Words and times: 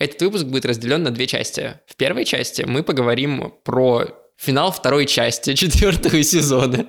Этот 0.00 0.22
выпуск 0.22 0.46
будет 0.46 0.64
разделен 0.64 1.02
на 1.02 1.10
две 1.10 1.26
части. 1.26 1.74
В 1.86 1.94
первой 1.94 2.24
части 2.24 2.62
мы 2.62 2.82
поговорим 2.82 3.52
про 3.64 4.06
финал 4.38 4.72
второй 4.72 5.04
части 5.04 5.52
четвертого 5.54 6.22
сезона. 6.22 6.86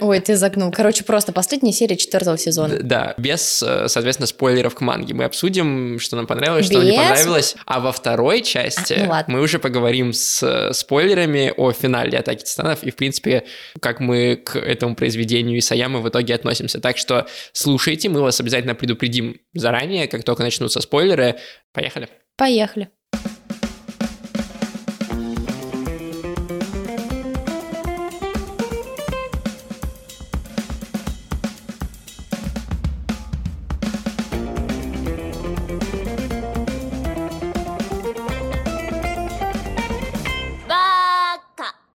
Ой, 0.00 0.20
ты 0.20 0.36
загнул. 0.36 0.72
Короче, 0.72 1.04
просто 1.04 1.32
последняя 1.32 1.72
серия 1.72 1.98
четвертого 1.98 2.38
сезона. 2.38 2.78
Да, 2.82 3.12
без, 3.18 3.62
э, 3.62 3.88
соответственно, 3.88 4.26
спойлеров 4.26 4.74
к 4.74 4.80
манге. 4.80 5.12
Мы 5.12 5.24
обсудим, 5.24 5.98
что 5.98 6.16
нам 6.16 6.26
понравилось, 6.26 6.64
что 6.64 6.78
нам 6.78 6.84
не 6.86 6.92
Без? 6.92 6.98
понравилось. 6.98 7.56
А 7.66 7.80
во 7.80 7.92
второй 7.92 8.40
части 8.40 8.94
А, 8.94 9.04
ну 9.04 9.10
ладно. 9.10 9.34
мы 9.34 9.42
уже 9.42 9.58
поговорим 9.58 10.14
с 10.14 10.42
э, 10.42 10.72
спойлерами 10.72 11.52
о 11.54 11.72
финале 11.72 12.18
Атаки 12.18 12.44
Титанов 12.44 12.82
и, 12.82 12.90
в 12.90 12.96
принципе, 12.96 13.44
как 13.80 14.00
мы 14.00 14.36
к 14.36 14.56
этому 14.56 14.96
произведению 14.96 15.58
Исаямы 15.58 16.00
в 16.00 16.08
итоге 16.08 16.34
относимся. 16.34 16.80
Так 16.80 16.96
что 16.96 17.26
слушайте, 17.52 18.08
мы 18.08 18.22
вас 18.22 18.40
обязательно 18.40 18.74
предупредим 18.74 19.38
заранее, 19.52 20.08
как 20.08 20.24
только 20.24 20.42
начнутся 20.42 20.80
спойлеры. 20.80 21.36
Поехали. 21.74 22.08
Поехали. 22.36 22.90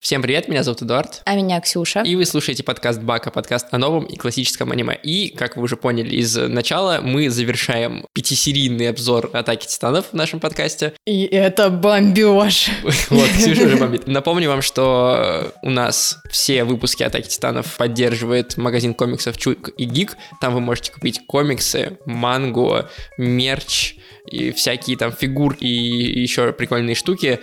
Всем 0.09 0.23
привет, 0.23 0.47
меня 0.47 0.63
зовут 0.63 0.81
Эдуард. 0.81 1.21
А 1.25 1.35
меня 1.35 1.61
Ксюша. 1.61 2.01
И 2.01 2.15
вы 2.15 2.25
слушаете 2.25 2.63
подкаст 2.63 2.99
Бака, 2.99 3.29
подкаст 3.29 3.67
о 3.69 3.77
новом 3.77 4.05
и 4.05 4.15
классическом 4.15 4.71
аниме. 4.71 4.97
И, 5.03 5.29
как 5.29 5.55
вы 5.55 5.61
уже 5.61 5.77
поняли 5.77 6.15
из 6.15 6.35
начала, 6.35 6.99
мы 6.99 7.29
завершаем 7.29 8.07
пятисерийный 8.13 8.89
обзор 8.89 9.29
Атаки 9.33 9.67
Титанов 9.67 10.07
в 10.07 10.13
нашем 10.13 10.39
подкасте. 10.39 10.93
И 11.05 11.25
это 11.25 11.69
бомбеж. 11.69 12.71
Вот, 13.11 13.29
Ксюша 13.29 13.65
уже 13.65 13.77
бомбит. 13.77 14.07
Напомню 14.07 14.49
вам, 14.49 14.63
что 14.63 15.53
у 15.61 15.69
нас 15.69 16.17
все 16.31 16.63
выпуски 16.63 17.03
Атаки 17.03 17.27
Титанов 17.27 17.77
поддерживает 17.77 18.57
магазин 18.57 18.95
комиксов 18.95 19.37
Чук 19.37 19.69
и 19.77 19.83
Гик. 19.83 20.17
Там 20.41 20.55
вы 20.55 20.59
можете 20.59 20.91
купить 20.91 21.21
комиксы, 21.27 21.99
мангу, 22.07 22.79
мерч 23.19 23.97
и 24.25 24.53
всякие 24.53 24.97
там 24.97 25.11
фигурки 25.11 25.65
и 25.65 26.19
еще 26.19 26.51
прикольные 26.51 26.95
штуки 26.95 27.39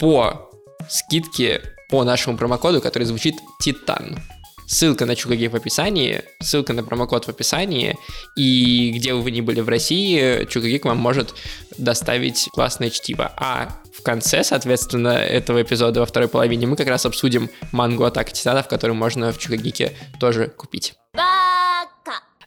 по 0.00 0.50
скидке 0.88 1.62
по 1.92 2.04
нашему 2.04 2.38
промокоду, 2.38 2.80
который 2.80 3.04
звучит 3.04 3.36
Титан. 3.60 4.18
Ссылка 4.66 5.04
на 5.04 5.14
Чукаги 5.14 5.48
в 5.48 5.54
описании, 5.54 6.22
ссылка 6.40 6.72
на 6.72 6.82
промокод 6.82 7.26
в 7.26 7.28
описании, 7.28 7.98
и 8.34 8.92
где 8.96 9.12
бы 9.12 9.20
вы 9.20 9.30
ни 9.30 9.42
были 9.42 9.60
в 9.60 9.68
России, 9.68 10.46
Чукагик 10.46 10.86
вам 10.86 10.96
может 10.96 11.34
доставить 11.76 12.48
классное 12.54 12.88
чтиво. 12.88 13.30
А 13.36 13.78
в 13.94 14.02
конце, 14.02 14.42
соответственно, 14.42 15.10
этого 15.10 15.60
эпизода 15.60 16.00
во 16.00 16.06
второй 16.06 16.30
половине 16.30 16.66
мы 16.66 16.76
как 16.76 16.88
раз 16.88 17.04
обсудим 17.04 17.50
мангу 17.72 18.04
Атака 18.04 18.32
Титанов, 18.32 18.68
которую 18.68 18.96
можно 18.96 19.30
в 19.30 19.38
Чукагике 19.38 19.92
тоже 20.18 20.46
купить. 20.46 20.94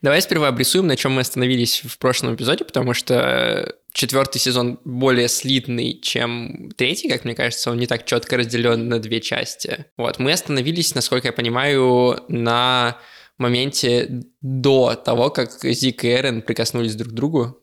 Давай 0.02 0.22
сперва 0.24 0.48
обрисуем, 0.48 0.88
на 0.88 0.96
чем 0.96 1.12
мы 1.14 1.22
остановились 1.22 1.84
в 1.86 2.00
прошлом 2.00 2.34
эпизоде, 2.34 2.66
потому 2.66 2.96
что 2.96 3.76
четвертый 3.96 4.40
сезон 4.40 4.78
более 4.84 5.30
слитный, 5.30 6.00
чем 6.02 6.70
третий, 6.76 7.08
как 7.08 7.24
мне 7.24 7.34
кажется, 7.34 7.72
он 7.72 7.78
не 7.78 7.88
так 7.88 8.06
четко 8.06 8.36
разделен 8.36 8.90
на 8.90 9.00
две 9.00 9.22
части. 9.22 9.86
Вот, 9.96 10.20
мы 10.20 10.34
остановились, 10.34 10.94
насколько 10.94 11.30
я 11.30 11.34
понимаю, 11.34 12.20
на 12.28 12.98
моменте 13.38 14.24
до 14.42 14.96
того, 14.96 15.30
как 15.30 15.64
Зик 15.64 16.04
и 16.04 16.10
Эрен 16.10 16.42
прикоснулись 16.42 16.96
друг 16.96 17.14
к 17.14 17.16
другу, 17.16 17.58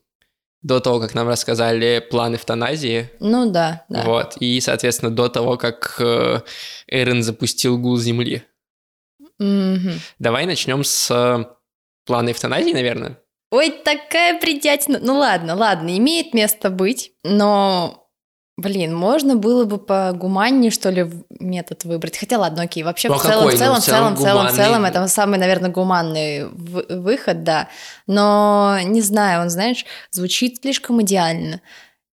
до 0.63 0.81
того, 0.81 1.01
как 1.01 1.15
нам 1.15 1.29
рассказали 1.29 2.05
план 2.11 2.35
эвтаназии, 2.35 3.11
Ну 3.21 3.51
да, 3.51 3.85
да. 3.91 4.03
вот, 4.05 4.37
и, 4.41 4.59
соответственно, 4.61 5.11
до 5.11 5.29
того, 5.29 5.59
как 5.59 5.97
э, 5.99 6.41
Эрен 6.87 7.23
запустил 7.23 7.77
гул 7.77 7.99
Земли. 7.99 8.43
Мгм. 9.39 10.01
Давай 10.19 10.47
начнем 10.47 10.83
с 10.83 11.47
плана 12.07 12.31
эвтаназии, 12.31 12.73
наверное. 12.73 13.19
Ой, 13.53 13.71
такая 13.71 14.41
придятина. 14.41 14.99
Ну 15.03 15.19
ладно, 15.19 15.55
ладно, 15.55 15.95
имеет 15.99 16.33
место 16.33 16.71
быть, 16.71 17.13
но, 17.23 18.09
блин, 18.57 18.97
можно 18.97 19.37
было 19.37 19.67
бы 19.67 19.77
погуманнее, 19.77 20.71
что 20.71 20.89
ли, 20.89 21.07
метод 21.39 21.85
выбрать. 21.85 22.17
Хотя 22.17 22.39
ладно, 22.39 22.63
окей, 22.63 22.83
вообще 22.83 23.09
Ну, 23.09 23.17
а 23.17 23.19
в 23.19 23.23
целом, 23.23 23.39
какой? 23.41 23.55
в 23.55 23.59
целом, 23.59 23.75
Ну, 23.75 23.81
в 23.81 23.85
целом, 23.85 24.15
в 24.17 24.21
целом, 24.23 24.47
в 24.47 24.53
целом, 24.57 24.85
это 24.87 25.07
самый, 25.07 25.39
наверное, 25.39 25.69
гуманный 25.71 26.49
вы- 26.49 26.87
выход, 26.89 27.45
да. 27.45 27.69
Но, 28.07 28.79
не 28.85 29.03
знаю, 29.03 29.43
он, 29.43 29.51
знаешь, 29.51 29.85
звучит 30.11 30.63
слишком 30.63 31.03
идеально. 31.03 31.61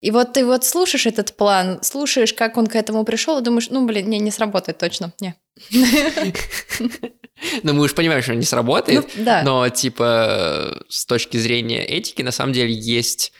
И 0.00 0.10
вот 0.10 0.32
ты 0.32 0.46
вот 0.46 0.64
слушаешь 0.64 1.04
этот 1.04 1.36
план, 1.36 1.80
слушаешь, 1.82 2.32
как 2.32 2.56
он 2.56 2.66
к 2.66 2.76
этому 2.76 3.04
пришел, 3.04 3.38
и 3.38 3.42
думаешь, 3.42 3.68
ну, 3.68 3.84
блин, 3.86 4.08
не, 4.08 4.18
не 4.20 4.30
сработает 4.30 4.78
точно, 4.78 5.12
не. 5.20 5.34
Ну, 7.62 7.74
мы 7.74 7.84
уж 7.84 7.94
понимаем, 7.94 8.22
что 8.22 8.32
не 8.32 8.38
Ну, 8.38 8.44
сработает, 8.44 9.10
да. 9.16 9.42
но, 9.42 9.68
типа, 9.68 10.82
с 10.88 11.04
точки 11.04 11.36
зрения 11.36 11.84
этики, 11.84 12.22
на 12.22 12.30
самом 12.30 12.54
деле, 12.54 12.72
есть 12.72 13.32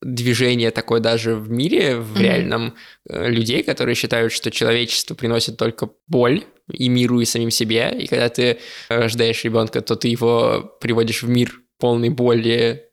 движение 0.00 0.70
такое 0.70 1.00
даже 1.00 1.34
в 1.36 1.50
мире, 1.50 1.96
в 1.98 2.18
реальном, 2.18 2.74
э, 3.08 3.28
людей, 3.28 3.62
которые 3.62 3.94
считают, 3.94 4.32
что 4.32 4.50
человечество 4.50 5.14
приносит 5.14 5.58
только 5.58 5.90
боль 6.08 6.44
и 6.72 6.88
миру, 6.88 7.20
и 7.20 7.24
самим 7.24 7.50
себе, 7.50 7.94
и 7.98 8.06
когда 8.06 8.28
ты 8.28 8.58
рождаешь 8.88 9.44
ребенка, 9.44 9.80
то 9.82 9.96
ты 9.96 10.08
его 10.08 10.76
приводишь 10.80 11.22
в 11.22 11.28
мир 11.28 11.60
полный 11.78 12.08
боли, 12.08 12.84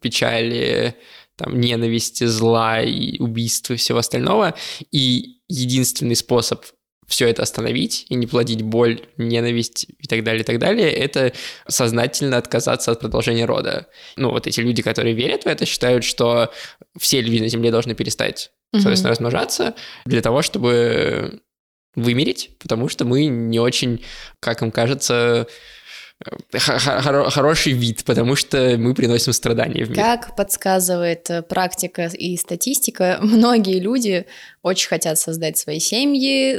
печали, 0.00 0.94
там, 1.36 1.58
ненависти, 1.60 2.24
зла 2.24 2.82
и 2.82 3.18
убийства 3.18 3.74
и 3.74 3.76
всего 3.76 3.98
остального, 3.98 4.54
и 4.90 5.40
единственный 5.48 6.16
способ 6.16 6.64
все 7.08 7.26
это 7.26 7.42
остановить 7.42 8.06
и 8.10 8.14
не 8.14 8.26
плодить 8.26 8.62
боль, 8.62 9.00
ненависть 9.16 9.86
и 9.98 10.06
так 10.06 10.22
далее, 10.22 10.42
и 10.42 10.44
так 10.44 10.58
далее, 10.58 10.92
это 10.92 11.32
сознательно 11.66 12.36
отказаться 12.36 12.92
от 12.92 13.00
продолжения 13.00 13.46
рода. 13.46 13.88
Ну, 14.16 14.30
вот 14.30 14.46
эти 14.46 14.60
люди, 14.60 14.82
которые 14.82 15.14
верят 15.14 15.44
в 15.44 15.46
это, 15.46 15.64
считают, 15.64 16.04
что 16.04 16.52
все 16.98 17.22
люди 17.22 17.40
на 17.40 17.48
Земле 17.48 17.70
должны 17.70 17.94
перестать, 17.94 18.52
соответственно, 18.72 19.10
размножаться 19.10 19.74
для 20.04 20.20
того, 20.20 20.42
чтобы 20.42 21.40
вымереть, 21.94 22.50
потому 22.60 22.88
что 22.88 23.06
мы 23.06 23.24
не 23.26 23.58
очень, 23.58 24.04
как 24.38 24.62
им 24.62 24.70
кажется, 24.70 25.48
э, 26.24 26.58
хороший 26.58 27.72
вид, 27.72 28.04
потому 28.04 28.36
что 28.36 28.76
мы 28.78 28.94
приносим 28.94 29.32
страдания 29.32 29.84
в 29.84 29.90
мир. 29.90 29.98
Как 29.98 30.36
подсказывает 30.36 31.30
э, 31.30 31.42
практика 31.42 32.06
и 32.06 32.36
статистика, 32.36 33.18
многие 33.22 33.80
люди 33.80 34.26
очень 34.62 34.88
хотят 34.88 35.18
создать 35.18 35.58
свои 35.58 35.78
семьи, 35.78 36.58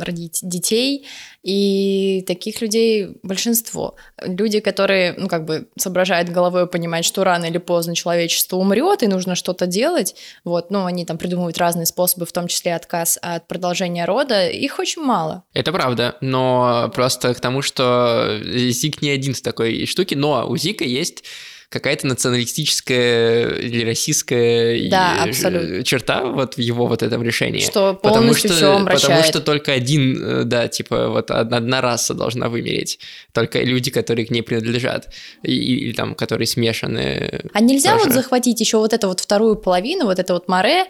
родить 0.00 0.40
детей, 0.42 1.06
и 1.44 2.24
таких 2.26 2.62
людей 2.62 3.18
большинство. 3.22 3.96
Люди, 4.22 4.60
которые, 4.60 5.14
ну, 5.18 5.28
как 5.28 5.44
бы 5.44 5.68
соображают 5.76 6.30
головой 6.30 6.66
понимают, 6.66 7.04
что 7.04 7.22
рано 7.22 7.44
или 7.44 7.58
поздно 7.58 7.94
человечество 7.94 8.56
умрет, 8.56 9.02
и 9.02 9.06
нужно 9.06 9.34
что-то 9.34 9.66
делать, 9.66 10.16
вот, 10.42 10.70
ну, 10.70 10.86
они 10.86 11.04
там 11.04 11.18
придумывают 11.18 11.58
разные 11.58 11.84
способы, 11.84 12.24
в 12.24 12.32
том 12.32 12.48
числе 12.48 12.74
отказ 12.74 13.18
от 13.20 13.46
продолжения 13.46 14.06
рода, 14.06 14.48
их 14.48 14.78
очень 14.78 15.02
мало. 15.02 15.44
Это 15.52 15.70
правда, 15.70 16.16
но 16.22 16.90
просто 16.94 17.34
к 17.34 17.40
тому, 17.40 17.60
что 17.60 18.40
Зик 18.42 19.02
не 19.02 19.10
один 19.10 19.34
в 19.34 19.42
такой 19.42 19.84
штуке, 19.84 20.16
но 20.16 20.48
у 20.48 20.56
Зика 20.56 20.84
есть 20.84 21.24
какая-то 21.74 22.06
националистическая 22.06 23.48
или 23.56 23.84
российская 23.84 24.88
Да, 24.88 25.22
абсолютно. 25.24 25.84
черта 25.84 26.24
вот 26.24 26.54
в 26.54 26.58
его 26.58 26.86
вот 26.86 27.02
этом 27.02 27.22
решении. 27.22 27.60
Что 27.60 27.94
Потому 27.94 28.20
полностью 28.26 28.50
что, 28.50 28.56
все 28.56 28.66
потому 28.66 28.80
омрачает. 28.86 29.26
что 29.26 29.40
только 29.40 29.72
один, 29.72 30.22
э, 30.22 30.44
да, 30.44 30.68
типа 30.68 31.08
вот 31.08 31.30
одна, 31.30 31.58
одна 31.58 31.80
раса 31.80 32.14
должна 32.14 32.48
вымереть. 32.48 32.98
Только 33.32 33.60
люди, 33.62 33.90
которые 33.90 34.26
к 34.26 34.30
ней 34.30 34.42
принадлежат. 34.42 35.08
И, 35.42 35.54
или 35.54 35.92
там, 35.92 36.14
которые 36.14 36.46
смешаны. 36.46 37.42
А 37.52 37.60
нельзя 37.60 37.92
тоже. 37.92 38.04
вот 38.06 38.14
захватить 38.14 38.60
еще 38.60 38.78
вот 38.78 38.92
эту 38.92 39.08
вот 39.08 39.20
вторую 39.20 39.56
половину, 39.56 40.04
вот 40.06 40.18
это 40.18 40.32
вот 40.34 40.48
Море, 40.48 40.84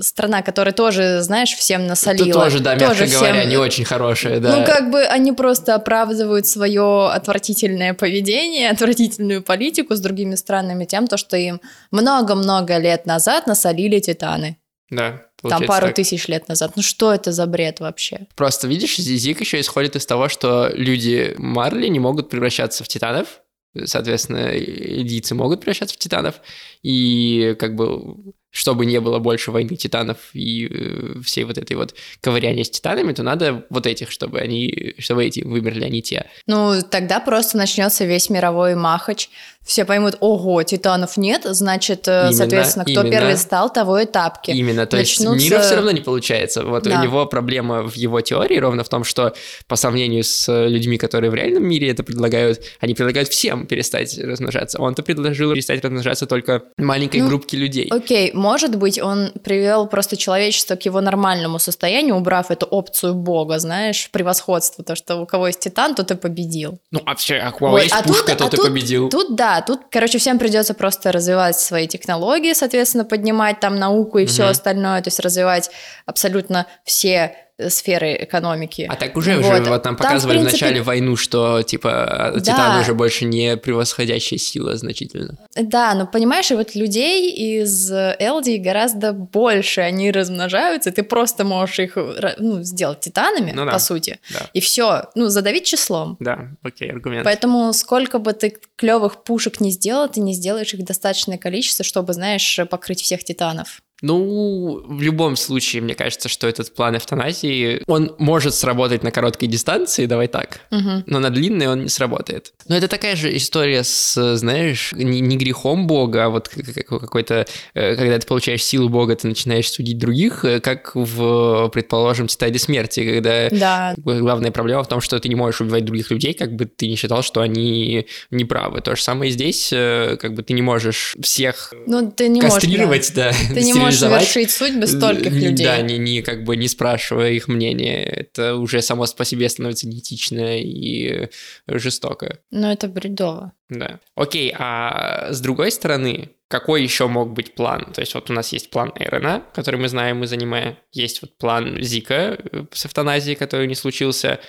страна, 0.00 0.42
которая 0.42 0.72
тоже, 0.74 1.20
знаешь, 1.20 1.50
всем 1.50 1.86
насолила. 1.86 2.28
Это 2.28 2.38
тоже, 2.40 2.60
да, 2.60 2.74
мягко 2.74 2.88
Тоже 2.98 3.12
говоря, 3.12 3.40
всем- 3.40 3.50
не 3.50 3.56
очень 3.56 3.84
хорошая, 3.84 4.40
да. 4.40 4.56
Ну, 4.56 4.64
как 4.64 4.90
бы 4.90 5.02
они 5.02 5.32
просто 5.32 5.74
оправдывают 5.74 6.46
свое 6.46 7.08
отвратительное 7.08 7.94
поведение, 7.94 8.70
отвратительную 8.70 9.42
политику 9.42 9.94
с 9.94 10.00
другими 10.00 10.29
странами 10.34 10.84
тем, 10.84 11.06
то, 11.06 11.16
что 11.16 11.36
им 11.36 11.60
много-много 11.90 12.78
лет 12.78 13.06
назад 13.06 13.46
насолили 13.46 13.98
титаны. 14.00 14.58
Да, 14.90 15.22
Там 15.42 15.64
пару 15.66 15.86
так. 15.86 15.96
тысяч 15.96 16.26
лет 16.26 16.48
назад. 16.48 16.72
Ну 16.74 16.82
что 16.82 17.14
это 17.14 17.30
за 17.30 17.46
бред 17.46 17.80
вообще? 17.80 18.26
Просто, 18.34 18.66
видишь, 18.66 18.96
Зик 18.96 19.40
еще 19.40 19.60
исходит 19.60 19.94
из 19.96 20.04
того, 20.04 20.28
что 20.28 20.70
люди 20.74 21.34
Марли 21.38 21.86
не 21.86 22.00
могут 22.00 22.28
превращаться 22.28 22.82
в 22.82 22.88
титанов, 22.88 23.40
соответственно, 23.84 24.50
идийцы 24.56 25.34
могут 25.34 25.60
превращаться 25.60 25.94
в 25.94 25.98
титанов, 25.98 26.40
и 26.82 27.54
как 27.58 27.76
бы 27.76 28.34
чтобы 28.50 28.84
не 28.86 29.00
было 29.00 29.18
больше 29.18 29.50
войны 29.50 29.76
титанов 29.76 30.16
и 30.34 30.66
э, 30.70 31.20
всей 31.22 31.44
вот 31.44 31.56
этой 31.58 31.76
вот 31.76 31.94
ковыряния 32.20 32.64
с 32.64 32.70
титанами, 32.70 33.12
то 33.12 33.22
надо 33.22 33.64
вот 33.70 33.86
этих, 33.86 34.10
чтобы 34.10 34.40
они, 34.40 34.94
чтобы 34.98 35.24
эти 35.24 35.40
вымерли, 35.40 35.84
а 35.84 35.88
не 35.88 36.02
те. 36.02 36.26
Ну, 36.46 36.82
тогда 36.82 37.20
просто 37.20 37.56
начнется 37.56 38.04
весь 38.04 38.28
мировой 38.30 38.74
махач. 38.74 39.28
Все 39.62 39.84
поймут, 39.84 40.16
ого, 40.20 40.62
титанов 40.62 41.16
нет, 41.18 41.42
значит, 41.44 42.08
э, 42.08 42.22
Именно, 42.22 42.32
соответственно, 42.32 42.84
кто 42.84 42.92
именно. 43.02 43.10
первый 43.10 43.36
стал, 43.36 43.70
того 43.72 43.98
и 44.00 44.06
тапки. 44.06 44.50
Именно, 44.50 44.86
то 44.86 44.96
есть 44.96 45.20
Начнутся- 45.20 45.44
мира 45.44 45.60
все 45.60 45.74
равно 45.76 45.90
не 45.92 46.00
получается. 46.00 46.64
Вот 46.64 46.84
Да. 46.84 46.98
у 46.98 47.04
него 47.04 47.26
проблема 47.26 47.82
в 47.82 47.94
его 47.94 48.20
теории 48.22 48.56
ровно 48.58 48.82
в 48.84 48.88
том, 48.88 49.04
что 49.04 49.34
по 49.68 49.76
сравнению 49.76 50.24
с 50.24 50.48
э, 50.48 50.66
людьми, 50.68 50.96
которые 50.96 51.30
в 51.30 51.34
реальном 51.34 51.64
мире 51.68 51.90
это 51.90 52.02
предлагают, 52.02 52.62
они 52.80 52.94
предлагают 52.94 53.28
всем 53.28 53.66
перестать 53.66 54.18
размножаться. 54.18 54.80
Он-то 54.80 55.02
предложил 55.02 55.52
перестать 55.52 55.84
размножаться 55.84 56.26
только 56.26 56.62
маленькой 56.78 57.20
Ну, 57.20 57.28
группке 57.28 57.56
людей. 57.58 57.86
Окей, 57.90 58.32
может 58.40 58.74
быть, 58.76 59.00
он 59.00 59.32
привел 59.44 59.86
просто 59.86 60.16
человечество 60.16 60.74
к 60.74 60.84
его 60.84 61.00
нормальному 61.00 61.58
состоянию, 61.58 62.16
убрав 62.16 62.50
эту 62.50 62.66
опцию 62.66 63.14
бога, 63.14 63.58
знаешь, 63.58 64.10
превосходство, 64.10 64.82
то, 64.82 64.96
что 64.96 65.16
у 65.16 65.26
кого 65.26 65.46
есть 65.46 65.60
титан, 65.60 65.94
тот 65.94 66.10
и 66.10 66.14
победил. 66.16 66.78
Ну, 66.90 67.00
а 67.04 67.10
вообще, 67.10 67.36
а 67.36 67.50
у 67.50 67.52
кого 67.52 67.72
Ой, 67.74 67.82
есть 67.82 67.94
а 67.94 67.98
тут- 68.02 68.08
пушка, 68.08 68.32
а 68.32 68.36
тот 68.36 68.54
и 68.54 68.56
тут- 68.56 68.66
победил. 68.66 69.08
Тут 69.10 69.36
да, 69.36 69.60
тут, 69.60 69.80
короче, 69.90 70.18
всем 70.18 70.38
придется 70.38 70.74
просто 70.74 71.12
развивать 71.12 71.58
свои 71.58 71.86
технологии, 71.86 72.52
соответственно, 72.54 73.04
поднимать 73.04 73.60
там 73.60 73.76
науку 73.76 74.18
и 74.18 74.26
все 74.26 74.42
Мгм. 74.42 74.50
остальное, 74.50 75.02
то 75.02 75.08
есть 75.08 75.20
развивать 75.20 75.70
абсолютно 76.06 76.66
все 76.84 77.34
сферы 77.68 78.16
экономики. 78.22 78.86
А 78.90 78.96
так 78.96 79.16
уже, 79.16 79.36
уже 79.38 79.48
Вот. 79.48 79.58
вот 79.68 79.84
нам 79.84 79.96
Там, 79.96 79.96
показывали 79.96 80.38
в 80.38 80.40
в, 80.40 80.44
принципе- 80.44 80.64
начале 80.66 80.82
войну, 80.82 81.16
что, 81.16 81.62
типа, 81.62 82.32
Да. 82.34 82.40
Титан 82.40 82.80
уже 82.80 82.94
больше 82.94 83.24
не 83.24 83.56
превосходящая 83.56 84.38
сила 84.38 84.76
значительно. 84.76 85.36
Да, 85.54 85.94
но 85.94 86.06
понимаешь, 86.06 86.50
и 86.50 86.54
вот 86.54 86.74
людей 86.74 87.30
из 87.60 87.90
Элди 87.92 88.56
гораздо 88.56 89.12
больше, 89.12 89.80
они 89.80 90.10
размножаются, 90.10 90.90
ты 90.92 91.02
просто 91.02 91.44
можешь 91.44 91.78
их 91.80 91.96
ну, 92.38 92.62
сделать 92.62 93.00
титанами, 93.00 93.52
Ну 93.54 93.64
да. 93.64 93.72
по 93.72 93.78
сути, 93.78 94.18
Да, 94.32 94.46
и 94.52 94.60
все, 94.60 95.04
ну, 95.14 95.28
задавить 95.28 95.64
числом. 95.64 96.16
да, 96.20 96.48
окей, 96.62 96.90
аргумент. 96.90 97.24
Поэтому 97.24 97.72
сколько 97.72 98.18
бы 98.18 98.32
ты 98.32 98.56
клевых 98.76 99.22
пушек 99.24 99.60
не 99.60 99.70
сделал, 99.70 100.08
ты 100.08 100.20
не 100.20 100.32
сделаешь 100.34 100.72
их 100.74 100.84
достаточное 100.84 101.38
количество, 101.38 101.84
чтобы, 101.84 102.12
знаешь, 102.12 102.58
покрыть 102.70 103.02
всех 103.02 103.24
титанов. 103.24 103.80
Ну, 104.02 104.82
в 104.86 105.02
любом 105.02 105.36
случае, 105.36 105.82
мне 105.82 105.94
кажется, 105.94 106.28
что 106.28 106.48
этот 106.48 106.74
план 106.74 106.96
эвтаназии, 106.96 107.82
он 107.86 108.14
может 108.18 108.54
сработать 108.54 109.02
на 109.02 109.10
короткой 109.10 109.48
дистанции, 109.48 110.06
давай 110.06 110.28
так, 110.28 110.60
Мгм. 110.70 111.04
но 111.06 111.18
на 111.18 111.30
длинной 111.30 111.66
он 111.68 111.82
не 111.82 111.88
сработает. 111.88 112.52
Но 112.68 112.76
это 112.76 112.88
такая 112.88 113.16
же 113.16 113.34
история 113.36 113.84
с, 113.84 114.36
знаешь, 114.36 114.92
не, 114.94 115.20
не 115.20 115.36
грехом 115.36 115.86
Бога, 115.86 116.24
а 116.26 116.28
вот 116.30 116.48
как- 116.48 116.64
как- 116.74 117.00
какой-то, 117.00 117.46
э, 117.74 117.96
когда 117.96 118.18
ты 118.18 118.26
получаешь 118.26 118.62
силу 118.64 118.88
Бога, 118.88 119.14
ты 119.16 119.28
начинаешь 119.28 119.70
судить 119.70 119.98
других, 119.98 120.44
э, 120.44 120.60
как 120.60 120.92
в, 120.94 121.68
предположим, 121.68 122.26
Тетради 122.26 122.58
Смерти, 122.58 123.04
когда 123.14 123.48
Да, 123.50 123.94
главная 123.96 124.50
проблема 124.50 124.82
в 124.82 124.88
том, 124.88 125.00
что 125.00 125.18
ты 125.20 125.28
не 125.28 125.34
можешь 125.34 125.60
убивать 125.60 125.84
других 125.84 126.10
людей, 126.10 126.34
как 126.34 126.54
бы 126.56 126.64
ты 126.64 126.88
не 126.88 126.96
считал, 126.96 127.22
что 127.22 127.40
они 127.40 128.06
неправы. 128.30 128.80
То 128.80 128.96
же 128.96 129.02
самое 129.02 129.30
и 129.30 129.32
здесь, 129.32 129.70
э, 129.72 130.16
как 130.20 130.34
бы 130.34 130.42
ты 130.42 130.52
не 130.52 130.62
можешь 130.62 131.16
всех 131.20 131.72
ну 131.86 132.10
ты 132.10 132.28
не 132.28 132.40
можешь... 132.40 132.54
кастрировать, 132.60 133.12
да, 133.14 133.30
да. 133.48 133.54
Ты 133.54 133.62
не 133.62 133.74
можешь 133.74 133.89
стерилизовать. 133.90 134.22
вершить 134.22 134.50
судьбы 134.50 134.86
стольких 134.86 135.32
Э, 135.32 135.38
людей. 135.38 135.66
Да, 135.66 135.80
не, 135.82 135.98
не 135.98 136.22
как 136.22 136.44
бы 136.44 136.56
не 136.56 136.68
спрашивая 136.68 137.32
их 137.32 137.48
мнения. 137.48 138.02
Это 138.02 138.56
уже 138.56 138.82
само 138.82 139.06
по 139.16 139.24
себе 139.24 139.48
становится 139.48 139.88
неэтично 139.88 140.58
и 140.58 141.06
э, 141.06 141.28
жестоко. 141.66 142.38
Но 142.50 142.72
это 142.72 142.88
бредово. 142.88 143.52
Да. 143.68 144.00
Окей, 144.14 144.52
а 144.58 145.32
с 145.32 145.40
другой 145.40 145.70
стороны, 145.70 146.30
какой 146.48 146.82
еще 146.82 147.06
мог 147.06 147.32
быть 147.32 147.54
план? 147.54 147.92
То 147.92 148.00
есть 148.00 148.14
вот 148.14 148.30
у 148.30 148.32
нас 148.32 148.52
есть 148.52 148.70
план 148.70 148.92
Эрена, 148.96 149.44
который 149.54 149.78
мы 149.78 149.88
знаем 149.88 150.24
из 150.24 150.32
аниме. 150.32 150.76
Есть 150.92 151.22
вот 151.22 151.38
план 151.38 151.80
Зика 151.80 152.38
э, 152.40 152.64
с 152.72 152.86
эвтаназией, 152.86 153.36
который 153.36 153.66
не 153.68 153.74
случился. 153.76 154.40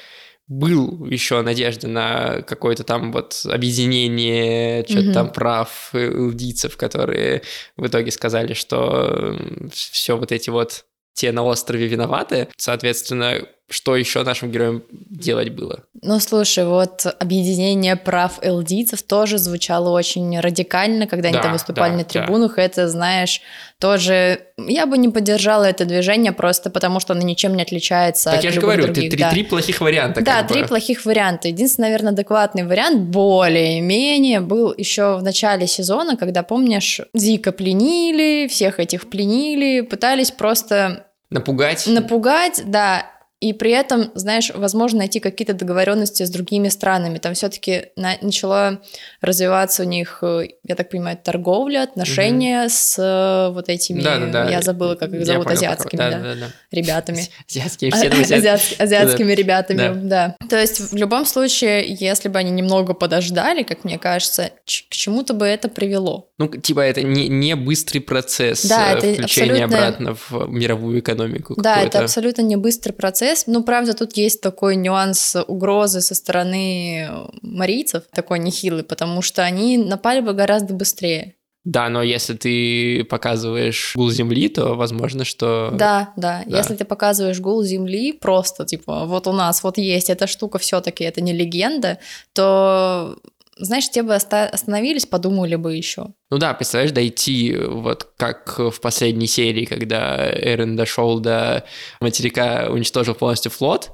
Был 0.47 1.05
еще 1.05 1.41
надежда 1.41 1.87
на 1.87 2.41
какое-то 2.41 2.83
там 2.83 3.11
вот 3.11 3.41
объединение, 3.45 4.83
что-то 4.85 5.01
Мгм. 5.03 5.13
там 5.13 5.31
прав 5.31 5.89
иудийцев, 5.93 6.75
которые 6.77 7.41
в 7.77 7.87
итоге 7.87 8.11
сказали, 8.11 8.53
что 8.53 9.37
все 9.71 10.17
вот 10.17 10.31
эти 10.31 10.49
вот 10.49 10.85
те 11.13 11.31
на 11.31 11.43
острове 11.43 11.87
виноваты. 11.87 12.47
Соответственно, 12.57 13.45
что 13.71 13.95
еще 13.95 14.23
нашим 14.23 14.51
героям 14.51 14.83
делать 14.91 15.49
было? 15.49 15.83
Ну, 16.01 16.19
слушай, 16.19 16.65
вот 16.65 17.05
объединение 17.19 17.95
прав 17.95 18.39
элдийцев 18.41 19.01
тоже 19.03 19.37
звучало 19.37 19.89
очень 19.89 20.39
радикально, 20.39 21.07
когда 21.07 21.29
они 21.29 21.37
Да, 21.37 21.43
там 21.43 21.53
выступали 21.53 21.91
да, 21.91 21.97
на 21.97 22.03
да. 22.03 22.09
трибунах. 22.09 22.57
Это, 22.57 22.87
знаешь, 22.89 23.41
тоже... 23.79 24.41
Я 24.57 24.85
бы 24.85 24.97
не 24.97 25.09
поддержала 25.09 25.63
это 25.65 25.85
движение 25.85 26.31
просто 26.31 26.69
потому, 26.69 26.99
что 26.99 27.13
оно 27.13 27.21
ничем 27.23 27.55
не 27.55 27.63
отличается 27.63 28.31
Так 28.31 28.39
от 28.39 28.43
я 28.43 28.51
же 28.51 28.61
говорю, 28.61 28.83
ты 28.83 28.91
других, 28.93 29.11
три, 29.11 29.19
да. 29.19 29.29
три 29.31 29.43
плохих 29.43 29.81
варианта. 29.81 30.21
Да, 30.21 30.43
три 30.43 30.61
бы. 30.63 30.67
плохих 30.67 31.05
варианта. 31.05 31.47
Единственный, 31.47 31.85
наверное, 31.85 32.11
адекватный 32.13 32.65
вариант, 32.65 33.09
более-менее, 33.09 34.39
был 34.41 34.73
еще 34.77 35.17
в 35.17 35.23
начале 35.23 35.67
сезона, 35.67 36.17
когда, 36.17 36.43
помнишь, 36.43 37.01
Зика 37.13 37.51
пленили, 37.51 38.47
всех 38.47 38.79
этих 38.79 39.09
пленили, 39.09 39.81
пытались 39.81 40.31
просто 40.31 41.05
Напугать. 41.29 41.87
напугать, 41.87 42.61
да, 42.65 43.05
и 43.41 43.53
при 43.53 43.71
этом, 43.71 44.11
знаешь, 44.15 44.51
возможно 44.55 44.99
найти 44.99 45.19
какие-то 45.19 45.53
договоренности 45.53 46.23
с 46.23 46.29
другими 46.29 46.69
странами. 46.69 47.17
Там 47.17 47.33
все-таки 47.33 47.87
начала 47.95 48.79
развиваться 49.19 49.81
у 49.83 49.85
них, 49.85 50.19
э, 50.21 50.47
я 50.63 50.75
так 50.75 50.89
понимаю, 50.89 51.17
торговля, 51.21 51.81
отношения 51.83 52.69
с 52.69 52.95
э, 52.97 53.51
вот 53.53 53.67
этими, 53.67 53.99
Да-да-да. 54.01 54.49
я 54.49 54.61
забыла, 54.61 54.93
как 54.95 55.09
их 55.11 55.19
Я 55.21 55.25
зовут, 55.25 55.45
понял, 55.45 55.57
азиатскими, 55.57 55.97
да, 55.97 56.35
ребятами. 56.71 57.27
Азиатские, 57.49 57.91
все. 57.91 58.07
Азиатс- 58.09 58.75
азиатскими 58.79 59.33
ребятами, 59.33 59.77
Да. 60.03 60.35
да. 60.39 60.47
То 60.47 60.59
есть 60.59 60.79
в 60.91 60.95
любом 60.95 61.25
случае, 61.25 61.85
если 61.99 62.29
бы 62.29 62.37
они 62.37 62.51
немного 62.51 62.93
подождали, 62.93 63.63
как 63.63 63.83
мне 63.83 63.97
кажется, 63.97 64.51
к 64.65 64.69
чему-то 64.93 65.33
бы 65.33 65.47
это 65.47 65.67
привело. 65.67 66.29
Ну, 66.37 66.47
типа, 66.47 66.81
это 66.81 67.01
не, 67.01 67.27
не 67.27 67.55
быстрый 67.55 67.99
процесс 67.99 68.65
Да, 68.65 68.93
э, 68.93 68.97
это 68.97 69.13
включения 69.13 69.65
абсолютно- 69.65 69.77
обратно 69.87 70.15
в 70.29 70.47
мировую 70.47 70.99
экономику. 70.99 71.55
Да, 71.57 71.81
это 71.81 71.99
абсолютно 72.01 72.41
не 72.43 72.55
быстрый 72.55 72.91
процесс. 72.93 73.30
Ну, 73.47 73.63
правда, 73.63 73.93
тут 73.93 74.17
есть 74.17 74.41
такой 74.41 74.75
нюанс 74.75 75.35
угрозы 75.47 76.01
со 76.01 76.15
стороны 76.15 77.09
марийцев, 77.41 78.03
такой 78.13 78.39
нехилый, 78.39 78.83
потому 78.83 79.21
что 79.21 79.43
они 79.43 79.77
напали 79.77 80.21
бы 80.21 80.33
гораздо 80.33 80.73
быстрее. 80.73 81.35
Да, 81.63 81.89
но 81.89 82.01
если 82.01 82.33
ты 82.33 83.03
показываешь 83.03 83.93
гул 83.95 84.09
земли, 84.09 84.49
то 84.49 84.73
возможно, 84.73 85.25
что... 85.25 85.69
Да, 85.71 86.11
да, 86.15 86.41
да. 86.47 86.57
Если 86.57 86.75
ты 86.75 86.85
показываешь 86.85 87.39
гул 87.39 87.61
Земли, 87.63 88.13
просто 88.13 88.65
типа 88.65 89.05
вот 89.05 89.27
у 89.27 89.31
нас 89.31 89.61
вот 89.63 89.77
есть 89.77 90.09
эта 90.09 90.25
штука, 90.25 90.57
все-таки 90.57 91.03
это 91.03 91.21
не 91.21 91.33
легенда, 91.33 91.99
то 92.33 93.19
знаешь, 93.65 93.89
те 93.89 94.03
бы 94.03 94.13
оста- 94.15 94.49
остановились, 94.49 95.05
подумали 95.05 95.55
бы 95.55 95.75
еще. 95.75 96.07
Ну 96.29 96.37
да, 96.37 96.53
представляешь, 96.53 96.91
дойти 96.91 97.55
вот 97.57 98.09
как 98.17 98.57
в 98.59 98.79
последней 98.81 99.27
серии, 99.27 99.65
когда 99.65 100.29
Эрен 100.31 100.75
дошел 100.75 101.19
до 101.19 101.63
материка, 101.99 102.67
уничтожил 102.69 103.15
полностью 103.15 103.51
флот, 103.51 103.91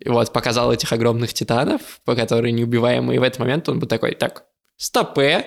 и 0.00 0.08
вот 0.08 0.32
показал 0.32 0.72
этих 0.72 0.92
огромных 0.92 1.32
титанов, 1.34 1.80
по 2.04 2.14
которые 2.16 2.52
неубиваемые, 2.52 3.16
и 3.16 3.18
в 3.18 3.22
этот 3.22 3.38
момент 3.40 3.68
он 3.68 3.78
бы 3.78 3.86
такой, 3.86 4.14
так, 4.14 4.44
стопе, 4.76 5.46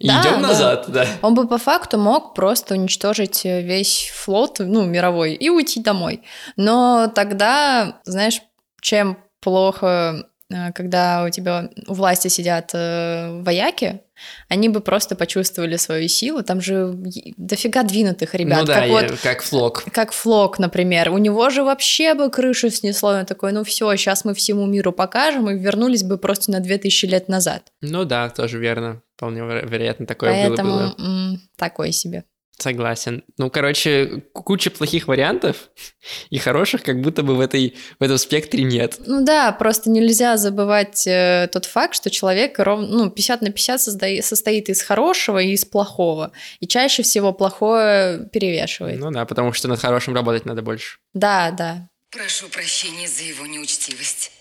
Да, 0.00 0.20
идем 0.20 0.40
да. 0.42 0.48
назад, 0.48 0.84
да. 0.88 1.06
Он 1.22 1.34
бы 1.34 1.46
по 1.48 1.58
факту 1.58 1.98
мог 1.98 2.34
просто 2.34 2.74
уничтожить 2.74 3.44
э, 3.46 3.62
весь 3.62 4.10
флот, 4.14 4.56
ну, 4.60 4.84
мировой, 4.84 5.34
и 5.34 5.48
уйти 5.50 5.80
домой. 5.80 6.22
Но 6.56 7.10
тогда, 7.14 8.00
знаешь, 8.04 8.40
чем 8.80 9.18
плохо, 9.40 10.24
э, 10.24 10.27
когда 10.74 11.24
у 11.24 11.30
тебя 11.30 11.68
у 11.86 11.94
власти 11.94 12.28
сидят 12.28 12.70
э, 12.74 13.42
вояки, 13.42 14.00
они 14.48 14.68
бы 14.68 14.80
просто 14.80 15.14
почувствовали 15.14 15.76
свою 15.76 16.08
силу. 16.08 16.42
Там 16.42 16.60
же 16.60 16.94
дофига 17.36 17.82
двинутых 17.82 18.34
ребят. 18.34 18.60
ну 18.60 18.64
да, 18.66 18.74
как 18.80 18.86
я- 18.86 18.92
вот 18.92 19.20
как 19.22 19.42
флок. 19.42 19.84
как 19.92 20.12
Флок, 20.12 20.58
например. 20.58 21.10
У 21.10 21.18
него 21.18 21.50
же 21.50 21.62
вообще 21.62 22.14
бы 22.14 22.30
крышу 22.30 22.70
снесло. 22.70 23.10
Он 23.10 23.26
такой, 23.26 23.52
ну 23.52 23.62
все, 23.62 23.94
сейчас 23.96 24.24
мы 24.24 24.34
всему 24.34 24.66
миру 24.66 24.92
покажем, 24.92 25.48
и 25.50 25.58
вернулись 25.58 26.02
бы 26.02 26.18
просто 26.18 26.50
на 26.50 26.60
2000 26.60 27.06
лет 27.06 27.28
назад. 27.28 27.62
Ну 27.80 28.04
да, 28.04 28.28
тоже 28.30 28.58
верно. 28.58 29.02
Вполне 29.16 29.40
веро- 29.40 29.68
вероятно, 29.68 30.06
такое 30.06 30.30
Поэтому 30.32 30.70
было. 30.72 30.94
м, 30.98 31.40
такое 31.56 31.92
себе. 31.92 32.24
Согласен. 32.60 33.22
Ну, 33.36 33.50
короче, 33.50 34.24
куча 34.32 34.70
плохих 34.70 35.06
вариантов 35.06 35.70
и 36.30 36.38
хороших 36.38 36.82
как 36.82 37.00
будто 37.00 37.22
бы 37.22 37.36
в, 37.36 37.40
этой, 37.40 37.76
в 38.00 38.02
этом 38.02 38.18
спектре 38.18 38.64
нет. 38.64 38.96
Ну 39.06 39.24
да, 39.24 39.52
просто 39.52 39.90
нельзя 39.90 40.36
забывать 40.36 41.06
э, 41.06 41.48
тот 41.52 41.66
факт, 41.66 41.94
что 41.94 42.10
человек 42.10 42.58
ров... 42.58 42.80
ну, 42.80 43.10
50 43.10 43.42
на 43.42 43.50
50 43.52 43.80
созда- 43.80 44.22
состоит 44.22 44.68
из 44.70 44.82
хорошего 44.82 45.38
и 45.38 45.52
из 45.52 45.64
плохого. 45.64 46.32
И 46.58 46.66
чаще 46.66 47.04
всего 47.04 47.32
плохое 47.32 48.28
перевешивает. 48.32 48.98
Ну 48.98 49.12
да, 49.12 49.24
потому 49.24 49.52
что 49.52 49.68
над 49.68 49.80
хорошим 49.80 50.14
работать 50.14 50.44
надо 50.44 50.60
больше. 50.60 50.98
Да, 51.14 51.52
да. 51.52 51.88
Прошу 52.10 52.48
прощения 52.48 53.06
за 53.06 53.22
его 53.22 53.46
неучтивость. 53.46 54.32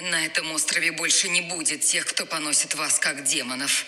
На 0.00 0.24
этом 0.24 0.52
острове 0.52 0.92
больше 0.92 1.28
не 1.28 1.40
будет 1.40 1.80
тех, 1.80 2.06
кто 2.06 2.26
поносит 2.26 2.76
вас 2.76 3.00
как 3.00 3.24
демонов. 3.24 3.86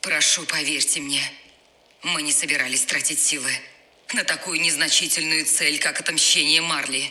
Прошу, 0.00 0.42
поверьте 0.46 1.00
мне. 1.00 1.20
Мы 2.02 2.22
не 2.22 2.32
собирались 2.32 2.84
тратить 2.84 3.20
силы 3.20 3.52
на 4.14 4.24
такую 4.24 4.60
незначительную 4.60 5.44
цель, 5.44 5.78
как 5.78 6.00
отомщение 6.00 6.62
Марли. 6.62 7.10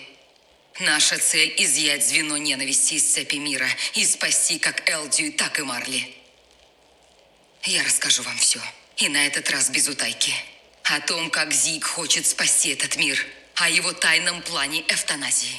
Наша 0.79 1.17
цель– 1.17 1.53
изъять 1.58 2.08
звено 2.08 2.38
ненависти 2.38 2.96
из 2.96 3.03
цепи 3.03 3.36
мира 3.36 3.69
и 3.93 4.05
спасти 4.05 4.60
как 4.60 4.89
Элдию, 4.89 5.34
так 5.34 5.60
и 5.60 5.63
Марли. 5.63 6.15
Я 7.63 7.84
расскажу 7.84 8.24
вам 8.24 8.38
все. 8.38 8.60
И 8.98 9.10
на 9.10 9.25
этот 9.27 9.50
раз 9.50 9.69
без 9.69 9.88
утайки. 9.88 10.34
О 10.84 11.00
том, 11.01 11.29
как 11.29 11.53
Зиг 11.53 11.86
хочет 11.86 12.25
спасти 12.25 12.69
этот 12.69 12.96
мир. 12.96 13.24
О 13.55 13.69
его 13.69 13.93
тайном 13.93 14.41
плане 14.41 14.84
эвтаназии. 14.88 15.55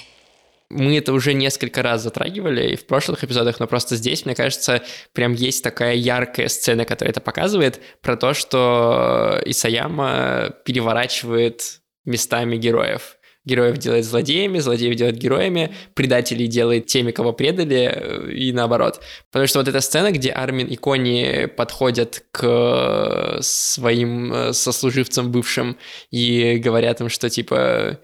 Мы 0.71 0.97
это 0.99 1.13
уже 1.13 1.35
несколько 1.35 1.83
раз 1.83 2.03
затрагивали 2.03 2.71
и 2.71 2.77
в 2.77 2.87
прошлых 2.87 3.25
эпизодах, 3.25 3.61
но 3.61 3.67
просто 3.67 3.97
здесь, 3.97 4.25
мне 4.25 4.35
кажется, 4.35 4.83
прям 5.13 5.33
есть 5.35 5.65
такая 5.65 5.95
яркая 5.95 6.49
сцена, 6.49 6.85
которая 6.85 7.11
это 7.11 7.21
показывает, 7.21 7.81
про 8.01 8.17
то, 8.17 8.35
что 8.35 9.41
Исаяма 9.45 10.55
переворачивает 10.65 11.81
местами 12.05 12.57
героев 12.57 13.17
героев 13.45 13.79
делает 13.79 14.05
злодеями, 14.05 14.59
злодеев 14.59 14.97
делает 14.97 15.17
героями, 15.17 15.75
предателей 15.95 16.47
делает 16.47 16.87
теми, 16.87 17.11
кого 17.11 17.33
предали, 17.33 17.91
э, 17.93 18.33
и 18.33 18.53
наоборот. 18.53 19.01
Потому 19.31 19.47
что 19.47 19.59
вот 19.59 19.69
эта 19.69 19.81
сцена, 19.81 20.13
где 20.13 20.31
Армин 20.31 20.67
и 20.67 20.77
Кони 20.77 21.47
подходят 21.47 22.25
к 22.31 23.39
своим 23.41 24.33
э, 24.33 24.53
сослуживцам 24.53 25.33
бывшим 25.33 25.79
и 26.11 26.57
говорят 26.57 27.01
им, 27.01 27.09
что 27.09 27.31
типа 27.31 27.99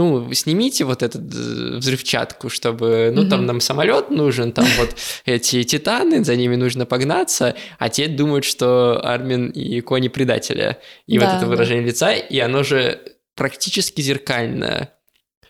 ну, 0.00 0.32
снимите 0.32 0.86
вот 0.86 1.02
эту 1.02 1.18
э, 1.18 1.76
взрывчатку, 1.76 2.48
чтобы, 2.48 3.12
ну, 3.14 3.22
mm-hmm. 3.22 3.28
там 3.28 3.44
нам 3.44 3.60
самолет 3.60 4.10
нужен, 4.10 4.52
там 4.52 4.64
вот 4.78 4.96
эти 5.26 5.62
титаны, 5.62 6.24
за 6.24 6.36
ними 6.36 6.56
нужно 6.56 6.86
погнаться, 6.86 7.54
а 7.78 7.90
те 7.90 8.08
думают, 8.08 8.46
что 8.46 8.98
Армин 9.04 9.50
и 9.50 9.82
Кони 9.82 10.08
предатели. 10.08 10.78
И 11.06 11.18
да, 11.18 11.26
вот 11.26 11.36
это 11.36 11.46
выражение 11.46 11.82
да. 11.82 11.88
лица, 11.88 12.12
и 12.14 12.38
оно 12.38 12.62
же 12.62 12.98
практически 13.34 14.00
зеркально 14.00 14.88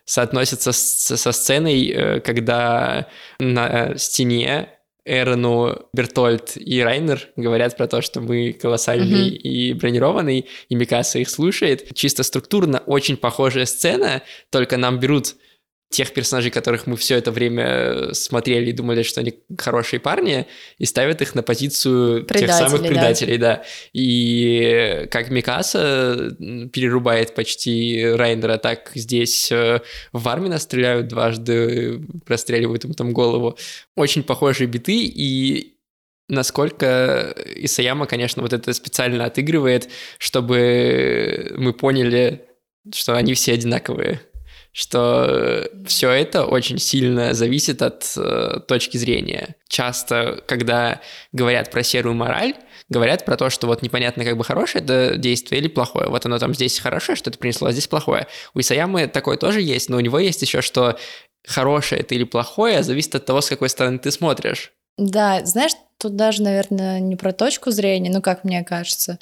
соотносится 0.05 0.73
с, 0.73 1.17
со 1.17 1.31
сценой, 1.31 1.87
э, 1.87 2.21
когда 2.21 3.07
на 3.39 3.97
стене 3.97 4.80
Эрону, 5.05 5.87
Бертольд 5.93 6.57
и 6.57 6.81
Райнер 6.81 7.29
говорят 7.37 7.77
про 7.77 7.87
то, 7.87 8.03
что 8.03 8.21
мы 8.21 8.53
колоссальный 8.53 9.31
mm-hmm. 9.31 9.37
и 9.37 9.73
бронированный, 9.73 10.47
и 10.69 10.75
Микаса 10.75 11.19
их 11.19 11.31
слушает. 11.31 11.95
Чисто 11.95 12.23
структурно 12.23 12.83
очень 12.87 13.17
похожая 13.17 13.67
сцена, 13.67 14.23
только 14.51 14.77
нам 14.77 14.99
берут 14.99 15.37
тех 15.91 16.13
персонажей, 16.13 16.53
которых 16.53 16.87
мы 16.87 16.97
все 16.97 17.17
это 17.17 17.33
время 17.33 17.65
э, 17.67 18.15
смотрели 18.15 18.71
и 18.71 18.73
думали, 18.73 19.03
что 19.03 19.21
они 19.21 19.35
хорошие 19.59 19.99
парни, 19.99 20.47
и 20.79 20.85
ставят 20.85 21.21
их 21.21 21.35
на 21.35 21.43
позицию 21.43 22.25
Предатели, 22.25 22.47
тех 22.47 22.57
самых 22.57 22.87
предателей, 22.87 23.39
да. 23.39 23.57
да. 23.57 23.65
И 23.93 25.09
как 25.11 25.31
Микаса 25.31 26.37
перерубает 26.73 27.35
почти 27.35 28.07
Райнера, 28.07 28.57
так 28.59 28.93
здесь 28.95 29.51
э, 29.51 29.81
в 30.13 30.29
Армина 30.29 30.61
стреляют 30.61 31.09
дважды, 31.09 32.01
простреливают 32.25 32.85
ему 32.85 32.95
там 32.95 33.13
голову. 33.13 33.59
Очень 33.97 34.23
похожие 34.23 34.69
биты, 34.69 35.05
и 35.05 35.75
насколько 36.29 37.35
Исаяма, 37.57 38.07
конечно, 38.07 38.43
вот 38.43 38.53
это 38.53 38.73
специально 38.75 39.25
отыгрывает, 39.25 39.89
чтобы 40.19 41.53
мы 41.57 41.73
поняли, 41.73 42.45
что 42.95 43.17
они 43.17 43.35
все 43.35 43.55
одинаковые 43.55 44.21
что 44.73 45.69
все 45.87 46.11
это 46.11 46.45
очень 46.45 46.79
сильно 46.79 47.35
зависит 47.35 47.83
от 47.83 48.13
э, 48.17 48.61
точки 48.69 48.97
зрения. 48.97 49.57
Часто, 49.69 50.43
когда 50.47 51.01
говорят 51.33 51.71
про 51.71 51.83
серую 51.83 52.15
мораль, 52.15 52.55
говорят 52.89 53.25
про 53.25 53.37
то, 53.37 53.51
что 53.51 53.67
вот 53.67 53.83
непонятно, 53.83 54.25
как 54.25 54.37
бы 54.37 54.45
хорошее 54.45 54.85
это 54.85 55.17
действие 55.17 55.61
или 55.61 55.69
плохое. 55.69 56.09
Вот 56.09 56.25
оно 56.27 56.39
там 56.39 56.55
здесь 56.55 56.79
хорошее, 56.79 57.17
что 57.17 57.31
это 57.31 57.39
принесло, 57.39 57.69
а 57.69 57.73
здесь 57.73 57.89
плохое. 57.89 58.29
У 58.55 58.61
Исаямы 58.61 59.09
такое 59.09 59.37
тоже 59.37 59.61
есть, 59.61 59.89
но 59.89 59.97
у 59.97 60.01
него 60.01 60.19
есть 60.19 60.43
еще, 60.43 60.61
что 60.61 60.97
хорошее 61.47 62.03
это 62.03 62.15
или 62.15 62.25
плохое 62.25 62.83
зависит 62.83 63.15
от 63.17 63.27
того, 63.27 63.41
с 63.41 63.49
какой 63.49 63.69
стороны 63.69 63.99
ты 63.99 64.11
смотришь. 64.11 64.73
Да, 64.97 65.45
знаешь, 65.45 65.73
тут 65.99 66.15
даже, 66.15 66.43
наверное, 66.43 67.01
не 67.01 67.17
про 67.17 67.33
точку 67.33 67.71
зрения, 67.71 68.11
ну, 68.11 68.21
как 68.21 68.45
мне 68.45 68.63
кажется, 68.63 69.19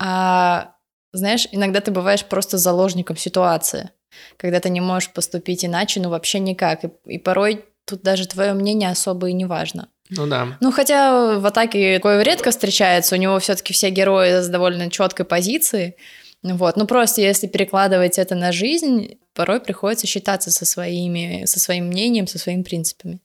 а, 0.00 0.72
знаешь, 1.12 1.46
иногда 1.52 1.80
ты 1.80 1.90
бываешь 1.90 2.24
просто 2.24 2.58
заложником 2.58 3.16
ситуации 3.16 3.90
когда 4.36 4.60
ты 4.60 4.70
не 4.70 4.80
можешь 4.80 5.10
поступить 5.10 5.64
иначе, 5.64 6.00
ну 6.00 6.10
вообще 6.10 6.38
никак. 6.38 6.84
И, 6.84 6.90
и 7.06 7.18
порой 7.18 7.64
тут 7.84 8.02
даже 8.02 8.26
твое 8.26 8.52
мнение 8.52 8.90
особо 8.90 9.28
и 9.28 9.32
не 9.32 9.44
важно. 9.44 9.88
Ну 10.10 10.26
да. 10.26 10.56
Ну 10.60 10.72
хотя 10.72 11.38
в 11.38 11.46
атаке 11.46 11.96
такое 11.96 12.22
редко 12.22 12.50
встречается, 12.50 13.14
у 13.14 13.18
него 13.18 13.38
все-таки 13.38 13.72
все 13.72 13.90
герои 13.90 14.40
с 14.40 14.48
довольно 14.48 14.90
четкой 14.90 15.24
позиции. 15.24 15.96
Вот. 16.42 16.76
Ну 16.76 16.86
просто 16.86 17.20
если 17.20 17.46
перекладывать 17.46 18.18
это 18.18 18.34
на 18.34 18.50
жизнь, 18.52 19.18
порой 19.34 19.60
приходится 19.60 20.06
считаться 20.06 20.50
со 20.50 20.64
своими, 20.64 21.44
со 21.46 21.60
своим 21.60 21.86
мнением, 21.86 22.26
со 22.26 22.38
своими 22.38 22.62
принципами. 22.62 23.20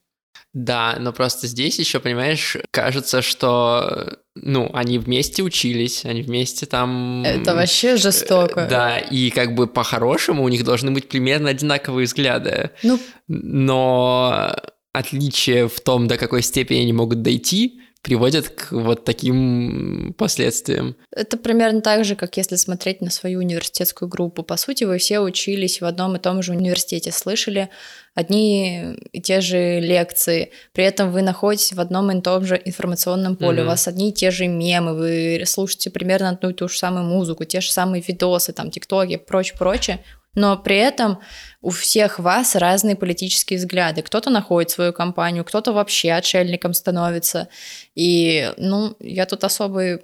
Да, 0.52 0.96
но 0.98 1.12
просто 1.12 1.46
здесь 1.46 1.78
еще, 1.78 2.00
понимаешь, 2.00 2.56
кажется, 2.70 3.20
что, 3.20 4.18
ну, 4.42 4.70
они 4.72 4.98
вместе 4.98 5.42
учились, 5.42 6.04
они 6.04 6.22
вместе 6.22 6.66
там... 6.66 7.24
Это 7.24 7.54
вообще 7.54 7.96
жестоко. 7.96 8.66
Да, 8.68 8.98
и 8.98 9.30
как 9.30 9.54
бы 9.54 9.66
по-хорошему 9.66 10.44
у 10.44 10.48
них 10.48 10.64
должны 10.64 10.90
быть 10.90 11.08
примерно 11.08 11.50
одинаковые 11.50 12.06
взгляды. 12.06 12.70
Ну... 12.82 12.98
Но 13.28 14.54
отличие 14.92 15.68
в 15.68 15.80
том, 15.80 16.06
до 16.06 16.16
какой 16.16 16.42
степени 16.42 16.80
они 16.80 16.92
могут 16.92 17.22
дойти, 17.22 17.80
приводят 18.06 18.50
к 18.50 18.70
вот 18.70 19.04
таким 19.04 20.14
последствиям. 20.16 20.94
Это 21.10 21.36
примерно 21.36 21.80
так 21.80 22.04
же, 22.04 22.14
как 22.14 22.36
если 22.36 22.54
смотреть 22.54 23.00
на 23.00 23.10
свою 23.10 23.40
университетскую 23.40 24.08
группу. 24.08 24.44
По 24.44 24.56
сути, 24.56 24.84
вы 24.84 24.98
все 24.98 25.18
учились 25.18 25.80
в 25.80 25.84
одном 25.84 26.14
и 26.14 26.20
том 26.20 26.40
же 26.40 26.52
университете, 26.52 27.10
слышали 27.10 27.68
одни 28.14 28.94
и 29.10 29.20
те 29.20 29.40
же 29.40 29.80
лекции, 29.80 30.52
при 30.72 30.84
этом 30.84 31.10
вы 31.10 31.22
находитесь 31.22 31.72
в 31.72 31.80
одном 31.80 32.12
и 32.12 32.22
том 32.22 32.46
же 32.46 32.62
информационном 32.64 33.34
поле, 33.34 33.62
mm-hmm. 33.62 33.64
у 33.64 33.66
вас 33.66 33.88
одни 33.88 34.10
и 34.10 34.12
те 34.12 34.30
же 34.30 34.46
мемы, 34.46 34.94
вы 34.94 35.42
слушаете 35.44 35.90
примерно 35.90 36.28
одну 36.28 36.50
и 36.50 36.54
ту 36.54 36.68
же 36.68 36.78
самую 36.78 37.06
музыку, 37.06 37.44
те 37.44 37.60
же 37.60 37.72
самые 37.72 38.04
видосы, 38.06 38.52
там, 38.52 38.70
тиктоки, 38.70 39.16
прочее, 39.16 39.58
прочее 39.58 40.04
но 40.36 40.56
при 40.56 40.76
этом 40.76 41.18
у 41.62 41.70
всех 41.70 42.20
вас 42.20 42.54
разные 42.54 42.94
политические 42.94 43.58
взгляды. 43.58 44.02
Кто-то 44.02 44.30
находит 44.30 44.70
свою 44.70 44.92
компанию, 44.92 45.44
кто-то 45.44 45.72
вообще 45.72 46.12
отшельником 46.12 46.74
становится. 46.74 47.48
И, 47.96 48.52
ну, 48.58 48.94
я 49.00 49.26
тут 49.26 49.42
особой 49.42 50.02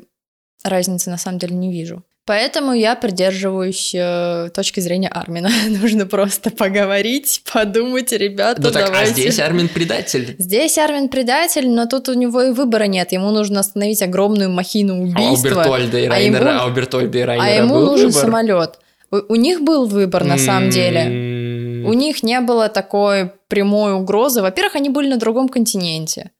разницы 0.64 1.10
на 1.10 1.18
самом 1.18 1.38
деле 1.38 1.54
не 1.54 1.70
вижу. 1.70 2.02
Поэтому 2.24 2.72
я 2.72 2.94
придерживаюсь 2.94 3.92
э, 3.94 4.48
точки 4.54 4.78
зрения 4.78 5.08
Армина. 5.08 5.50
Нужно 5.68 6.06
просто 6.06 6.50
поговорить, 6.50 7.42
подумать, 7.52 8.12
ребята, 8.12 8.62
ну 8.62 8.70
так, 8.70 8.86
давайте. 8.86 9.10
А 9.10 9.14
здесь 9.14 9.40
Армин 9.40 9.68
предатель. 9.68 10.36
Здесь 10.38 10.78
Армин 10.78 11.08
предатель, 11.08 11.68
но 11.68 11.86
тут 11.86 12.08
у 12.08 12.14
него 12.14 12.42
и 12.42 12.52
выбора 12.52 12.84
нет. 12.84 13.10
Ему 13.12 13.32
нужно 13.32 13.60
остановить 13.60 14.02
огромную 14.02 14.50
махину 14.50 15.02
убийства. 15.02 15.26
А 15.26 15.32
у 15.32 15.42
Бертольда 15.42 15.98
и 15.98 16.06
Райнера, 16.06 16.48
а, 16.48 16.52
ему, 16.52 16.60
а 16.62 16.66
у 16.66 16.70
Бертольда 16.70 17.18
и 17.18 17.22
Райнера 17.22 17.48
А 17.48 17.50
ему 17.50 17.74
был 17.74 17.86
нужен 17.90 18.06
выбор? 18.06 18.22
самолет. 18.22 18.78
У, 19.12 19.33
у 19.33 19.37
них 19.37 19.61
был 19.61 19.87
выбор 19.87 20.25
на 20.25 20.38
самом 20.38 20.71
деле. 20.71 21.85
У 21.85 21.92
них 21.92 22.23
не 22.23 22.40
было 22.40 22.69
такой 22.69 23.33
прямой 23.49 23.95
угрозы. 23.95 24.40
Во-первых, 24.40 24.76
они 24.76 24.88
были 24.88 25.09
на 25.09 25.19
другом 25.19 25.49
континенте. 25.49 26.31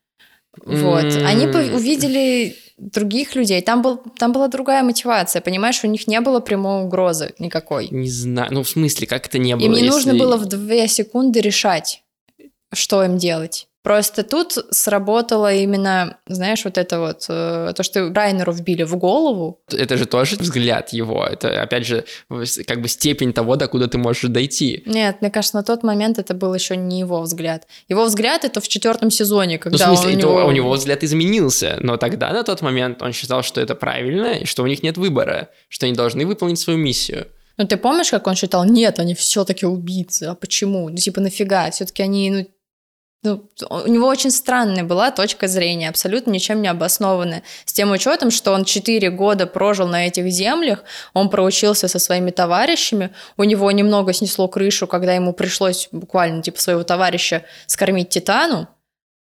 Вот. 0.65 1.05
Они 1.05 1.47
увидели 1.47 2.57
других 2.79 3.37
людей. 3.37 3.61
Там, 3.63 3.83
был, 3.83 4.01
там 4.19 4.33
была 4.33 4.49
другая 4.49 4.83
мотивация, 4.83 5.43
понимаешь? 5.43 5.85
У 5.85 5.87
них 5.87 6.07
не 6.07 6.21
было 6.21 6.41
прямой 6.41 6.85
угрозы 6.85 7.35
никакой. 7.39 7.89
Не 7.91 8.09
знаю. 8.09 8.53
Ну, 8.53 8.63
в 8.63 8.69
смысле, 8.69 9.07
как 9.07 9.27
это 9.27 9.39
не 9.39 9.55
было? 9.55 9.65
Им 9.65 9.73
не 9.73 9.79
если... 9.81 9.91
нужно 9.91 10.15
было 10.15 10.37
в 10.37 10.47
две 10.47 10.89
секунды 10.89 11.41
решать, 11.41 12.03
что 12.73 13.05
им 13.05 13.19
делать. 13.19 13.69
Просто 13.83 14.23
тут 14.23 14.57
сработало 14.71 15.53
именно, 15.53 16.19
знаешь, 16.27 16.65
вот 16.65 16.79
это 16.79 17.01
вот, 17.01 17.27
э, 17.29 17.73
то, 17.77 17.83
что 17.83 18.13
Райнеру 18.15 18.53
вбили 18.53 18.85
в 18.85 18.97
голову. 18.97 19.61
Это 19.73 19.97
же 19.97 20.07
тоже 20.07 20.37
взгляд 20.37 20.91
его, 20.91 21.27
это, 21.27 21.61
опять 21.63 21.85
же, 21.85 22.05
как 22.67 22.81
бы 22.81 22.89
степень 22.89 23.33
того, 23.33 23.57
до 23.57 23.67
куда 23.67 23.89
ты 23.89 23.99
можешь 23.99 24.31
дойти. 24.31 24.85
Нет, 24.87 25.17
мне 25.21 25.31
кажется, 25.31 25.57
на 25.57 25.65
тот 25.65 25.83
момент 25.83 26.19
это 26.21 26.33
был 26.33 26.55
еще 26.55 26.77
не 26.77 27.01
его 27.01 27.21
взгляд. 27.23 27.67
Его 27.89 28.05
взгляд 28.05 28.45
это 28.45 28.61
в 28.61 28.69
четвертом 28.69 29.11
сезоне, 29.11 29.59
когда 29.59 29.89
ну, 29.89 29.95
в 29.95 29.99
смысле, 29.99 30.17
у 30.17 30.19
него... 30.19 30.47
у 30.47 30.53
него 30.53 30.71
взгляд 30.71 31.03
изменился, 31.03 31.79
но 31.81 31.97
тогда, 31.97 32.33
на 32.33 32.45
тот 32.45 32.63
момент, 32.63 33.03
он 33.03 33.13
считал, 33.13 33.43
что 33.43 33.61
это 33.61 33.75
правильно, 33.75 34.35
и 34.35 34.45
что 34.45 34.63
у 34.63 34.67
них 34.67 34.85
нет 34.85 34.97
выбора, 34.97 35.49
что 35.69 35.87
они 35.87 35.95
должны 35.97 36.25
выполнить 36.25 36.61
свою 36.61 36.79
миссию. 36.79 37.27
Ну, 37.57 37.67
ты 37.67 37.77
помнишь, 37.77 38.11
как 38.11 38.27
он 38.27 38.35
считал, 38.35 38.65
нет, 38.65 38.99
они 38.99 39.15
все-таки 39.15 39.67
убийцы, 39.67 40.25
а 40.25 40.35
почему? 40.35 40.89
Ну, 40.89 40.97
типа, 40.97 41.21
нафига? 41.21 41.71
Все-таки 41.71 42.03
они, 42.03 42.31
ну, 42.31 42.47
ну, 43.25 43.49
у 43.71 43.87
него 43.87 44.09
очень 44.09 44.33
странная 44.33 44.83
была 44.83 45.13
точка 45.13 45.47
зрения, 45.47 45.89
абсолютно 45.89 46.33
ничем 46.33 46.61
не 46.61 46.69
обоснованная. 46.69 47.45
С 47.65 47.73
тем 47.73 47.93
учетом, 47.93 48.33
что 48.33 48.53
он 48.53 48.65
4 48.65 49.11
года 49.11 49.47
прожил 49.47 49.87
на 49.87 50.09
этих 50.09 50.27
землях, 50.27 50.83
он 51.15 51.31
проучился 51.31 51.87
со 51.87 52.01
своими 52.01 52.33
товарищами, 52.33 53.11
у 53.37 53.45
него 53.45 53.71
немного 53.71 54.13
снесло 54.13 54.49
крышу, 54.49 54.89
когда 54.89 55.15
ему 55.15 55.33
пришлось 55.33 55.89
буквально 55.93 56.43
типа 56.43 56.61
своего 56.61 56.83
товарища 56.83 57.45
скормить 57.67 58.09
Титану, 58.09 58.69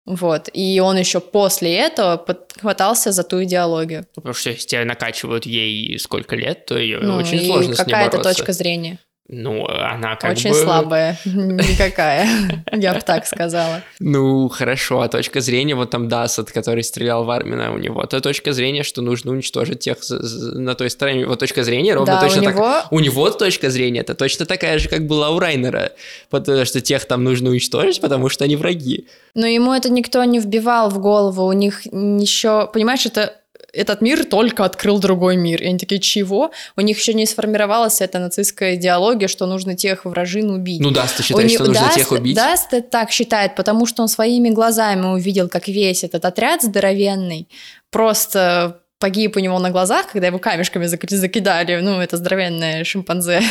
Вот. 0.07 0.51
И 0.53 0.81
он 0.81 0.99
еще 0.99 1.21
после 1.21 1.75
этого 1.77 2.25
хватался 2.61 3.13
за 3.13 3.23
ту 3.23 3.43
идеологию. 3.43 4.07
Потому 4.15 4.35
что 4.35 4.51
если 4.51 4.67
тебя 4.67 4.85
накачивают 4.85 5.47
ей 5.47 5.99
сколько 5.99 6.37
лет, 6.37 6.67
то 6.67 6.79
ее 6.79 7.01
ну, 7.01 7.17
очень 7.17 7.45
сложно 7.47 7.75
с 7.75 7.79
ней 7.79 7.85
какая-то 7.85 8.23
точка 8.23 8.53
зрения. 8.53 8.99
Ну, 9.27 9.67
она 9.67 10.17
как 10.17 10.33
Очень 10.33 10.51
бы... 10.51 10.57
слабая, 10.57 11.19
никакая, 11.25 12.29
я 12.73 12.93
бы 12.93 13.01
так 13.01 13.27
сказала. 13.27 13.81
Ну, 13.99 14.49
хорошо, 14.51 15.01
а 15.01 15.09
точка 15.09 15.41
зрения, 15.41 15.75
вот 15.75 15.89
там 15.89 16.09
Дасад, 16.09 16.53
который 16.53 16.85
стрелял 16.85 17.25
в 17.25 17.31
Армина, 17.31 17.73
у 17.73 17.79
него 17.79 18.05
то 18.05 18.21
точка 18.21 18.53
зрения, 18.53 18.83
что 18.83 19.01
нужно 19.01 19.33
уничтожить 19.33 19.81
тех 19.81 19.97
на 20.11 20.75
той 20.75 20.91
стороне. 20.91 21.27
Вот 21.27 21.39
точка 21.39 21.65
зрения 21.65 21.95
ровно 21.95 22.15
да, 22.15 22.21
точно 22.21 22.43
у 22.43 22.45
него... 22.45 22.59
так. 22.59 22.93
У 22.93 23.01
него 23.01 23.31
точка 23.31 23.71
зрения 23.71 24.01
это 24.01 24.15
точно 24.15 24.45
такая 24.45 24.79
же, 24.79 24.91
как 24.91 25.07
была 25.07 25.31
у 25.31 25.39
Райнера, 25.39 25.93
потому 26.29 26.67
что 26.67 26.83
тех 26.83 27.07
там 27.07 27.25
нужно 27.25 27.49
уничтожить, 27.49 28.03
потому 28.03 28.29
что 28.29 28.45
они 28.45 28.57
враги. 28.57 29.07
Но 29.35 29.47
ему 29.47 29.73
это 29.73 29.91
никто 29.91 30.23
не 30.25 30.39
вбивал 30.39 30.91
в 30.91 30.99
голову, 30.99 31.47
у 31.47 31.53
них 31.53 31.87
еще, 31.87 32.69
понимаешь, 32.71 33.07
это 33.07 33.33
этот 33.75 34.01
мир 34.01 34.25
только 34.25 34.65
открыл 34.65 34.99
другой 34.99 35.37
мир. 35.37 35.63
И 35.63 35.67
они 35.67 35.79
такие, 35.79 36.01
чего? 36.01 36.53
У 36.77 36.81
них 36.81 36.99
еще 36.99 37.15
не 37.15 37.27
сформировалась 37.27 38.01
эта 38.01 38.19
нацистская 38.19 38.77
идеология, 38.77 39.29
что 39.29 39.47
нужно 39.47 39.75
тех 39.75 40.05
вражин 40.05 40.51
убить. 40.51 40.81
Ну, 40.81 40.91
Даст, 40.91 41.17
ты 41.17 41.23
считаешь, 41.23 41.53
что 41.53 41.65
нужно 41.65 41.83
Даст, 41.83 41.97
тех 41.97 42.13
убить? 42.13 42.37
Даст 42.37 42.71
так 42.91 43.11
считает, 43.11 43.55
потому 43.57 43.87
что 43.87 44.03
он 44.03 44.09
своими 44.09 44.51
глазами 44.51 45.07
увидел, 45.07 45.49
как 45.49 45.69
весь 45.69 46.05
этот 46.05 46.25
отряд 46.25 46.63
здоровенный 46.63 47.49
просто 47.91 48.81
погиб 48.99 49.37
у 49.37 49.41
него 49.41 49.59
на 49.59 49.71
глазах, 49.71 50.13
когда 50.13 50.29
его 50.29 50.39
камешками 50.39 50.87
закидали, 50.87 51.81
ну, 51.81 52.01
это 52.01 52.17
здоровенное 52.17 52.85
шимпанзе. 52.85 53.41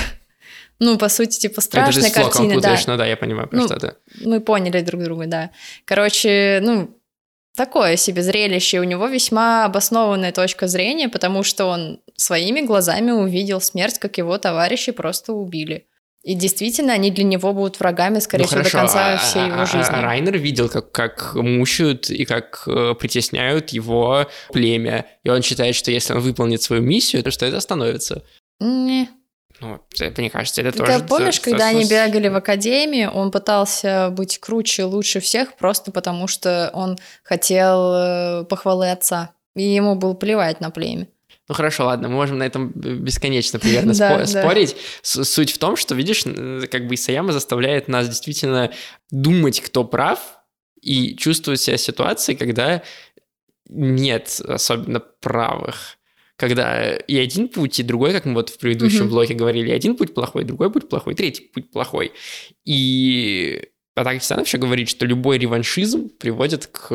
Ну, 0.79 0.97
по 0.97 1.07
сути, 1.07 1.39
типа, 1.39 1.61
страшная 1.61 2.09
это 2.09 2.23
картина, 2.23 2.55
путаешь, 2.55 2.85
да. 2.85 2.91
Ну 2.91 2.97
да, 2.97 3.05
я 3.05 3.15
понимаю, 3.15 3.47
ну, 3.51 3.65
что 3.65 3.75
это. 3.75 3.97
Мы 4.25 4.41
поняли 4.41 4.81
друг 4.81 5.03
друга, 5.03 5.27
да. 5.27 5.51
Короче, 5.85 6.59
ну, 6.61 6.97
такое 7.55 7.95
себе 7.97 8.21
зрелище. 8.21 8.79
У 8.79 8.83
него 8.83 9.07
весьма 9.07 9.65
обоснованная 9.65 10.31
точка 10.31 10.67
зрения, 10.67 11.09
потому 11.09 11.43
что 11.43 11.65
он 11.65 11.99
своими 12.15 12.61
глазами 12.61 13.11
увидел 13.11 13.61
смерть, 13.61 13.99
как 13.99 14.17
его 14.17 14.37
товарищи 14.37 14.91
просто 14.91 15.33
убили. 15.33 15.87
И 16.23 16.35
действительно, 16.35 16.93
они 16.93 17.11
для 17.11 17.25
него 17.25 17.51
будут 17.51 17.79
врагами, 17.81 18.19
скорее 18.19 18.43
ну, 18.43 18.47
всего, 18.47 18.59
хорошо, 18.59 18.77
до 18.77 18.83
конца 18.83 19.13
а, 19.13 19.17
всей 19.17 19.45
его 19.45 19.61
а, 19.61 19.65
жизни. 19.65 19.93
А 19.93 20.01
Райнер 20.01 20.37
видел, 20.37 20.69
как, 20.69 20.89
как 20.91 21.35
мучают 21.35 22.09
и 22.09 22.23
как 22.23 22.63
э, 22.65 22.93
притесняют 22.97 23.71
его 23.71 24.27
племя. 24.53 25.05
И 25.23 25.29
он 25.29 25.41
считает, 25.41 25.75
что 25.75 25.91
если 25.91 26.13
он 26.13 26.21
выполнит 26.21 26.61
свою 26.61 26.81
миссию, 26.81 27.23
то 27.23 27.31
что 27.31 27.45
это 27.45 27.57
остановится. 27.57 28.23
Не. 28.61 29.09
Ну, 29.63 29.79
это, 29.99 30.21
мне 30.21 30.29
кажется, 30.29 30.61
это 30.61 30.71
Ты 30.73 30.77
тоже... 30.79 30.99
помнишь, 31.05 31.35
за- 31.35 31.41
когда 31.41 31.71
за- 31.71 31.77
они 31.77 31.85
бегали 31.85 32.27
в 32.27 32.35
академии, 32.35 33.05
он 33.05 33.31
пытался 33.31 34.09
быть 34.11 34.37
круче, 34.39 34.83
лучше 34.83 35.19
всех, 35.19 35.55
просто 35.55 35.91
потому 35.91 36.27
что 36.27 36.69
он 36.73 36.97
хотел 37.23 37.93
э, 37.93 38.43
похвалы 38.45 38.91
отца. 38.91 39.31
И 39.55 39.63
ему 39.63 39.95
было 39.95 40.13
плевать 40.15 40.59
на 40.61 40.69
племя. 40.71 41.07
Ну 41.49 41.55
хорошо, 41.55 41.85
ладно, 41.85 42.07
мы 42.09 42.15
можем 42.15 42.37
на 42.39 42.43
этом 42.43 42.71
бесконечно 42.75 43.59
примерно 43.59 43.93
Да, 43.97 44.15
спо- 44.21 44.33
да. 44.33 44.41
спорить. 44.43 44.75
С- 45.01 45.23
Суть 45.25 45.51
в 45.51 45.57
том, 45.57 45.75
что, 45.75 45.93
видишь, 45.95 46.23
как 46.69 46.87
бы 46.87 46.95
Исаяма 46.95 47.31
заставляет 47.33 47.87
нас 47.87 48.07
действительно 48.09 48.71
думать, 49.11 49.61
кто 49.61 49.83
прав, 49.83 50.19
и 50.81 51.15
чувствовать 51.15 51.61
себя 51.61 51.77
в 51.77 51.81
ситуации, 51.81 52.33
когда 52.33 52.81
нет 53.69 54.41
особенно 54.47 54.99
правых. 54.99 55.97
Когда 56.43 56.93
и 56.93 57.17
один 57.17 57.47
путь, 57.47 57.79
и 57.79 57.83
другой, 57.83 58.11
как 58.11 58.25
мы 58.25 58.33
вот 58.33 58.49
в 58.49 58.57
предыдущем 58.57 59.05
Мгм. 59.05 59.09
блоке 59.11 59.33
говорили, 59.33 59.71
один 59.71 59.95
путь 59.95 60.13
плохой, 60.13 60.43
другой 60.43 60.69
путь 60.69 60.89
плохой, 60.89 61.15
третий 61.15 61.43
путь 61.53 61.71
плохой. 61.71 62.11
И 62.65 63.61
Атака 63.95 64.19
Титанов 64.19 64.45
еще 64.47 64.57
говорит, 64.57 64.89
что 64.89 65.05
любой 65.05 65.37
реваншизм 65.37 66.09
приводит 66.09 66.67
к 66.67 66.89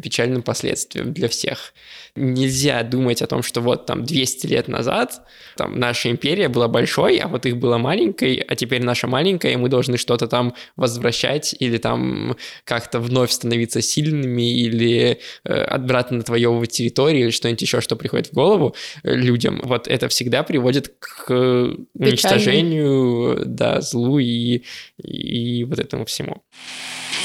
печальным 0.00 0.42
последствиям 0.42 1.12
для 1.12 1.28
всех. 1.28 1.74
Нельзя 2.16 2.82
думать 2.82 3.22
о 3.22 3.26
том, 3.26 3.42
что 3.42 3.60
вот 3.60 3.86
там 3.86 4.04
200 4.04 4.46
лет 4.46 4.68
назад 4.68 5.22
там 5.56 5.78
наша 5.78 6.10
империя 6.10 6.48
была 6.48 6.68
большой, 6.68 7.18
а 7.18 7.28
вот 7.28 7.46
их 7.46 7.56
была 7.56 7.78
маленькой, 7.78 8.36
а 8.36 8.54
теперь 8.54 8.82
наша 8.82 9.06
маленькая, 9.06 9.52
и 9.52 9.56
мы 9.56 9.68
должны 9.68 9.96
что-то 9.96 10.26
там 10.26 10.54
возвращать 10.76 11.54
или 11.58 11.78
там 11.78 12.36
как-то 12.64 13.00
вновь 13.00 13.30
становиться 13.30 13.82
сильными 13.82 14.60
или 14.60 15.18
э, 15.44 15.52
обратно 15.52 16.20
отвоевывать 16.20 16.70
территории 16.70 17.20
или 17.20 17.30
что-нибудь 17.30 17.62
еще, 17.62 17.80
что 17.80 17.96
приходит 17.96 18.28
в 18.28 18.32
голову 18.32 18.74
э, 19.02 19.14
людям. 19.14 19.60
Вот 19.64 19.88
это 19.88 20.08
всегда 20.08 20.42
приводит 20.42 20.94
к 20.98 21.74
уничтожению, 21.94 23.42
да, 23.44 23.80
злу 23.80 24.18
и, 24.18 24.62
и 24.98 25.64
вот 25.64 25.78
этому 25.78 26.04
всему. 26.04 26.42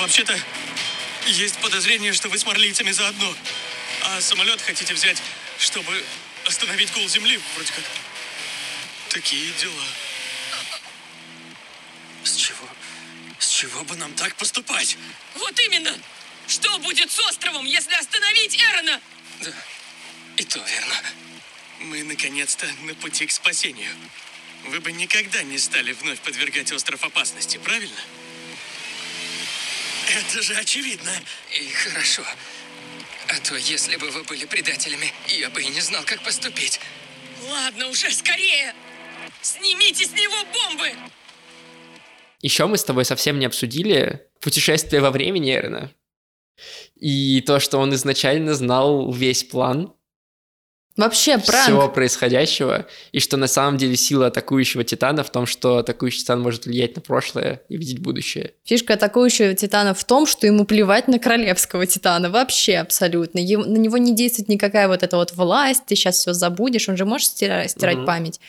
Вообще-то, 0.01 0.33
есть 1.29 1.57
подозрение, 1.57 2.13
что 2.13 2.29
вы 2.29 2.37
с 2.37 2.45
марлийцами 2.45 2.91
заодно. 2.91 3.35
А 4.05 4.21
самолет 4.21 4.61
хотите 4.61 4.93
взять, 4.93 5.21
чтобы 5.57 6.03
остановить 6.45 6.91
гул 6.93 7.07
земли, 7.07 7.39
вроде 7.55 7.71
как. 7.71 7.83
Такие 9.09 9.51
дела. 9.53 9.83
С 12.23 12.35
чего? 12.35 12.67
С 13.39 13.47
чего 13.49 13.83
бы 13.83 13.95
нам 13.95 14.13
так 14.13 14.35
поступать? 14.35 14.97
Вот 15.35 15.59
именно! 15.59 15.97
Что 16.47 16.79
будет 16.79 17.11
с 17.11 17.19
островом, 17.19 17.63
если 17.65 17.93
остановить 17.93 18.59
Эрона? 18.59 18.99
Да, 19.41 19.53
и 20.37 20.43
то 20.43 20.59
верно. 20.59 20.95
Мы 21.81 22.03
наконец-то 22.03 22.65
на 22.81 22.95
пути 22.95 23.27
к 23.27 23.31
спасению. 23.31 23.91
Вы 24.65 24.79
бы 24.79 24.91
никогда 24.91 25.43
не 25.43 25.59
стали 25.59 25.93
вновь 25.93 26.19
подвергать 26.21 26.71
остров 26.71 27.03
опасности, 27.03 27.57
правильно? 27.57 28.01
Это 30.09 30.41
же 30.41 30.55
очевидно. 30.55 31.11
И 31.51 31.69
хорошо. 31.69 32.23
А 33.27 33.39
то, 33.47 33.55
если 33.55 33.95
бы 33.97 34.09
вы 34.09 34.23
были 34.23 34.45
предателями, 34.45 35.13
я 35.27 35.49
бы 35.49 35.61
и 35.61 35.67
не 35.67 35.81
знал, 35.81 36.03
как 36.03 36.23
поступить. 36.23 36.79
Ладно, 37.47 37.87
уже 37.89 38.11
скорее! 38.11 38.73
Снимите 39.41 40.05
с 40.05 40.11
него 40.11 40.45
бомбы! 40.51 40.91
Еще 42.41 42.65
мы 42.65 42.77
с 42.77 42.83
тобой 42.83 43.05
совсем 43.05 43.37
не 43.37 43.45
обсудили 43.45 44.27
путешествие 44.39 45.01
во 45.01 45.11
времени 45.11 45.51
Эрена. 45.51 45.91
И 46.95 47.41
то, 47.41 47.59
что 47.59 47.77
он 47.77 47.93
изначально 47.93 48.53
знал 48.53 49.11
весь 49.11 49.43
план 49.43 49.93
Вообще, 50.99 51.37
пранк. 51.37 51.63
всего 51.63 51.87
происходящего, 51.89 52.85
и 53.11 53.19
что 53.19 53.37
на 53.37 53.47
самом 53.47 53.77
деле 53.77 53.95
сила 53.95 54.27
атакующего 54.27 54.83
Титана 54.83 55.23
в 55.23 55.31
том, 55.31 55.45
что 55.45 55.77
атакующий 55.77 56.19
Титан 56.21 56.41
может 56.41 56.65
влиять 56.65 56.95
на 56.95 57.01
прошлое 57.01 57.61
и 57.69 57.77
видеть 57.77 57.99
будущее. 57.99 58.51
Фишка 58.65 58.93
атакующего 58.95 59.53
Титана 59.53 59.93
в 59.93 60.03
том, 60.03 60.25
что 60.25 60.45
ему 60.47 60.65
плевать 60.65 61.07
на 61.07 61.19
королевского 61.19 61.85
Титана. 61.85 62.29
Вообще 62.29 62.77
абсолютно. 62.77 63.39
Ем- 63.39 63.61
на 63.61 63.77
него 63.77 63.97
не 63.97 64.13
действует 64.15 64.49
никакая 64.49 64.87
вот 64.87 65.03
эта 65.03 65.15
вот 65.17 65.31
власть, 65.33 65.83
ты 65.87 65.95
сейчас 65.95 66.17
все 66.17 66.33
забудешь, 66.33 66.89
он 66.89 66.97
же 66.97 67.05
может 67.05 67.29
стира- 67.29 67.67
стирать 67.67 67.97
Мгм. 67.97 68.05
память. 68.05 68.39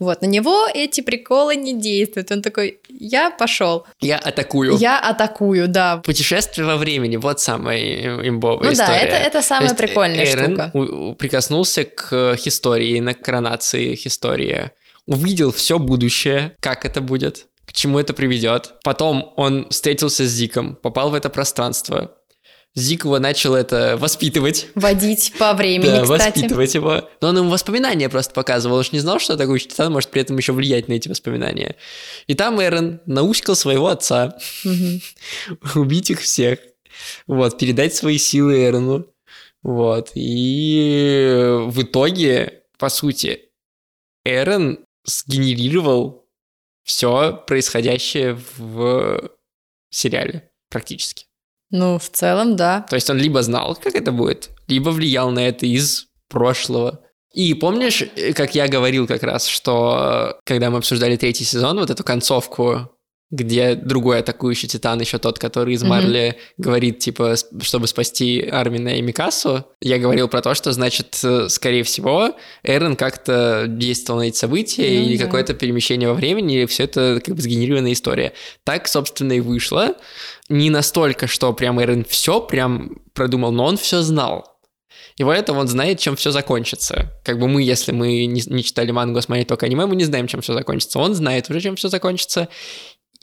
Вот, 0.00 0.22
на 0.22 0.26
него 0.26 0.66
эти 0.74 1.02
приколы 1.02 1.54
не 1.56 1.78
действуют. 1.80 2.32
Он 2.32 2.42
такой, 2.42 2.80
я 2.88 3.30
пошел, 3.30 3.86
Я 4.00 4.16
атакую. 4.18 4.76
я 4.78 4.98
атакую, 4.98 5.68
да. 5.68 5.98
Путешествие 5.98 6.66
во 6.66 6.76
времени, 6.76 7.16
вот 7.16 7.38
самая 7.40 8.26
имбовая 8.28 8.70
Ну 8.70 8.74
да, 8.76 8.84
история. 8.84 8.98
это, 9.00 9.16
это 9.16 9.42
самая 9.42 9.68
То 9.68 9.74
есть 9.74 9.76
прикольная 9.76 10.24
Эрен 10.24 10.46
штука. 10.54 10.70
у- 10.74 11.10
у- 11.10 11.14
прикоснулся 11.14 11.84
к 11.84 12.36
истории, 12.44 12.98
на 13.00 13.14
коронации 13.14 13.94
истории, 14.04 14.70
увидел 15.06 15.52
все 15.52 15.78
будущее, 15.78 16.56
как 16.60 16.84
это 16.86 17.00
будет, 17.00 17.46
к 17.66 17.72
чему 17.72 17.98
это 17.98 18.14
приведет. 18.14 18.72
Потом 18.82 19.32
он 19.36 19.68
встретился 19.70 20.24
с 20.24 20.28
Зиком, 20.30 20.76
попал 20.76 21.10
в 21.10 21.14
это 21.14 21.28
пространство. 21.28 22.16
Зик 22.74 23.04
его 23.04 23.18
начал 23.18 23.54
это 23.54 23.96
воспитывать. 23.98 24.68
Водить 24.76 25.32
по 25.38 25.54
времени, 25.54 25.90
да, 25.90 26.02
кстати. 26.02 26.38
воспитывать 26.38 26.74
его. 26.74 27.08
Но 27.20 27.28
он 27.28 27.38
ему 27.38 27.50
воспоминания 27.50 28.08
просто 28.08 28.32
показывал. 28.32 28.76
Он 28.76 28.84
же 28.84 28.90
не 28.92 29.00
знал, 29.00 29.18
что 29.18 29.36
такой 29.36 29.58
титан 29.58 29.92
может 29.92 30.10
при 30.10 30.22
этом 30.22 30.36
еще 30.36 30.52
влиять 30.52 30.86
на 30.86 30.92
эти 30.92 31.08
воспоминания. 31.08 31.74
И 32.28 32.34
там 32.34 32.62
Эрен 32.62 33.00
наускал 33.06 33.56
своего 33.56 33.88
отца 33.88 34.38
убить 35.74 36.10
их 36.10 36.20
всех. 36.20 36.60
Вот, 37.26 37.58
передать 37.58 37.94
свои 37.94 38.18
силы 38.18 38.62
Эрону. 38.62 39.06
Вот. 39.62 40.12
И 40.14 41.56
в 41.66 41.82
итоге, 41.82 42.62
по 42.78 42.88
сути, 42.88 43.50
Эрон 44.24 44.84
сгенерировал 45.04 46.28
все 46.84 47.32
происходящее 47.46 48.38
в 48.58 49.30
сериале 49.90 50.50
практически. 50.68 51.29
Ну, 51.70 51.98
в 51.98 52.10
целом, 52.10 52.56
да. 52.56 52.84
То 52.88 52.96
есть 52.96 53.08
он 53.10 53.18
либо 53.18 53.42
знал, 53.42 53.76
как 53.80 53.94
это 53.94 54.12
будет, 54.12 54.50
либо 54.66 54.90
влиял 54.90 55.30
на 55.30 55.46
это 55.46 55.66
из 55.66 56.06
прошлого. 56.28 57.00
И 57.32 57.54
помнишь, 57.54 58.02
э, 58.16 58.32
как 58.32 58.54
я 58.54 58.66
говорил 58.66 59.06
как 59.06 59.22
раз, 59.22 59.46
что 59.46 60.34
э, 60.36 60.40
когда 60.44 60.70
мы 60.70 60.78
обсуждали 60.78 61.16
третий 61.16 61.44
сезон, 61.44 61.78
вот 61.78 61.90
эту 61.90 62.02
концовку 62.02 62.90
где 63.30 63.76
другой 63.76 64.18
атакующий 64.18 64.68
титан, 64.68 65.00
еще 65.00 65.18
тот, 65.18 65.38
который 65.38 65.74
из 65.74 65.84
Марли 65.84 66.20
mm-hmm. 66.20 66.54
говорит, 66.58 66.98
типа, 66.98 67.36
чтобы 67.62 67.86
спасти 67.86 68.40
Армина 68.42 68.88
и 68.88 69.02
Микасу, 69.02 69.64
я 69.80 69.98
говорил 69.98 70.26
про 70.26 70.42
то, 70.42 70.54
что, 70.54 70.72
значит, 70.72 71.20
э, 71.22 71.48
скорее 71.48 71.84
всего, 71.84 72.34
Эрен 72.64 72.96
как-то 72.96 73.66
действовал 73.68 74.20
на 74.20 74.24
эти 74.24 74.36
события 74.36 74.82
mm-hmm. 74.82 75.04
или 75.04 75.16
какое-то 75.16 75.54
перемещение 75.54 76.08
во 76.08 76.14
времени, 76.14 76.62
и 76.62 76.66
все 76.66 76.84
это 76.84 77.22
как 77.24 77.36
бы 77.36 77.40
сгенерированная 77.40 77.92
история. 77.92 78.32
Так, 78.64 78.88
собственно, 78.88 79.34
и 79.34 79.40
вышло. 79.40 79.94
Не 80.50 80.68
настолько, 80.68 81.28
что 81.28 81.52
прям 81.52 81.80
Эрен 81.80 82.04
все 82.04 82.40
прям 82.40 83.00
продумал, 83.14 83.52
но 83.52 83.66
он 83.66 83.76
все 83.76 84.02
знал. 84.02 84.58
И 85.16 85.22
поэтому 85.22 85.60
он 85.60 85.68
знает, 85.68 86.00
чем 86.00 86.16
все 86.16 86.32
закончится. 86.32 87.12
Как 87.24 87.38
бы 87.38 87.46
мы, 87.46 87.62
если 87.62 87.92
мы 87.92 88.26
не, 88.26 88.42
не 88.44 88.64
читали 88.64 88.90
мангу, 88.90 89.20
смотрели 89.22 89.46
только 89.46 89.66
аниме, 89.66 89.86
мы 89.86 89.94
не 89.94 90.04
знаем, 90.04 90.26
чем 90.26 90.40
все 90.40 90.52
закончится. 90.52 90.98
Он 90.98 91.14
знает 91.14 91.48
уже, 91.48 91.60
чем 91.60 91.76
все 91.76 91.88
закончится. 91.88 92.48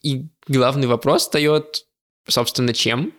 И 0.04 0.28
главный 0.48 0.88
вопрос 0.88 1.24
встает, 1.24 1.86
собственно, 2.30 2.74
чем? 2.74 3.12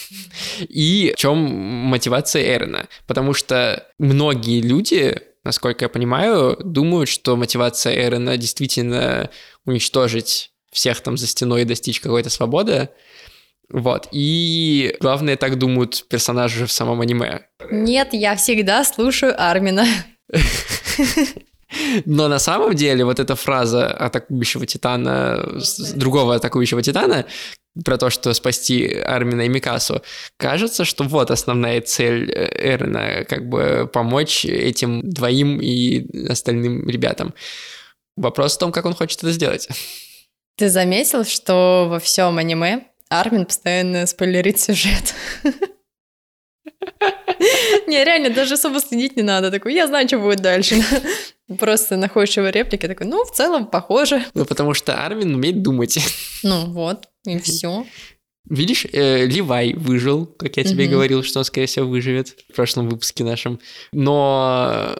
И 0.68 1.12
в 1.14 1.20
чем 1.20 1.38
мотивация 1.38 2.42
Эрена? 2.56 2.88
Потому 3.06 3.34
что 3.34 3.86
многие 3.98 4.62
люди, 4.62 5.16
насколько 5.44 5.84
я 5.84 5.88
понимаю, 5.88 6.56
думают, 6.58 7.08
что 7.08 7.36
мотивация 7.36 7.94
Эрена 7.94 8.36
действительно 8.36 9.30
уничтожить 9.64 10.50
всех 10.72 11.00
там 11.02 11.16
за 11.16 11.28
стеной 11.28 11.62
и 11.62 11.64
достичь 11.64 12.00
какой-то 12.00 12.30
свободы. 12.30 12.88
Вот. 13.74 14.06
И 14.12 14.96
главное, 15.00 15.36
так 15.36 15.58
думают 15.58 16.06
персонажи 16.08 16.64
в 16.64 16.70
самом 16.70 17.00
аниме. 17.00 17.40
Нет, 17.72 18.10
я 18.12 18.36
всегда 18.36 18.84
слушаю 18.84 19.34
Армина. 19.36 19.84
Но 22.04 22.28
на 22.28 22.38
самом 22.38 22.74
деле 22.74 23.04
вот 23.04 23.18
эта 23.18 23.34
фраза 23.34 23.88
атакующего 23.92 24.64
Титана, 24.64 25.44
другого 25.96 26.36
атакующего 26.36 26.82
Титана, 26.82 27.26
про 27.84 27.98
то, 27.98 28.10
что 28.10 28.32
спасти 28.32 28.86
Армина 28.94 29.42
и 29.42 29.48
Микасу, 29.48 30.02
кажется, 30.36 30.84
что 30.84 31.02
вот 31.02 31.32
основная 31.32 31.80
цель 31.80 32.30
э, 32.30 32.74
Эрна, 32.74 33.24
как 33.24 33.48
бы 33.48 33.90
помочь 33.92 34.44
этим 34.44 35.02
двоим 35.02 35.60
и 35.60 36.28
остальным 36.28 36.88
ребятам. 36.88 37.34
Вопрос 38.16 38.54
в 38.54 38.60
том, 38.60 38.70
как 38.70 38.86
он 38.86 38.94
хочет 38.94 39.18
это 39.18 39.32
сделать. 39.32 39.68
Ты 40.56 40.70
заметил, 40.70 41.24
что 41.24 41.88
во 41.90 41.98
всем 41.98 42.38
аниме 42.38 42.84
Армин 43.20 43.46
постоянно 43.46 44.06
спойлерит 44.06 44.60
сюжет? 44.60 45.14
Не, 47.86 48.04
реально, 48.04 48.30
даже 48.30 48.54
особо 48.54 48.80
следить 48.80 49.16
не 49.16 49.22
надо. 49.22 49.50
Такой, 49.50 49.74
я 49.74 49.86
знаю, 49.86 50.08
что 50.08 50.18
будет 50.18 50.40
дальше. 50.40 50.76
Просто 51.58 51.96
находишь 51.96 52.36
его 52.36 52.48
реплики, 52.48 52.86
такой, 52.86 53.06
ну, 53.06 53.24
в 53.24 53.32
целом, 53.32 53.66
похоже. 53.66 54.24
Ну, 54.34 54.44
потому 54.44 54.74
что 54.74 55.04
Армин 55.04 55.34
умеет 55.34 55.62
думать. 55.62 55.98
Ну, 56.42 56.66
вот, 56.66 57.08
и 57.26 57.38
все. 57.38 57.86
Видишь, 58.48 58.86
э, 58.92 59.24
Ливай 59.24 59.72
выжил, 59.72 60.26
как 60.26 60.56
я 60.58 60.64
тебе 60.64 60.86
говорил, 60.86 61.22
что 61.22 61.38
он, 61.38 61.44
скорее 61.44 61.66
всего, 61.66 61.86
выживет 61.86 62.36
в 62.50 62.54
прошлом 62.54 62.88
выпуске 62.88 63.24
нашем. 63.24 63.60
Но 63.92 64.98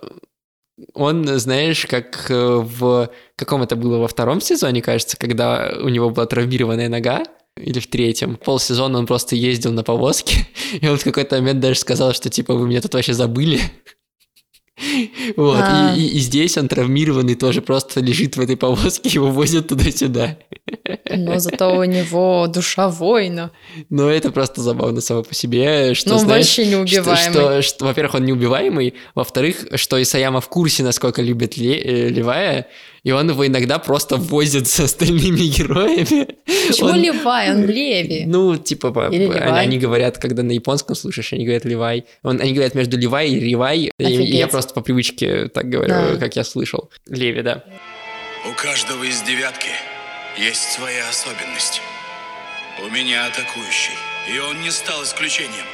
он, 0.94 1.26
знаешь, 1.38 1.86
как 1.86 2.30
э, 2.30 2.34
в 2.34 3.10
каком 3.36 3.62
это 3.62 3.76
было 3.76 3.98
во 3.98 4.08
втором 4.08 4.40
сезоне, 4.40 4.82
кажется, 4.82 5.16
когда 5.16 5.74
у 5.80 5.88
него 5.88 6.10
была 6.10 6.26
травмированная 6.26 6.88
нога, 6.88 7.24
или 7.56 7.78
в 7.78 7.86
третьем. 7.86 8.36
Полсезона 8.36 8.98
он 8.98 9.06
просто 9.06 9.36
ездил 9.36 9.72
на 9.72 9.84
повозке, 9.84 10.46
и 10.80 10.86
он 10.88 10.98
в 10.98 11.04
какой-то 11.04 11.36
момент 11.36 11.60
даже 11.60 11.78
сказал, 11.80 12.12
что 12.12 12.30
типа 12.30 12.54
вы 12.54 12.66
меня 12.66 12.80
тут 12.80 12.94
вообще 12.94 13.14
забыли. 13.14 13.60
Вот, 15.36 15.60
а. 15.60 15.94
и, 15.96 16.00
и, 16.00 16.16
и 16.16 16.18
здесь 16.18 16.58
он 16.58 16.66
травмированный 16.66 17.36
тоже 17.36 17.62
просто 17.62 18.00
лежит 18.00 18.36
в 18.36 18.40
этой 18.40 18.56
повозке, 18.56 19.08
его 19.14 19.30
возят 19.30 19.68
туда-сюда. 19.68 20.36
Но 21.08 21.38
зато 21.38 21.76
у 21.76 21.84
него 21.84 22.48
душа 22.48 22.88
воина. 22.88 23.52
Ну, 23.88 24.08
это 24.08 24.32
просто 24.32 24.62
забавно 24.62 25.00
само 25.00 25.22
по 25.22 25.32
себе, 25.32 25.94
что, 25.94 26.10
ну, 26.10 26.18
знаешь, 26.18 26.46
вообще 26.46 26.66
неубиваемый. 26.66 27.16
Что, 27.16 27.30
что, 27.30 27.62
что, 27.62 27.84
во-первых, 27.84 28.16
он 28.16 28.24
неубиваемый, 28.24 28.94
во-вторых, 29.14 29.64
что 29.76 30.02
Исаяма 30.02 30.40
в 30.40 30.48
курсе, 30.48 30.82
насколько 30.82 31.22
любит 31.22 31.56
Ле- 31.56 31.80
э, 31.80 32.08
Левая, 32.08 32.66
и 33.04 33.12
он 33.12 33.28
его 33.28 33.46
иногда 33.46 33.78
просто 33.78 34.16
возит 34.16 34.66
с 34.66 34.80
остальными 34.80 35.46
героями. 35.46 36.36
Почему 36.66 36.88
он... 36.88 36.96
Левай? 36.96 37.50
Он 37.50 37.66
Леви. 37.66 38.24
Ну, 38.26 38.56
типа, 38.56 39.08
они, 39.08 39.26
они 39.26 39.78
говорят, 39.78 40.18
когда 40.18 40.42
на 40.42 40.52
японском 40.52 40.96
слушаешь, 40.96 41.32
они 41.34 41.44
говорят 41.44 41.66
Левай. 41.66 42.06
Он, 42.22 42.40
они 42.40 42.52
говорят 42.52 42.74
между 42.74 42.96
Левай 42.96 43.28
и 43.28 43.38
Ревай, 43.38 43.92
и, 43.98 44.04
и 44.04 44.36
я 44.36 44.48
просто 44.48 44.72
по 44.72 44.80
привычке 44.80 45.48
так 45.48 45.68
говорю, 45.68 45.90
да. 45.90 46.16
как 46.16 46.34
я 46.36 46.44
слышал. 46.44 46.90
Леви, 47.06 47.42
да. 47.42 47.62
У 48.50 48.54
каждого 48.54 49.04
из 49.04 49.20
девятки 49.22 49.70
есть 50.38 50.72
своя 50.72 51.08
особенность. 51.08 51.82
У 52.84 52.90
меня 52.90 53.26
атакующий, 53.26 53.94
и 54.34 54.38
он 54.38 54.62
не 54.62 54.70
стал 54.70 55.04
исключением. 55.04 55.66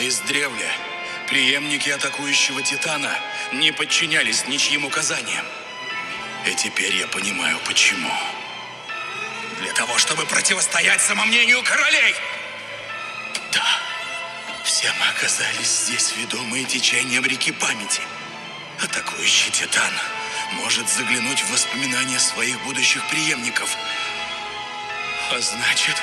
Из 0.00 0.20
древля 0.20 0.70
преемники 1.30 1.88
атакующего 1.88 2.62
Титана 2.62 3.10
не 3.54 3.72
подчинялись 3.72 4.46
ничьим 4.48 4.84
указаниям. 4.84 5.44
И 6.46 6.54
теперь 6.54 6.94
я 6.96 7.06
понимаю, 7.06 7.58
почему. 7.66 8.10
Для 9.60 9.72
того, 9.72 9.96
чтобы 9.98 10.26
противостоять 10.26 11.00
самомнению 11.00 11.62
королей. 11.62 12.14
Да, 13.52 13.64
все 14.64 14.92
мы 14.98 15.06
оказались 15.08 15.84
здесь, 15.86 16.14
ведомые 16.16 16.64
течением 16.64 17.24
реки 17.24 17.52
памяти. 17.52 18.02
Атакующий 18.82 19.50
Титан 19.52 19.92
может 20.54 20.88
заглянуть 20.88 21.40
в 21.40 21.50
воспоминания 21.50 22.18
своих 22.18 22.60
будущих 22.64 23.06
преемников. 23.08 23.76
А 25.30 25.40
значит, 25.40 25.96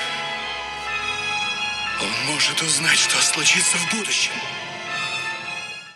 он 2.02 2.34
может 2.34 2.60
узнать, 2.64 2.98
что 2.98 3.22
случится 3.22 3.78
в 3.78 3.96
будущем. 3.96 4.34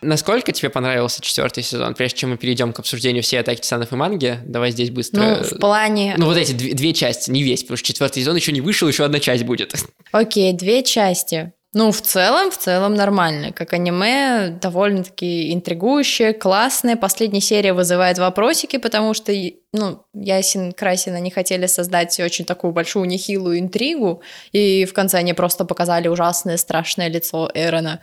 Насколько 0.02 0.52
тебе 0.52 0.70
понравился 0.70 1.22
четвертый 1.22 1.64
сезон? 1.64 1.96
Прежде 1.96 2.20
чем 2.20 2.32
мы 2.32 2.38
перейдем 2.38 2.74
к 2.74 2.80
обсуждению 2.80 3.24
всей 3.24 3.38
атаки 3.38 3.62
титанов 3.62 3.92
и 3.92 3.96
манги, 3.96 4.40
давай 4.46 4.72
здесь 4.72 4.92
быстро. 4.92 5.22
Ну, 5.22 5.44
в 5.44 5.60
плане. 5.60 6.16
Ну, 6.18 6.26
вот 6.26 6.38
эти 6.38 6.52
две, 6.52 6.74
две 6.74 6.94
части, 6.94 7.32
не 7.32 7.44
весь, 7.44 7.64
потому 7.64 7.78
что 7.78 7.88
четвертый 7.88 8.22
сезон 8.22 8.36
еще 8.36 8.52
не 8.52 8.62
вышел, 8.62 8.88
еще 8.88 9.06
одна 9.06 9.20
часть 9.20 9.44
будет. 9.44 9.74
Окей, 10.12 10.54
две 10.54 10.84
части. 10.84 11.54
Ну, 11.78 11.92
в 11.92 12.02
целом, 12.02 12.52
в 12.52 12.58
целом 12.58 12.94
нормально. 12.94 13.52
Как 13.52 13.74
аниме, 13.74 14.58
довольно-таки 14.62 15.54
интригующее, 15.54 16.32
классное. 16.32 16.96
Последняя 16.96 17.42
серия 17.42 17.74
вызывает 17.74 18.18
вопросики, 18.18 18.78
потому 18.78 19.14
что, 19.14 19.34
ну, 19.74 20.02
Ясин 20.14 20.72
Красина 20.72 21.20
не 21.20 21.32
хотели 21.32 21.66
создать 21.66 22.18
очень 22.22 22.46
такую 22.46 22.72
большую 22.72 23.08
нехилую 23.08 23.60
интригу, 23.60 24.22
и 24.54 24.86
в 24.86 24.94
конце 24.94 25.18
они 25.18 25.34
просто 25.34 25.66
показали 25.66 26.08
ужасное, 26.08 26.56
страшное 26.56 27.10
лицо 27.10 27.52
Эрона. 27.54 28.02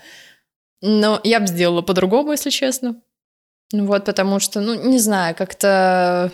Но 0.82 1.20
я 1.22 1.40
бы 1.40 1.46
сделала 1.46 1.80
по-другому, 1.80 2.32
если 2.32 2.50
честно. 2.50 3.00
Вот, 3.72 4.04
потому 4.04 4.40
что, 4.40 4.60
ну, 4.60 4.74
не 4.74 4.98
знаю, 4.98 5.34
как-то 5.34 6.30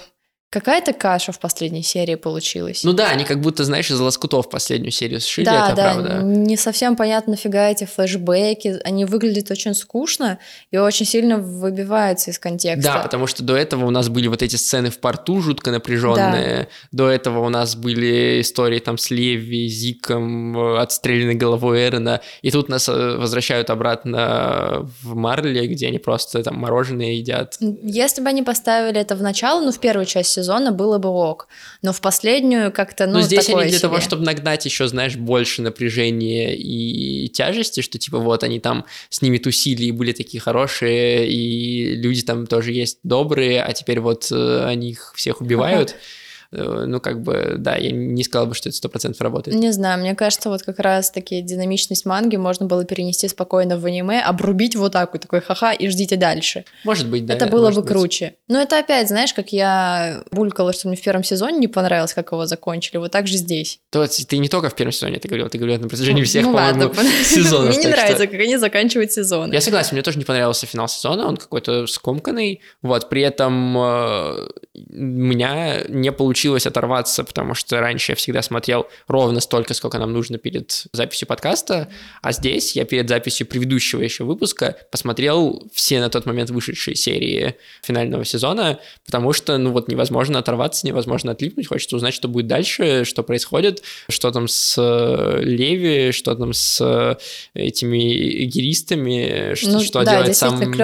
Какая-то 0.51 0.95
каша 0.95 1.31
в 1.33 1.39
последней 1.39 1.83
серии 1.83 2.15
получилась. 2.15 2.83
Ну 2.83 2.95
да, 2.95 3.11
они 3.11 3.25
как 3.25 3.43
будто, 3.43 3.65
знаешь, 3.65 3.91
из 3.91 4.01
лоскутов 4.01 4.49
последнюю 4.49 4.93
серию 4.93 5.21
сшили, 5.21 5.45
да, 5.45 5.67
это 5.67 5.77
да, 5.77 5.93
правда. 5.93 6.23
не 6.23 6.57
совсем 6.57 6.97
понятно, 6.97 7.33
нафига 7.33 7.69
эти 7.69 7.85
флешбеки, 7.85 8.81
они 8.83 9.05
выглядят 9.05 9.51
очень 9.51 9.75
скучно 9.75 10.39
и 10.71 10.79
очень 10.79 11.05
сильно 11.05 11.37
выбиваются 11.37 12.31
из 12.31 12.39
контекста. 12.39 12.95
Да, 12.95 13.01
потому 13.01 13.27
что 13.27 13.43
до 13.43 13.57
этого 13.57 13.85
у 13.85 13.91
нас 13.91 14.09
были 14.09 14.27
вот 14.29 14.43
эти 14.43 14.57
сцены 14.57 14.89
в 14.89 15.01
порту 15.01 15.43
жутко 15.43 15.71
напряженные, 15.71 16.57
да. 16.63 16.69
до 16.93 17.11
этого 17.11 17.45
у 17.45 17.51
нас 17.51 17.77
были 17.77 18.41
истории 18.41 18.79
там 18.79 18.97
с 18.97 19.11
Леви, 19.11 19.69
Зиком, 19.69 20.79
отстрелянной 20.79 21.35
головой 21.35 21.87
Эрена, 21.87 22.23
и 22.41 22.51
тут 22.51 22.71
нас 22.71 22.89
э, 22.89 23.17
возвращают 23.19 23.69
обратно 23.69 24.89
в 25.03 25.15
Марли, 25.15 25.67
где 25.67 25.89
они 25.89 25.99
просто 25.99 26.43
там 26.43 26.57
мороженое 26.57 27.13
едят. 27.13 27.59
Если 27.83 28.23
бы 28.23 28.31
они 28.31 28.43
поставили 28.43 28.99
это 28.99 29.15
в 29.15 29.21
начало, 29.21 29.61
ну 29.61 29.73
в 29.73 29.79
первую 29.79 30.07
часть 30.07 30.38
сезона 30.39 30.73
было 30.73 30.99
бы 30.99 31.09
ок. 31.09 31.49
Но 31.83 31.93
в 31.93 32.01
последнюю 32.01 32.73
как-то, 32.73 33.07
ну, 33.07 33.15
Но 33.15 33.21
здесь 33.23 33.49
они 33.49 33.63
для 33.63 33.71
себе. 33.71 33.81
того, 33.81 34.01
чтобы 34.01 34.25
нагнать 34.25 34.65
еще, 34.65 34.87
знаешь, 34.87 35.17
больше 35.17 35.63
напряжения 35.63 36.57
и 36.57 37.29
тяжести, 37.29 37.81
что 37.81 37.99
типа 37.99 38.19
вот 38.19 38.45
они 38.45 38.61
там 38.61 38.85
с 39.09 39.23
ними 39.23 39.39
тусили 39.39 39.85
и 39.85 39.93
были 39.93 40.13
такие 40.13 40.41
хорошие, 40.41 41.29
и 41.29 41.97
люди 41.97 42.23
там 42.23 42.47
тоже 42.47 42.73
есть 42.73 42.99
добрые, 43.03 43.63
а 43.63 43.73
теперь 43.73 44.01
вот 44.01 44.29
э, 44.31 44.65
они 44.65 44.91
их 44.91 45.13
всех 45.17 45.41
убивают. 45.41 45.91
Э, 45.91 45.95
ну, 46.51 47.01
как 47.01 47.23
бы, 47.23 47.57
да, 47.59 47.77
я 47.77 47.91
не 47.91 48.25
сказал 48.25 48.47
бы, 48.47 48.55
что 48.55 48.71
это 48.71 48.77
сто 48.79 48.89
процентов 48.89 49.21
работает. 49.21 49.57
Не 49.57 49.71
знаю, 49.71 50.01
мне 50.01 50.15
кажется, 50.15 50.49
вот 50.49 50.63
как 50.63 50.79
раз 50.79 51.11
таки 51.11 51.43
динамичность 51.43 52.07
манги 52.07 52.37
можно 52.37 52.67
было 52.67 52.85
перенести 52.85 53.29
спокойно 53.29 53.79
в 53.79 53.85
аниме, 53.85 54.23
обрубить 54.23 54.75
вот 54.75 54.93
так 54.93 55.13
вот, 55.13 55.23
такой 55.23 55.41
ха-ха, 55.41 55.73
и 55.73 55.89
ждите 55.89 56.17
дальше. 56.17 56.65
Может 56.85 57.09
быть, 57.09 57.27
да. 57.27 57.35
Это 57.35 57.47
было 57.49 57.71
бы 57.71 57.83
быть. 57.83 57.91
круче. 57.91 58.35
Но 58.49 58.61
это 58.61 58.79
опять, 58.79 59.09
знаешь, 59.09 59.35
как 59.35 59.53
я 59.53 60.23
булькала, 60.31 60.73
что 60.73 60.89
мне 60.89 60.97
в 60.97 61.03
первом 61.03 61.23
сезоне 61.23 61.59
не 61.59 61.69
понравилось, 61.69 62.15
как 62.15 62.33
его 62.33 62.47
закончили, 62.47 62.97
вот 62.97 63.13
так 63.13 63.27
же 63.27 63.37
здесь. 63.37 63.81
То 63.91 64.07
ты 64.07 64.39
не 64.39 64.49
только 64.49 64.71
в 64.71 64.75
первом 64.75 64.93
сезоне 64.93 65.17
это 65.17 65.29
говорил, 65.29 65.49
ты 65.51 65.59
говорил 65.59 65.79
на 65.79 65.89
протяжении 65.89 66.23
всех, 66.23 66.47
ну, 66.47 66.53
по-моему, 66.53 66.95
сезонов. 67.25 67.77
Мне 67.77 67.85
не 67.85 67.91
нравится, 67.91 68.27
как 68.27 68.41
они 68.41 68.57
заканчивают 68.57 69.13
сезон. 69.13 69.53
Я 69.53 69.61
согласен, 69.61 69.91
мне 69.93 70.03
тоже 70.03 70.19
не 70.19 70.25
понравился 70.25 70.67
финал 70.67 70.89
сезона, 70.89 71.27
он 71.29 71.37
какой-то 71.37 71.87
скомканный, 71.87 72.63
вот, 72.81 73.11
при 73.11 73.23
этом 73.23 73.77
э, 73.77 74.49
меня 74.89 75.83
не 75.89 76.13
получилось 76.13 76.67
оторваться, 76.67 77.25
потому 77.25 77.55
что 77.55 77.81
раньше 77.81 78.13
я 78.13 78.17
всегда 78.17 78.43
смотрел 78.43 78.87
ровно 79.07 79.41
столько, 79.41 79.75
сколько 79.75 79.99
нам 79.99 80.13
нужно 80.13 80.39
перед 80.39 80.87
записью 80.93 81.29
подкаста, 81.29 81.89
а 82.23 82.33
здесь 82.33 82.77
я 82.77 82.85
перед 82.85 83.09
записью 83.09 83.47
предыдущего 83.47 84.01
еще 84.03 84.25
выпуска 84.25 84.77
посмотрел 84.91 85.69
все 85.73 86.01
на 86.01 86.11
тот 86.11 86.27
момент 86.27 86.51
вышедшие 86.51 86.95
серии 86.95 87.57
финального 87.83 88.25
сезона, 88.25 88.79
потому 89.05 89.33
что, 89.33 89.59
ну 89.59 89.73
вот, 89.73 89.89
невозможно 89.89 90.39
оторваться, 90.39 90.87
невозможно 90.87 91.33
отлипнуть, 91.33 91.67
хочется 91.67 91.97
узнать, 91.97 92.15
что 92.15 92.29
будет 92.29 92.47
дальше, 92.47 93.05
что 93.05 93.23
происходит, 93.23 93.83
что 94.09 94.31
там 94.31 94.49
с 94.49 94.77
э, 94.79 95.41
Леви, 95.43 96.13
что 96.13 96.35
там 96.35 96.53
с 96.53 96.81
э, 96.81 97.17
этими 97.55 98.45
гиристами, 98.45 99.55
что, 99.55 99.71
Ну, 99.71 99.81
что 99.81 100.05
да, 100.05 100.13
делает 100.13 100.37
сам 100.37 100.59
закрутили. 100.59 100.79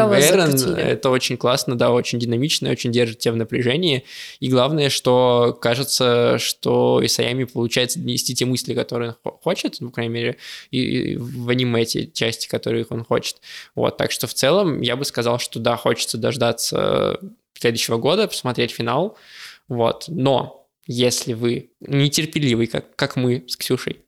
Это 0.76 1.10
очень 1.10 1.36
классно, 1.36 1.76
да, 1.76 1.90
очень 1.90 2.18
динамично, 2.18 2.70
очень 2.70 2.92
держит 2.92 3.18
тебя 3.18 3.32
в 3.32 3.36
напряжении. 3.36 3.83
И 4.40 4.48
главное, 4.48 4.90
что 4.90 5.56
кажется, 5.60 6.38
что 6.38 7.00
Исаями 7.04 7.44
получается 7.44 7.98
донести 7.98 8.34
те 8.34 8.44
мысли, 8.44 8.74
которые 8.74 9.10
он 9.10 9.16
хо- 9.22 9.40
хочет, 9.42 9.76
ну, 9.80 9.88
по 9.88 9.94
крайней 9.94 10.14
мере, 10.14 10.36
и, 10.70 11.16
в 11.16 11.48
аниме 11.48 11.84
те 11.84 12.06
части, 12.06 12.48
которые 12.48 12.86
он 12.88 13.04
хочет. 13.04 13.36
Вот, 13.74 13.96
так 13.96 14.10
что 14.10 14.26
в 14.26 14.34
целом 14.34 14.80
я 14.80 14.96
бы 14.96 15.04
сказал, 15.04 15.38
что 15.38 15.58
да, 15.58 15.76
хочется 15.76 16.18
дождаться 16.18 17.18
следующего 17.58 17.98
года, 17.98 18.28
посмотреть 18.28 18.72
финал. 18.72 19.16
Вот, 19.68 20.04
но 20.08 20.66
если 20.86 21.32
вы 21.32 21.70
нетерпеливый, 21.80 22.66
как, 22.66 22.94
как 22.96 23.16
мы 23.16 23.44
с 23.48 23.56
Ксюшей, 23.56 23.98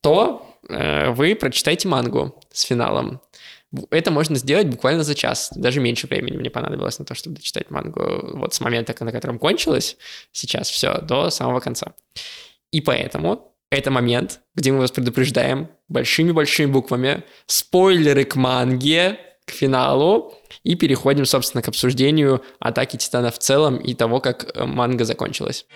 то 0.00 0.46
э, 0.68 1.10
вы 1.10 1.34
прочитайте 1.34 1.88
мангу 1.88 2.40
с 2.52 2.62
финалом. 2.62 3.20
Это 3.90 4.10
можно 4.10 4.36
сделать 4.36 4.66
буквально 4.66 5.02
за 5.02 5.14
час. 5.14 5.50
Даже 5.54 5.80
меньше 5.80 6.06
времени 6.06 6.36
мне 6.36 6.50
понадобилось 6.50 6.98
на 6.98 7.04
то, 7.04 7.14
чтобы 7.14 7.36
дочитать 7.36 7.70
мангу 7.70 8.36
вот 8.36 8.54
с 8.54 8.60
момента, 8.60 8.94
на 9.04 9.12
котором 9.12 9.38
кончилось 9.38 9.96
сейчас 10.32 10.68
все, 10.68 10.98
до 11.00 11.30
самого 11.30 11.60
конца. 11.60 11.94
И 12.70 12.80
поэтому 12.80 13.54
это 13.70 13.90
момент, 13.90 14.40
где 14.54 14.70
мы 14.72 14.80
вас 14.80 14.90
предупреждаем 14.90 15.68
большими-большими 15.88 16.66
буквами 16.66 17.24
спойлеры 17.46 18.24
к 18.24 18.36
манге, 18.36 19.18
к 19.46 19.50
финалу, 19.50 20.34
и 20.62 20.74
переходим, 20.74 21.24
собственно, 21.24 21.62
к 21.62 21.68
обсуждению 21.68 22.42
атаки 22.58 22.96
Титана 22.96 23.30
в 23.30 23.38
целом 23.38 23.76
и 23.76 23.94
того, 23.94 24.20
как 24.20 24.54
э, 24.54 24.64
манга 24.64 25.04
закончилась. 25.04 25.66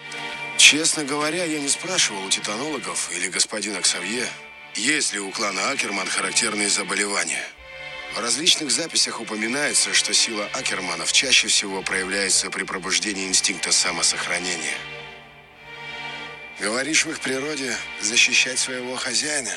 Честно 0.59 1.05
говоря, 1.05 1.45
я 1.45 1.59
не 1.59 1.69
спрашивал 1.69 2.25
у 2.25 2.31
титанологов 2.31 3.11
или 3.17 3.29
господина 3.29 3.81
Ксавье, 3.81 4.25
есть 4.75 5.13
ли 5.15 5.21
у 5.21 5.31
клана 5.31 5.71
Акерман 5.71 6.07
характерные 6.07 6.69
заболевания. 6.69 7.43
В 8.17 8.19
различных 8.19 8.71
записях 8.71 9.21
упоминается, 9.21 9.93
что 9.93 10.15
сила 10.15 10.49
Акерманов 10.55 11.13
чаще 11.13 11.49
всего 11.49 11.83
проявляется 11.83 12.49
при 12.49 12.65
пробуждении 12.65 13.27
инстинкта 13.27 13.73
самосохранения. 13.73 14.73
Говоришь, 16.59 17.05
в 17.05 17.11
их 17.11 17.21
природе 17.21 17.77
защищать 18.01 18.59
своего 18.59 18.97
хозяина? 18.97 19.53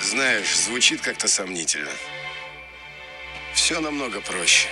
Знаешь, 0.00 0.56
звучит 0.56 1.02
как-то 1.02 1.28
сомнительно. 1.28 1.92
Все 3.52 3.78
намного 3.80 4.22
проще. 4.22 4.68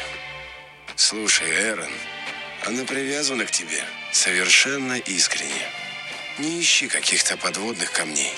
Слушай, 0.96 1.51
Эрон, 1.51 1.92
она 2.64 2.85
привязана 2.85 3.44
к 3.44 3.51
тебе 3.51 3.85
совершенно 4.12 4.96
искренне. 4.99 5.68
Не 6.38 6.59
ищи 6.59 6.88
каких-то 6.88 7.37
подводных 7.37 7.92
камней. 7.92 8.33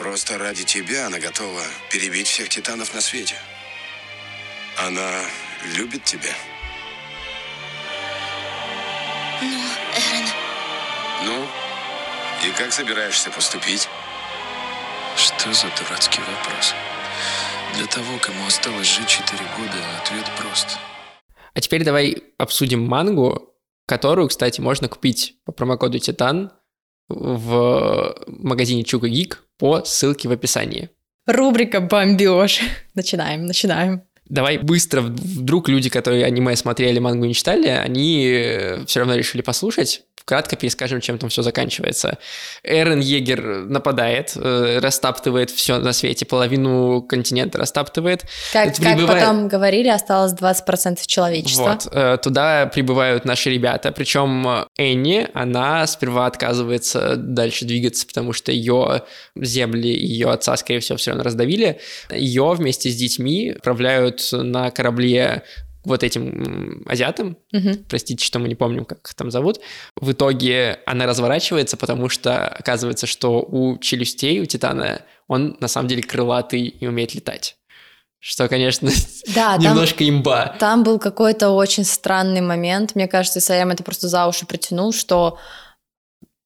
Просто 0.00 0.38
ради 0.38 0.64
тебя 0.64 1.08
она 1.08 1.18
готова 1.18 1.60
перебить 1.92 2.26
всех 2.26 2.48
титанов 2.48 2.94
на 2.94 3.02
свете. 3.02 3.34
Она 4.78 5.10
любит 5.76 6.04
тебя. 6.04 6.32
Ну, 11.26 11.46
и 12.46 12.50
как 12.56 12.72
собираешься 12.72 13.30
поступить? 13.30 13.90
Что 15.18 15.52
за 15.52 15.66
дурацкий 15.78 16.20
вопрос? 16.20 16.72
Для 17.76 17.84
того, 17.84 18.18
кому 18.22 18.46
осталось 18.46 18.86
жить 18.86 19.06
4 19.06 19.38
года, 19.58 19.98
ответ 20.02 20.24
прост. 20.38 20.78
А 21.52 21.60
теперь 21.60 21.84
давай 21.84 22.22
обсудим 22.38 22.86
мангу, 22.86 23.54
которую, 23.84 24.28
кстати, 24.28 24.62
можно 24.62 24.88
купить 24.88 25.34
по 25.44 25.52
промокоду 25.52 25.98
Титан 25.98 26.52
в 27.08 28.16
магазине 28.28 28.82
Чука 28.82 29.08
Гик 29.08 29.44
по 29.60 29.84
ссылке 29.84 30.28
в 30.28 30.32
описании. 30.32 30.90
Рубрика 31.26 31.80
«Бомбеж». 31.80 32.60
Начинаем, 32.94 33.46
начинаем. 33.46 34.02
Давай 34.28 34.58
быстро, 34.58 35.02
вдруг 35.02 35.68
люди, 35.68 35.90
которые 35.90 36.24
аниме 36.24 36.56
смотрели, 36.56 36.98
мангу 36.98 37.26
не 37.26 37.34
читали, 37.34 37.66
они 37.66 38.84
все 38.86 39.00
равно 39.00 39.16
решили 39.16 39.42
послушать. 39.42 40.04
Кратко 40.24 40.56
перескажем, 40.56 41.00
чем 41.00 41.18
там 41.18 41.28
все 41.30 41.42
заканчивается. 41.42 42.18
Эрен 42.62 43.00
Егер 43.00 43.64
нападает, 43.66 44.32
э, 44.36 44.78
растаптывает 44.80 45.50
все 45.50 45.78
на 45.78 45.92
свете, 45.92 46.26
половину 46.26 47.02
континента 47.02 47.58
растаптывает. 47.58 48.24
Как, 48.52 48.68
Это 48.68 48.82
как 48.82 48.96
прибывает- 48.96 49.20
потом 49.22 49.48
говорили, 49.48 49.88
осталось 49.88 50.32
20% 50.32 51.06
человечества. 51.06 51.78
Вот, 51.84 51.88
э, 51.92 52.18
туда 52.22 52.66
прибывают 52.66 53.24
наши 53.24 53.50
ребята, 53.50 53.92
причем 53.92 54.46
э, 54.46 54.66
Энни, 54.78 55.26
она 55.34 55.86
сперва 55.86 56.26
отказывается 56.26 57.16
дальше 57.16 57.64
двигаться, 57.64 58.06
потому 58.06 58.32
что 58.32 58.52
ее 58.52 59.02
земли, 59.36 59.88
ее 59.90 60.30
отца, 60.30 60.56
скорее 60.56 60.80
всего, 60.80 60.98
все 60.98 61.10
равно 61.10 61.24
раздавили. 61.24 61.80
Ее 62.10 62.52
вместе 62.52 62.90
с 62.90 62.96
детьми 62.96 63.50
отправляют 63.50 64.28
на 64.32 64.70
корабле 64.70 65.42
вот 65.84 66.02
этим 66.02 66.82
азиатам, 66.86 67.36
Мгм. 67.52 67.84
простите, 67.88 68.24
что 68.24 68.38
мы 68.38 68.48
не 68.48 68.54
помним, 68.54 68.84
как 68.84 68.98
их 69.06 69.14
там 69.14 69.30
зовут. 69.30 69.60
В 69.96 70.12
итоге 70.12 70.80
она 70.86 71.06
разворачивается, 71.06 71.76
потому 71.76 72.08
что 72.08 72.46
оказывается, 72.48 73.06
что 73.06 73.40
у 73.40 73.78
челюстей, 73.78 74.40
у 74.40 74.44
Титана, 74.46 75.02
он 75.26 75.56
на 75.60 75.68
самом 75.68 75.88
деле 75.88 76.02
крылатый 76.02 76.62
и 76.62 76.86
умеет 76.86 77.14
летать. 77.14 77.56
Что, 78.18 78.48
конечно, 78.48 78.90
Да, 79.34 79.54
там, 79.54 79.60
немножко 79.62 80.06
имба. 80.06 80.54
там 80.58 80.82
был 80.82 80.98
какой-то 80.98 81.50
очень 81.50 81.84
странный 81.84 82.42
момент. 82.42 82.94
Мне 82.94 83.08
кажется, 83.08 83.38
Исаям 83.38 83.70
это 83.70 83.82
просто 83.82 84.08
за 84.08 84.26
уши 84.26 84.44
притянул, 84.44 84.92
что 84.92 85.38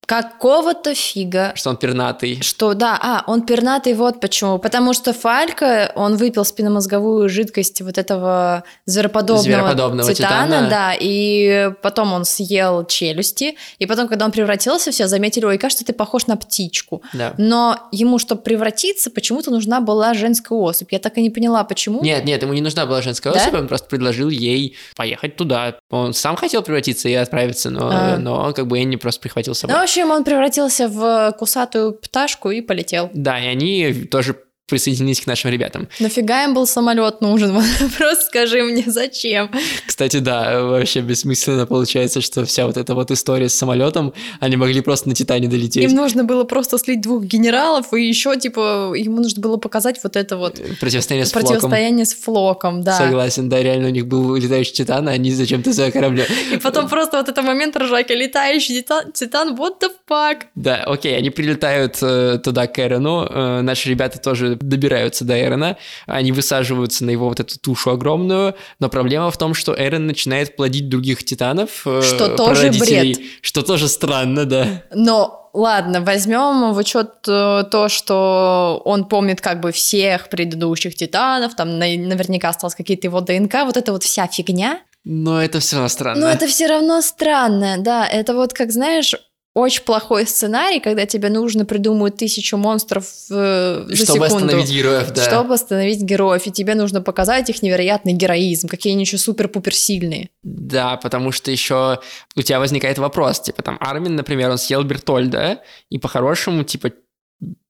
какого-то 0.06 0.94
фига 0.94 1.52
Что 1.54 1.70
он 1.70 1.76
пернатый. 1.76 2.40
Что, 2.42 2.74
да, 2.74 2.98
а, 3.00 3.24
он 3.26 3.42
пернатый, 3.42 3.94
вот 3.94 4.20
почему. 4.20 4.58
Потому 4.58 4.92
что 4.92 5.12
Фалька, 5.12 5.92
он 5.94 6.16
выпил 6.16 6.44
спинномозговую 6.44 7.28
жидкость 7.28 7.80
вот 7.82 7.98
этого 7.98 8.64
звероподобного, 8.86 9.42
Звероподобного 9.42 10.14
титана. 10.14 10.68
да, 10.68 10.92
и 10.98 11.70
потом 11.82 12.12
он 12.12 12.24
съел 12.24 12.84
челюсти, 12.86 13.56
и 13.78 13.86
потом, 13.86 14.08
когда 14.08 14.24
он 14.24 14.32
превратился, 14.32 14.90
все 14.90 15.06
заметили, 15.08 15.44
ой, 15.44 15.58
кажется, 15.58 15.84
ты 15.84 15.92
похож 15.92 16.26
на 16.26 16.36
птичку. 16.36 17.02
Да. 17.12 17.34
Но 17.38 17.78
ему, 17.92 18.18
чтобы 18.18 18.42
превратиться, 18.42 19.10
почему-то 19.10 19.50
нужна 19.50 19.80
была 19.80 20.14
женская 20.14 20.58
особь. 20.58 20.92
Я 20.92 20.98
так 20.98 21.16
и 21.18 21.22
не 21.22 21.30
поняла, 21.30 21.64
почему. 21.64 22.02
Нет, 22.02 22.24
нет, 22.24 22.42
ему 22.42 22.52
не 22.52 22.60
нужна 22.60 22.86
была 22.86 23.02
женская 23.02 23.32
Да? 23.32 23.40
особь, 23.40 23.54
он 23.54 23.68
просто 23.68 23.88
предложил 23.88 24.28
ей 24.28 24.76
поехать 24.96 25.36
туда. 25.36 25.76
Он 25.90 26.12
сам 26.14 26.36
хотел 26.36 26.62
превратиться 26.62 27.08
и 27.08 27.14
отправиться, 27.14 27.70
но, 27.70 27.88
А. 27.92 28.16
но 28.18 28.52
как 28.52 28.66
бы 28.66 28.78
Энни 28.80 28.96
просто 28.96 29.20
прихватил 29.20 29.54
с 29.54 29.62
Ну, 29.62 29.68
собой. 29.68 29.80
в 29.80 29.82
общем, 29.94 30.10
он 30.10 30.24
превратился 30.24 30.88
в 30.88 31.32
кусатую 31.38 31.92
пташку 31.92 32.50
и 32.50 32.60
полетел. 32.60 33.10
Да, 33.14 33.38
и 33.38 33.46
они 33.46 33.92
тоже 34.10 34.36
присоединились 34.66 35.20
к 35.20 35.26
нашим 35.26 35.50
ребятам. 35.50 35.88
Нафига 36.00 36.44
им 36.44 36.54
был 36.54 36.66
самолет 36.66 37.20
нужен? 37.20 37.54
Просто 37.98 38.24
скажи 38.24 38.62
мне, 38.62 38.84
зачем? 38.86 39.50
Кстати, 39.86 40.18
да, 40.18 40.62
вообще 40.62 41.00
бессмысленно 41.00 41.66
получается, 41.66 42.20
что 42.20 42.44
вся 42.44 42.66
вот 42.66 42.76
эта 42.76 42.94
вот 42.94 43.10
история 43.10 43.48
с 43.48 43.54
самолетом, 43.54 44.14
они 44.40 44.56
могли 44.56 44.80
просто 44.80 45.08
на 45.08 45.14
Титане 45.14 45.48
долететь. 45.48 45.84
Им 45.84 45.96
нужно 45.96 46.24
было 46.24 46.44
просто 46.44 46.78
слить 46.78 47.00
двух 47.00 47.24
генералов, 47.24 47.92
и 47.92 48.02
еще, 48.02 48.36
типа, 48.36 48.94
ему 48.96 49.20
нужно 49.20 49.42
было 49.42 49.56
показать 49.56 50.00
вот 50.02 50.16
это 50.16 50.36
вот 50.36 50.60
Противостояние 50.80 51.26
с 51.26 51.32
флоком. 51.32 51.48
противостояние 51.48 52.06
с 52.06 52.14
флоком, 52.14 52.82
да. 52.82 52.96
Согласен, 52.96 53.48
да, 53.48 53.62
реально 53.62 53.88
у 53.88 53.90
них 53.90 54.06
был 54.06 54.34
летающий 54.34 54.72
Титан, 54.74 55.08
а 55.08 55.12
они 55.12 55.30
зачем-то 55.32 55.72
за 55.72 55.90
кораблем. 55.90 56.26
И 56.52 56.56
потом 56.56 56.88
просто 56.88 57.18
вот 57.18 57.28
этот 57.28 57.44
момент 57.44 57.76
ржаки, 57.76 58.12
летающий 58.12 58.76
титан, 58.76 59.12
титан, 59.12 59.54
what 59.54 59.74
the 59.80 59.90
fuck? 60.08 60.42
Да, 60.54 60.84
окей, 60.86 61.16
они 61.16 61.30
прилетают 61.30 61.98
э, 62.02 62.38
туда 62.42 62.66
к 62.66 62.78
Эрону, 62.78 63.26
э, 63.28 63.60
наши 63.62 63.90
ребята 63.90 64.18
тоже 64.18 64.53
добираются 64.60 65.24
до 65.24 65.40
Эрона, 65.40 65.76
они 66.06 66.32
высаживаются 66.32 67.04
на 67.04 67.10
его 67.10 67.28
вот 67.28 67.40
эту 67.40 67.58
тушу 67.58 67.90
огромную, 67.90 68.54
но 68.80 68.88
проблема 68.88 69.30
в 69.30 69.36
том, 69.38 69.54
что 69.54 69.74
Эрон 69.76 70.06
начинает 70.06 70.56
плодить 70.56 70.88
других 70.88 71.24
титанов. 71.24 71.86
э, 71.86 72.02
Что 72.02 72.36
тоже 72.36 72.60
прародителей, 72.62 73.14
бред. 73.14 73.26
Что 73.42 73.62
тоже 73.62 73.88
странно, 73.88 74.44
да. 74.44 74.82
Но 74.94 75.50
ладно, 75.54 76.00
возьмем 76.00 76.72
в 76.72 76.76
учет 76.78 77.10
э, 77.28 77.64
то, 77.70 77.88
что 77.88 78.82
он 78.84 79.04
помнит 79.06 79.40
как 79.40 79.60
бы 79.60 79.72
всех 79.72 80.28
предыдущих 80.28 80.94
титанов, 80.96 81.54
там 81.54 81.78
на- 81.78 81.96
наверняка 81.96 82.48
осталось 82.48 82.74
какие-то 82.74 83.06
его 83.06 83.20
ДНК, 83.20 83.64
вот 83.64 83.76
эта 83.76 83.92
вот 83.92 84.02
вся 84.02 84.26
фигня. 84.26 84.80
Но 85.04 85.42
это 85.42 85.60
все 85.60 85.76
равно 85.76 85.88
странно. 85.88 86.20
Но 86.20 86.28
это 86.30 86.46
все 86.46 86.66
равно 86.66 87.02
странно, 87.02 87.76
да. 87.78 88.06
Это 88.06 88.34
вот 88.34 88.52
как, 88.54 88.72
знаешь, 88.72 89.14
очень 89.54 89.82
плохой 89.84 90.26
сценарий, 90.26 90.80
когда 90.80 91.06
тебе 91.06 91.28
нужно 91.28 91.64
придумать 91.64 92.16
тысячу 92.16 92.56
монстров 92.56 93.06
э, 93.30 93.84
за 93.88 93.94
Чтобы 94.04 94.26
секунду. 94.26 94.46
остановить 94.46 94.70
героев, 94.70 95.12
да. 95.12 95.22
Чтобы 95.22 95.54
остановить 95.54 96.02
героев, 96.02 96.46
и 96.46 96.50
тебе 96.50 96.74
нужно 96.74 97.00
показать 97.00 97.48
их 97.50 97.62
невероятный 97.62 98.12
героизм, 98.14 98.66
какие 98.68 98.92
они 98.94 99.02
еще 99.04 99.16
супер-пупер 99.16 99.72
сильные. 99.72 100.30
Да, 100.42 100.96
потому 100.96 101.30
что 101.30 101.52
еще 101.52 102.00
у 102.34 102.42
тебя 102.42 102.58
возникает 102.58 102.98
вопрос, 102.98 103.40
типа 103.40 103.62
там 103.62 103.76
Армин, 103.80 104.16
например, 104.16 104.50
он 104.50 104.58
съел 104.58 104.82
Бертольда, 104.82 105.60
и 105.88 105.98
по-хорошему, 105.98 106.64
типа, 106.64 106.90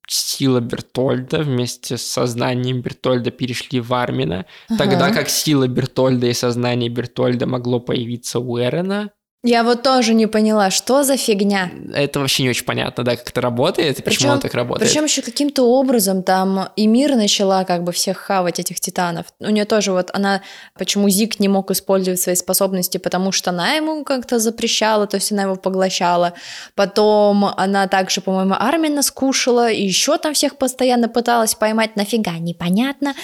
сила 0.07 0.61
Бертольда 0.61 1.39
вместе 1.39 1.97
с 1.97 2.03
сознанием 2.03 2.81
Бертольда 2.83 3.31
перешли 3.31 3.81
в 3.81 3.93
Армина, 3.95 4.47
тогда 4.79 5.07
Ага. 5.07 5.15
как 5.15 5.29
сила 5.31 5.67
Бертольда 5.67 6.27
и 6.27 6.33
сознание 6.35 6.91
Бертольда 6.91 7.47
могло 7.47 7.81
появиться 7.81 8.39
у 8.39 8.59
Эрена. 8.59 9.11
Я 9.47 9.63
вот 9.63 9.83
тоже 9.83 10.15
не 10.15 10.27
поняла, 10.27 10.71
что 10.71 11.03
за 11.03 11.19
фигня. 11.19 11.71
Это 11.93 12.21
вообще 12.21 12.45
не 12.45 12.49
очень 12.49 12.65
понятно, 12.65 13.05
да, 13.05 13.15
как 13.15 13.29
это 13.29 13.43
работает 13.43 13.99
и 13.99 14.03
почему 14.03 14.33
оно 14.33 14.41
так 14.41 14.55
работает. 14.55 14.91
Причем 14.91 15.05
еще 15.05 15.21
каким-то 15.21 15.65
образом 15.65 16.23
там 16.23 16.71
и 16.77 16.87
мир 16.87 17.15
начала 17.15 17.65
как 17.65 17.85
бы 17.85 17.93
всех 17.93 18.17
хавать 18.17 18.59
этих 18.59 18.81
титанов. 18.81 19.27
У 19.41 19.51
нее 19.51 19.67
тоже 19.67 19.93
вот 19.93 20.09
она, 20.15 20.41
почему 20.79 21.11
Зик 21.11 21.41
не 21.41 21.49
мог 21.49 21.71
использовать 21.71 22.21
свои 22.21 22.37
способности, 22.37 22.97
потому 22.97 23.33
что 23.33 23.51
она 23.51 23.75
ему 23.75 24.03
как-то 24.03 24.39
запрещала, 24.39 25.07
то 25.07 25.17
есть 25.17 25.31
она 25.31 25.43
его 25.43 25.57
поглощала. 25.57 26.33
Потом 26.75 27.45
она 27.45 27.87
также, 27.87 28.23
по-моему, 28.23 28.55
Армина 28.59 29.03
скушала, 29.03 29.71
и 29.71 29.85
еще 29.85 30.17
там 30.17 30.33
всех 30.33 30.57
постоянно 30.57 31.11
пыталась 31.11 31.55
поймать. 31.55 31.97
Нафига, 31.97 32.39
непонятно. 32.39 33.15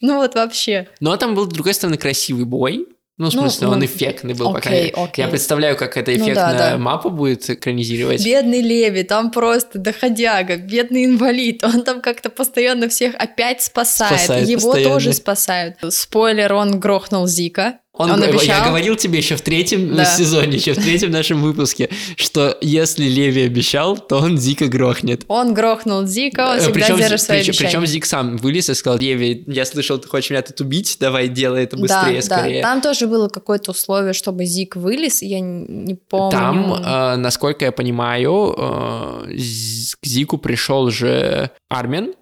Ну 0.00 0.16
вот 0.16 0.34
вообще. 0.34 0.88
Но 0.98 1.16
там 1.16 1.36
был, 1.36 1.44
с 1.44 1.54
другой 1.54 1.74
стороны, 1.74 1.98
красивый 1.98 2.46
бой. 2.46 2.88
Ну, 3.18 3.30
в 3.30 3.34
Ну, 3.34 3.40
смысле, 3.42 3.66
ну, 3.66 3.72
он 3.72 3.84
эффектный 3.84 4.34
был, 4.34 4.52
по 4.52 4.60
крайней 4.60 4.80
окей, 4.90 4.92
мере. 4.96 5.04
окей. 5.10 5.24
Я 5.24 5.28
представляю, 5.28 5.76
как 5.76 5.96
эта 5.96 6.12
Ну 6.12 6.18
да, 6.18 6.24
эффектная 6.24 6.58
да. 6.72 6.78
мапа 6.78 7.08
будет 7.08 7.50
экранизировать. 7.50 8.24
Бедный 8.24 8.60
Леви, 8.62 9.02
там 9.02 9.30
просто 9.32 9.78
доходяга, 9.78 10.56
бедный 10.56 11.04
инвалид, 11.04 11.64
он 11.64 11.82
там 11.82 12.00
как-то 12.00 12.30
постоянно 12.30 12.88
всех 12.88 13.14
опять 13.16 13.60
спасает, 13.62 14.20
Спасает 14.20 14.48
его 14.48 14.70
постоянно. 14.70 14.94
тоже 14.94 15.12
спасают. 15.12 15.76
Спойлер, 15.90 16.52
он 16.54 16.78
грохнул 16.78 17.26
Зика, 17.26 17.78
Он, 17.98 18.12
он, 18.12 18.22
я 18.22 18.28
обещал, 18.28 18.64
говорил 18.64 18.96
тебе 18.96 19.18
еще 19.18 19.36
в 19.36 19.42
третьем 19.42 19.94
Да. 19.94 20.04
сезоне, 20.04 20.56
еще 20.56 20.72
в 20.72 20.76
третьем 20.82 21.10
нашем 21.10 21.42
выпуске, 21.42 21.90
что 22.16 22.56
если 22.60 23.04
Леви 23.08 23.42
обещал, 23.42 23.96
то 23.98 24.18
он 24.18 24.38
Зика 24.38 24.66
грохнет. 24.68 25.24
он 25.28 25.52
грохнул 25.52 26.06
Зика, 26.06 26.52
он 26.52 26.60
всегда 26.60 26.72
причем, 26.74 26.96
держит 26.96 27.20
свои 27.20 27.38
причем, 27.38 27.50
обещания. 27.50 27.70
причем 27.70 27.86
Зик 27.86 28.06
сам 28.06 28.36
вылез 28.36 28.70
и 28.70 28.74
сказал, 28.74 28.98
Леви, 28.98 29.44
я 29.48 29.64
слышал, 29.64 29.98
ты 29.98 30.08
хочешь 30.08 30.30
меня 30.30 30.42
тут 30.42 30.60
убить, 30.60 30.96
давай 31.00 31.28
делай 31.28 31.64
это 31.64 31.76
быстрее, 31.76 32.16
да, 32.16 32.22
скорее. 32.22 32.62
да, 32.62 32.68
там 32.72 32.80
тоже 32.80 33.06
было 33.06 33.28
какое-то 33.28 33.72
условие, 33.72 34.12
чтобы 34.12 34.44
Зик 34.44 34.76
вылез, 34.76 35.20
я 35.22 35.40
не 35.40 35.94
помню. 35.96 36.30
Там, 36.30 36.74
э, 36.74 37.16
насколько 37.16 37.64
я 37.64 37.72
понимаю, 37.72 38.54
э, 38.56 39.32
к 40.00 40.06
Зику 40.06 40.38
пришел 40.38 40.90
же 40.90 41.50
Армин 41.68 42.14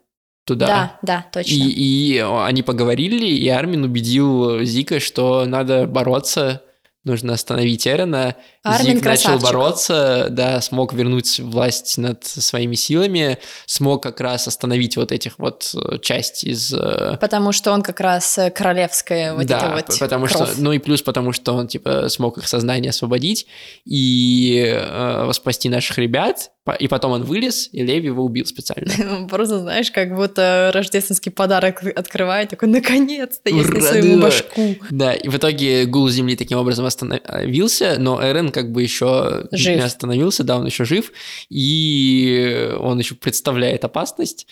туда. 0.46 0.66
да, 0.66 0.98
да, 1.02 1.26
точно. 1.32 1.52
И, 1.52 2.14
и 2.14 2.18
они 2.18 2.62
поговорили, 2.62 3.26
и 3.26 3.48
Армин 3.48 3.84
убедил 3.84 4.62
Зика, 4.62 5.00
что 5.00 5.44
надо 5.44 5.86
бороться, 5.86 6.62
нужно 7.04 7.34
остановить 7.34 7.86
Эрена. 7.86 8.36
Армин 8.74 8.96
начал 8.96 9.02
красавчик. 9.02 9.42
бороться, 9.42 10.26
да, 10.30 10.60
смог 10.60 10.92
вернуть 10.92 11.40
власть 11.40 11.98
над 11.98 12.24
своими 12.24 12.74
силами, 12.74 13.38
смог 13.66 14.02
как 14.02 14.20
раз 14.20 14.48
остановить 14.48 14.96
вот 14.96 15.12
этих 15.12 15.38
вот 15.38 15.74
э, 15.74 15.98
часть 15.98 16.44
из... 16.44 16.72
э, 16.72 17.16
Потому 17.20 17.52
что 17.52 17.72
он 17.72 17.82
как 17.82 18.00
раз 18.00 18.38
э, 18.38 18.50
королевская 18.50 19.34
вот 19.34 19.46
да, 19.46 19.58
эта 19.58 19.74
вот 19.74 19.98
потому 19.98 20.26
кровь. 20.26 20.52
что, 20.52 20.60
ну 20.60 20.72
и 20.72 20.78
плюс 20.78 21.02
потому 21.02 21.32
что 21.32 21.54
он 21.54 21.68
типа 21.68 22.08
смог 22.08 22.38
их 22.38 22.48
сознание 22.48 22.90
освободить 22.90 23.46
и 23.84 24.64
э, 24.66 25.30
спасти 25.32 25.68
наших 25.68 25.98
ребят, 25.98 26.50
и 26.80 26.88
потом 26.88 27.12
он 27.12 27.22
вылез, 27.22 27.68
и 27.72 27.82
Леви 27.82 28.06
его 28.06 28.24
убил 28.24 28.44
специально. 28.44 29.26
Просто, 29.30 29.60
знаешь, 29.60 29.90
как 29.90 30.14
будто 30.14 30.70
рождественский 30.74 31.30
подарок 31.30 31.82
открывает, 31.84 32.50
такой, 32.50 32.68
наконец-то, 32.68 33.50
своему 33.50 34.16
да. 34.16 34.22
башку. 34.22 34.76
Да, 34.90 35.14
и 35.14 35.28
в 35.28 35.36
итоге 35.36 35.84
гул 35.84 36.08
Земли 36.08 36.36
таким 36.36 36.58
образом 36.58 36.84
остановился, 36.84 37.96
но 37.98 38.20
Эрен 38.22 38.50
как 38.56 38.72
бы 38.72 38.82
еще 38.82 39.46
Жив. 39.52 39.76
не 39.76 39.82
остановился, 39.84 40.42
да, 40.42 40.56
он 40.56 40.64
еще 40.66 40.84
жив, 40.86 41.12
и 41.50 42.72
он 42.80 42.98
еще 42.98 43.14
представляет 43.14 43.84
опасность. 43.84 44.46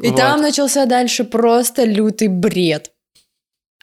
И 0.00 0.08
Вот. 0.08 0.16
там 0.16 0.40
начался 0.40 0.86
дальше 0.86 1.24
просто 1.24 1.84
лютый 1.84 2.28
бред. 2.28 2.92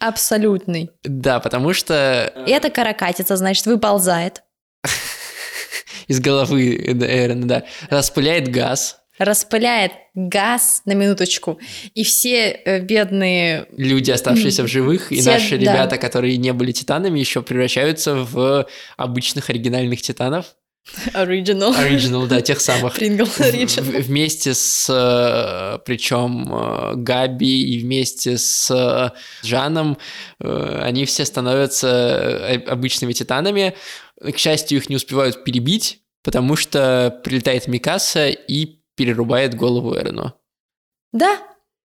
Абсолютный. 0.02 0.90
Да, 1.04 1.40
потому 1.40 1.74
что 1.74 2.34
И 2.48 2.52
эта 2.52 2.70
каракатица, 2.72 3.36
значит, 3.38 3.66
выползает, 3.68 4.42
из 6.08 6.20
головы 6.20 6.76
Эрена, 6.78 7.48
да, 7.48 7.64
распыляет 7.90 8.48
газ, 8.50 9.02
распыляет 9.20 9.92
газ 10.16 10.82
на 10.86 10.94
минуточку, 10.94 11.60
и 11.94 12.04
все 12.04 12.50
э, 12.50 12.80
бедные... 12.80 13.68
люди, 13.78 14.10
оставшиеся 14.12 14.64
в 14.64 14.68
живых, 14.68 15.12
и 15.12 15.20
Все, 15.20 15.32
наши 15.34 15.58
да. 15.58 15.74
ребята, 15.74 15.98
которые 15.98 16.38
не 16.38 16.54
были 16.54 16.72
титанами, 16.72 17.20
еще 17.20 17.42
превращаются 17.42 18.16
в 18.16 18.68
обычных 18.98 19.50
оригинальных 19.50 20.02
титанов. 20.02 20.56
Original. 21.14 21.76
Оригинал, 21.78 22.26
да, 22.26 22.42
тех 22.42 22.60
самых. 22.60 22.96
В- 22.96 23.02
Original. 23.02 24.02
вместе 24.02 24.54
с, 24.54 25.82
причем 25.86 27.04
Габи 27.04 27.62
и 27.76 27.80
вместе 27.80 28.38
с 28.38 28.72
э, 28.72 29.12
Жаном, 29.46 29.98
э, 30.40 30.80
они 30.82 31.06
все 31.06 31.26
становятся 31.26 31.88
э, 31.88 32.58
обычными 32.66 33.14
титанами. 33.14 33.76
К 34.20 34.38
счастью, 34.38 34.80
их 34.80 34.90
не 34.90 34.96
успевают 34.96 35.44
перебить, 35.44 36.00
потому 36.24 36.56
что 36.56 37.20
прилетает 37.24 37.68
Микаса 37.68 38.30
и 38.30 38.79
перерубает 39.00 39.56
голову 39.56 39.96
Эрену. 39.96 40.34
Да, 41.14 41.38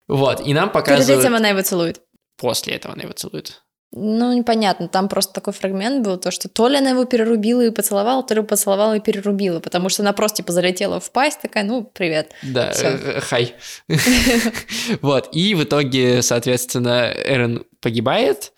Вот, 0.09 0.47
и 0.47 0.53
нам 0.53 0.69
перед 0.69 0.73
показывают... 0.75 1.25
этим 1.25 1.35
она 1.35 1.49
его 1.49 1.63
целует. 1.63 2.03
После 2.37 2.75
этого 2.75 2.93
она 2.93 3.05
его 3.05 3.15
целует. 3.15 3.63
Ну, 3.93 4.35
непонятно, 4.35 4.89
там 4.89 5.09
просто 5.09 5.33
такой 5.33 5.55
фрагмент 5.55 6.05
был, 6.05 6.19
то, 6.19 6.31
что 6.31 6.51
то 6.51 6.69
ли 6.69 6.77
она 6.77 6.91
его 6.91 7.07
перерубила 7.07 7.63
и 7.63 7.71
поцеловала, 7.71 8.23
то 8.23 8.35
ли 8.35 8.43
поцеловала 8.43 8.95
и 8.97 9.01
перерубила, 9.01 9.61
потому 9.61 9.89
что 9.89 10.03
она 10.03 10.13
просто 10.13 10.39
типа 10.39 10.53
залетела 10.53 11.01
в 11.01 11.11
пасть, 11.11 11.41
такая, 11.41 11.65
ну, 11.65 11.83
привет. 11.83 12.33
Да, 12.43 12.73
Всё. 12.73 12.89
э, 12.89 12.99
э, 13.17 13.21
хай. 13.21 13.55
Вот, 15.01 15.31
и 15.33 15.55
в 15.55 15.65
итоге, 15.65 16.21
соответственно, 16.21 17.11
Эрен 17.11 17.65
погибает, 17.81 18.53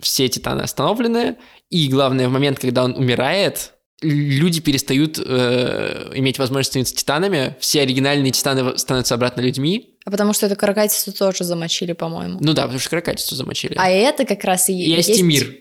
все 0.00 0.28
титаны 0.28 0.62
остановлены, 0.62 1.36
и 1.70 1.88
главное, 1.88 2.28
в 2.28 2.32
момент, 2.32 2.58
когда 2.58 2.82
он 2.82 2.96
умирает, 2.96 3.74
люди 4.02 4.60
перестают 4.60 5.18
э, 5.24 6.10
иметь 6.14 6.38
возможность 6.38 6.70
становиться 6.70 6.94
титанами, 6.94 7.56
все 7.60 7.82
оригинальные 7.82 8.32
титаны 8.32 8.76
становятся 8.76 9.14
обратно 9.14 9.40
людьми. 9.40 9.96
А 10.04 10.10
потому 10.10 10.32
что 10.32 10.46
эту 10.46 10.56
каракатицу 10.56 11.12
тоже 11.12 11.44
замочили, 11.44 11.92
по-моему. 11.92 12.38
Ну 12.40 12.52
да, 12.54 12.62
потому 12.62 12.80
что 12.80 12.90
крокатицу 12.90 13.34
замочили. 13.36 13.74
А 13.76 13.88
это 13.88 14.24
как 14.24 14.42
раз 14.44 14.68
и 14.68 14.72
И 14.72 14.90
есть 14.90 15.08
и 15.10 15.22
мир. 15.22 15.54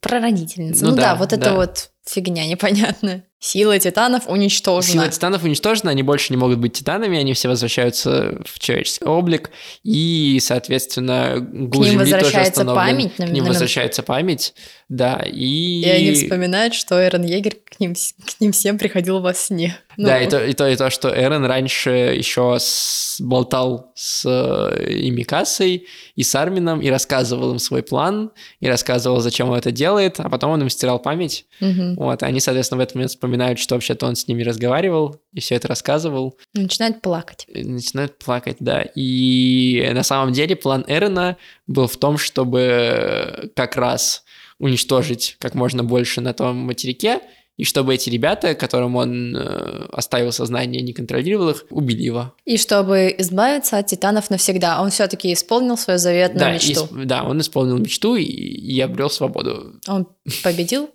прародительница. 0.00 0.84
Ну 0.84 0.90
Ну, 0.90 0.96
да, 0.96 1.02
да, 1.12 1.14
вот 1.16 1.32
это 1.32 1.42
да. 1.44 1.54
вот 1.54 1.90
фигня 2.06 2.46
непонятная. 2.46 3.24
Сила 3.42 3.78
титанов 3.78 4.28
уничтожена. 4.28 4.92
Сила 4.92 5.08
титанов 5.08 5.42
уничтожена, 5.44 5.90
они 5.92 6.02
больше 6.02 6.30
не 6.30 6.36
могут 6.36 6.58
быть 6.58 6.74
титанами, 6.74 7.18
они 7.18 7.32
все 7.32 7.48
возвращаются 7.48 8.38
в 8.44 8.58
человеческий 8.58 9.06
облик, 9.06 9.50
и, 9.82 10.38
соответственно, 10.42 11.36
гул 11.40 11.82
ним 11.84 11.92
Земли 11.92 12.10
тоже 12.10 12.16
возвращается 12.24 12.60
остановлен. 12.60 12.76
память 12.96 13.18
на- 13.18 13.26
К 13.26 13.30
ним 13.30 13.44
на- 13.44 13.48
возвращается 13.48 14.02
память, 14.02 14.52
да, 14.90 15.24
и... 15.26 15.80
И 15.80 15.88
они 15.88 16.12
вспоминают, 16.12 16.74
что 16.74 17.02
Эрен 17.02 17.24
Егер 17.24 17.54
к 17.64 17.80
ним, 17.80 17.94
к 17.94 18.40
ним 18.40 18.52
всем 18.52 18.76
приходил 18.78 19.20
во 19.20 19.32
сне. 19.32 19.74
Ну, 19.96 20.06
Да, 20.08 20.20
и 20.20 20.28
то, 20.28 20.44
и 20.44 20.52
то, 20.52 20.68
и 20.68 20.76
то, 20.76 20.90
что 20.90 21.08
Эрен 21.08 21.44
раньше 21.46 21.90
еще 21.90 22.58
с- 22.60 23.20
болтал 23.20 23.90
с 23.94 24.22
э, 24.26 24.90
и 24.92 25.10
Микасой, 25.10 25.86
и 26.14 26.22
с 26.22 26.34
Армином, 26.34 26.80
и 26.82 26.90
рассказывал 26.90 27.52
им 27.52 27.58
свой 27.58 27.82
план, 27.82 28.32
и 28.60 28.68
рассказывал, 28.68 29.20
зачем 29.20 29.48
он 29.48 29.56
это 29.58 29.70
делает, 29.72 30.20
а 30.20 30.28
потом 30.28 30.50
он 30.52 30.60
им 30.62 30.68
стирал 30.68 30.98
память. 30.98 31.46
мгм. 31.60 31.94
Вот, 31.96 32.22
и 32.22 32.26
они, 32.26 32.40
соответственно, 32.40 32.78
в 32.78 32.82
этот 32.82 32.94
момент 32.96 33.10
вспоминают, 33.10 33.29
что 33.58 33.74
вообще-то 33.74 34.06
он 34.06 34.16
с 34.16 34.26
ними 34.28 34.42
разговаривал, 34.42 35.20
и 35.32 35.40
все 35.40 35.54
это 35.56 35.68
рассказывал. 35.68 36.36
Начинают 36.54 37.00
плакать. 37.02 37.46
и 37.48 37.62
начинают 37.64 38.18
плакать, 38.18 38.56
да. 38.60 38.82
И 38.94 39.88
на 39.92 40.02
самом 40.02 40.32
деле 40.32 40.56
план 40.56 40.84
Эрена 40.88 41.36
был 41.66 41.86
в 41.86 41.96
том, 41.96 42.18
чтобы 42.18 43.50
как 43.54 43.76
раз 43.76 44.24
уничтожить 44.58 45.36
как 45.38 45.54
можно 45.54 45.82
больше 45.84 46.20
на 46.20 46.32
том 46.34 46.56
материке, 46.56 47.20
и 47.56 47.64
чтобы 47.64 47.94
эти 47.94 48.08
ребята, 48.08 48.54
которым 48.54 48.96
он 48.96 49.36
э, 49.36 49.86
оставил 49.92 50.32
сознание, 50.32 50.80
не 50.80 50.94
контролировал 50.94 51.50
их, 51.50 51.66
убили 51.68 52.02
его. 52.02 52.34
И 52.46 52.56
чтобы 52.56 53.14
избавиться 53.18 53.76
от 53.76 53.86
титанов 53.86 54.30
навсегда, 54.30 54.80
он 54.80 54.88
все-таки 54.90 55.30
исполнил 55.34 55.76
свою 55.76 55.98
заветную 55.98 56.38
Да, 56.40 56.52
мечту. 56.54 56.86
с- 56.86 56.88
да, 57.04 57.22
он 57.24 57.38
исполнил 57.40 57.76
мечту 57.76 58.16
и, 58.16 58.22
и 58.24 58.80
обрел 58.80 59.10
свободу. 59.10 59.74
Он 59.86 60.06
победил, 60.42 60.88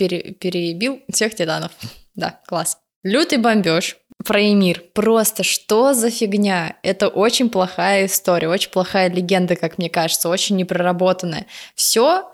пере- 0.00 0.32
перебил 0.32 1.00
всех 1.12 1.34
титанов. 1.34 1.72
Да, 2.14 2.40
класс. 2.46 2.78
Лютый 3.04 3.38
бомбеж. 3.38 3.96
Про 4.24 4.42
Эмир. 4.42 4.82
Просто 4.92 5.42
что 5.42 5.94
за 5.94 6.10
фигня? 6.10 6.76
Это 6.82 7.08
очень 7.08 7.48
плохая 7.48 8.04
история, 8.06 8.48
очень 8.48 8.70
плохая 8.70 9.08
легенда, 9.10 9.56
как 9.56 9.78
мне 9.78 9.88
кажется, 9.88 10.28
очень 10.28 10.56
непроработанная. 10.56 11.46
Все, 11.74 12.30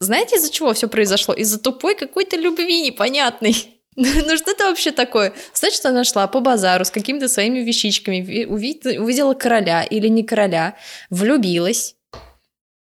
знаете, 0.00 0.36
из-за 0.36 0.50
чего 0.52 0.74
все 0.74 0.88
произошло? 0.88 1.32
Из-за 1.32 1.58
тупой 1.58 1.94
какой-то 1.94 2.36
любви 2.36 2.82
непонятной. 2.82 3.54
Ну 3.94 4.36
что 4.38 4.52
это 4.52 4.68
вообще 4.70 4.90
такое? 4.90 5.34
Значит, 5.52 5.84
она 5.84 6.04
шла 6.04 6.26
по 6.26 6.40
базару 6.40 6.82
с 6.84 6.90
какими-то 6.90 7.28
своими 7.28 7.58
вещичками, 7.58 8.22
ви- 8.22 8.46
уви- 8.46 8.98
увидела 8.98 9.34
короля 9.34 9.82
или 9.82 10.08
не 10.08 10.22
короля, 10.22 10.76
влюбилась. 11.10 11.94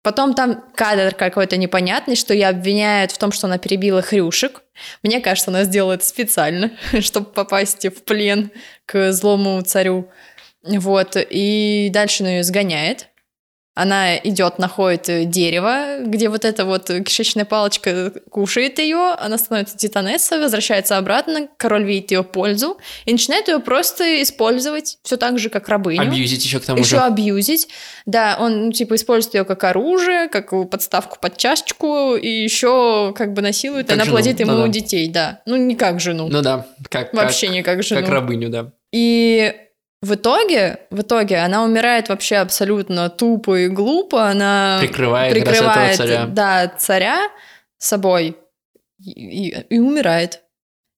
Потом 0.09 0.33
там 0.33 0.65
кадр 0.75 1.15
какой-то 1.15 1.59
непонятный, 1.59 2.17
что 2.17 2.33
ее 2.33 2.49
обвиняют 2.49 3.13
в 3.13 3.19
том, 3.19 3.31
что 3.31 3.47
она 3.47 3.59
перебила 3.59 4.01
хрюшек. 4.01 4.63
Мне 5.03 5.21
кажется, 5.21 5.51
она 5.51 5.65
сделала 5.65 5.93
это 5.93 6.07
специально, 6.07 6.71
чтобы 7.01 7.27
попасть 7.27 7.85
в 7.85 8.03
плен 8.05 8.51
к 8.87 9.13
злому 9.13 9.61
царю. 9.61 10.09
Вот, 10.63 11.15
и 11.15 11.91
дальше 11.93 12.23
она 12.23 12.37
ее 12.37 12.43
сгоняет. 12.43 13.09
Она 13.81 14.16
идет, 14.18 14.59
находит 14.59 15.09
э, 15.09 15.24
дерево, 15.24 15.99
где 16.05 16.29
вот 16.29 16.45
эта 16.45 16.64
вот 16.64 16.91
кишечная 17.07 17.45
палочка 17.45 18.11
кушает 18.29 18.81
ее, 18.81 19.14
она 19.16 19.39
становится 19.39 19.76
титанессой, 19.76 20.41
возвращается 20.41 20.97
обратно, 20.99 21.47
король 21.57 21.85
видит 21.85 22.11
ее 22.11 22.24
пользу 22.24 22.79
и 23.05 23.12
начинает 23.12 23.47
ее 23.47 23.61
просто 23.61 24.20
использовать 24.22 24.99
все 25.05 25.16
так 25.16 25.39
же, 25.39 25.49
как 25.49 25.68
рабыню. 25.68 26.03
Абьюзить 26.03 26.45
еще 26.45 26.59
к 26.59 26.64
тому 26.64 26.81
Еще 26.81 26.97
же. 26.97 27.03
абьюзить. 27.03 27.68
Да, 28.05 28.37
он, 28.41 28.66
ну, 28.66 28.72
типа, 28.72 28.97
использует 28.97 29.35
ее 29.37 29.45
как 29.45 29.62
оружие, 29.62 30.29
как 30.29 30.51
подставку 30.68 31.18
под 31.20 31.37
чашечку, 31.37 32.16
и 32.16 32.29
еще 32.29 33.14
как 33.16 33.33
бы 33.33 33.43
насилует, 33.43 33.87
Как 33.87 33.95
она 33.95 34.05
жену, 34.07 34.16
плодит 34.16 34.41
ему 34.41 34.53
да-да. 34.57 34.68
детей, 34.68 35.09
да. 35.09 35.41
Ну, 35.47 35.55
не 35.55 35.76
как 35.76 36.01
жену. 36.01 36.26
Ну 36.29 36.43
да, 36.43 36.66
как, 36.91 37.14
Вообще 37.14 37.47
как, 37.47 37.55
не 37.55 37.62
как 37.62 37.83
жену. 37.85 38.01
как 38.01 38.11
рабыню, 38.11 38.49
да. 38.49 38.72
И 38.91 39.55
в 40.01 40.14
итоге, 40.14 40.80
в 40.90 41.01
итоге 41.03 41.38
она 41.38 41.64
умирает 41.64 42.09
вообще 42.09 42.36
абсолютно 42.36 43.11
тупо 43.11 43.59
и 43.59 43.68
глупо. 43.68 44.24
Она 44.28 44.78
Прикрывает, 44.80 45.32
прикрывает, 45.32 45.96
царя. 45.96 46.26
да, 46.26 46.72
царя 46.78 47.28
собой 47.78 48.36
и, 49.05 49.49
и- 49.49 49.66
и 49.70 49.78
умирает. 49.78 50.40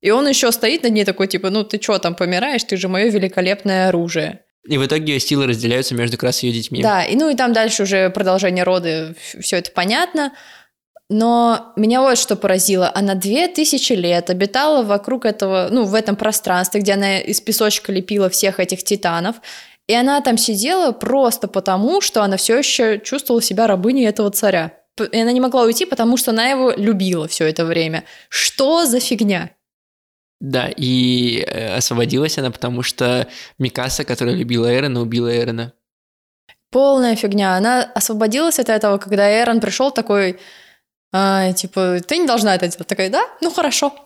И 0.03 0.11
он 0.11 0.27
еще 0.29 0.51
стоит 0.53 0.83
над 0.83 0.93
ней 0.93 1.05
такой, 1.05 1.27
типа, 1.29 1.51
ну 1.51 1.63
ты 1.65 1.81
что 1.81 1.99
там 1.99 2.15
помираешь, 2.15 2.65
ты 2.65 2.77
же 2.77 2.89
мое 2.89 3.09
великолепное 3.11 3.89
оружие. 3.89 4.41
И 4.69 4.77
в 4.77 4.85
итоге 4.85 5.15
ее 5.15 5.21
силы 5.21 5.47
разделяются 5.47 5.95
между 5.95 6.17
как 6.19 6.25
раз 6.25 6.43
ее 6.43 6.53
детьми. 6.53 6.83
Да, 6.83 7.03
и 7.05 7.17
ну 7.17 7.31
и 7.31 7.35
там 7.35 7.53
дальше 7.55 7.85
уже 7.85 8.11
продолжение 8.11 8.65
рода, 8.65 9.15
все 9.41 9.57
это 9.57 9.71
понятно. 9.73 10.33
Но 11.11 11.73
меня 11.75 12.03
вот 12.03 12.19
что 12.19 12.37
поразило. 12.37 12.91
Она 12.95 13.17
две 13.17 13.49
тысячи 13.49 13.93
лет 13.95 14.31
обитала 14.31 14.85
вокруг 14.85 15.25
этого, 15.25 15.67
ну, 15.69 15.85
в 15.85 15.97
этом 15.97 16.15
пространстве, 16.15 16.81
где 16.81 16.93
она 16.93 17.19
из 17.19 17.41
песочка 17.41 17.91
лепила 17.91 18.31
всех 18.31 18.61
этих 18.61 18.85
титанов. 18.85 19.37
И 19.89 19.93
она 19.93 20.21
там 20.21 20.39
сидела 20.39 20.93
просто 20.93 21.49
потому, 21.49 22.01
что 22.01 22.23
она 22.23 22.37
все 22.37 22.59
еще 22.59 23.01
чувствовала 23.01 23.43
себя 23.43 23.67
рабыней 23.67 24.07
этого 24.07 24.31
царя. 24.31 24.73
И 25.13 25.21
она 25.21 25.33
не 25.33 25.41
могла 25.41 25.65
уйти, 25.65 25.85
потому 25.85 26.17
что 26.17 26.31
она 26.31 26.49
его 26.49 26.73
любила 26.77 27.27
все 27.27 27.47
это 27.47 27.65
время. 27.65 28.05
Что 28.29 28.87
за 28.87 29.01
фигня? 29.01 29.51
Да, 30.41 30.69
и 30.69 31.41
э, 31.41 31.75
освободилась 31.75 32.39
она, 32.39 32.53
потому 32.53 32.83
что 32.83 33.27
Микаса, 33.59 34.05
которая 34.05 34.37
любила 34.37 34.73
Эрона, 34.73 35.01
убила 35.01 35.37
Эрона. 35.37 35.73
Полная 36.71 37.17
фигня. 37.17 37.57
Она 37.57 37.83
освободилась 37.83 38.61
от 38.61 38.69
этого, 38.69 38.99
когда 38.99 39.43
Эрон 39.43 39.59
пришел 39.61 39.91
такой, 39.91 40.39
а, 41.13 41.53
типа, 41.53 42.01
ты 42.07 42.19
не 42.19 42.27
должна 42.27 42.55
это 42.55 42.69
делать. 42.69 42.87
Такая, 42.87 43.11
да? 43.11 43.23
Ну 43.41 43.51
хорошо. 43.51 43.95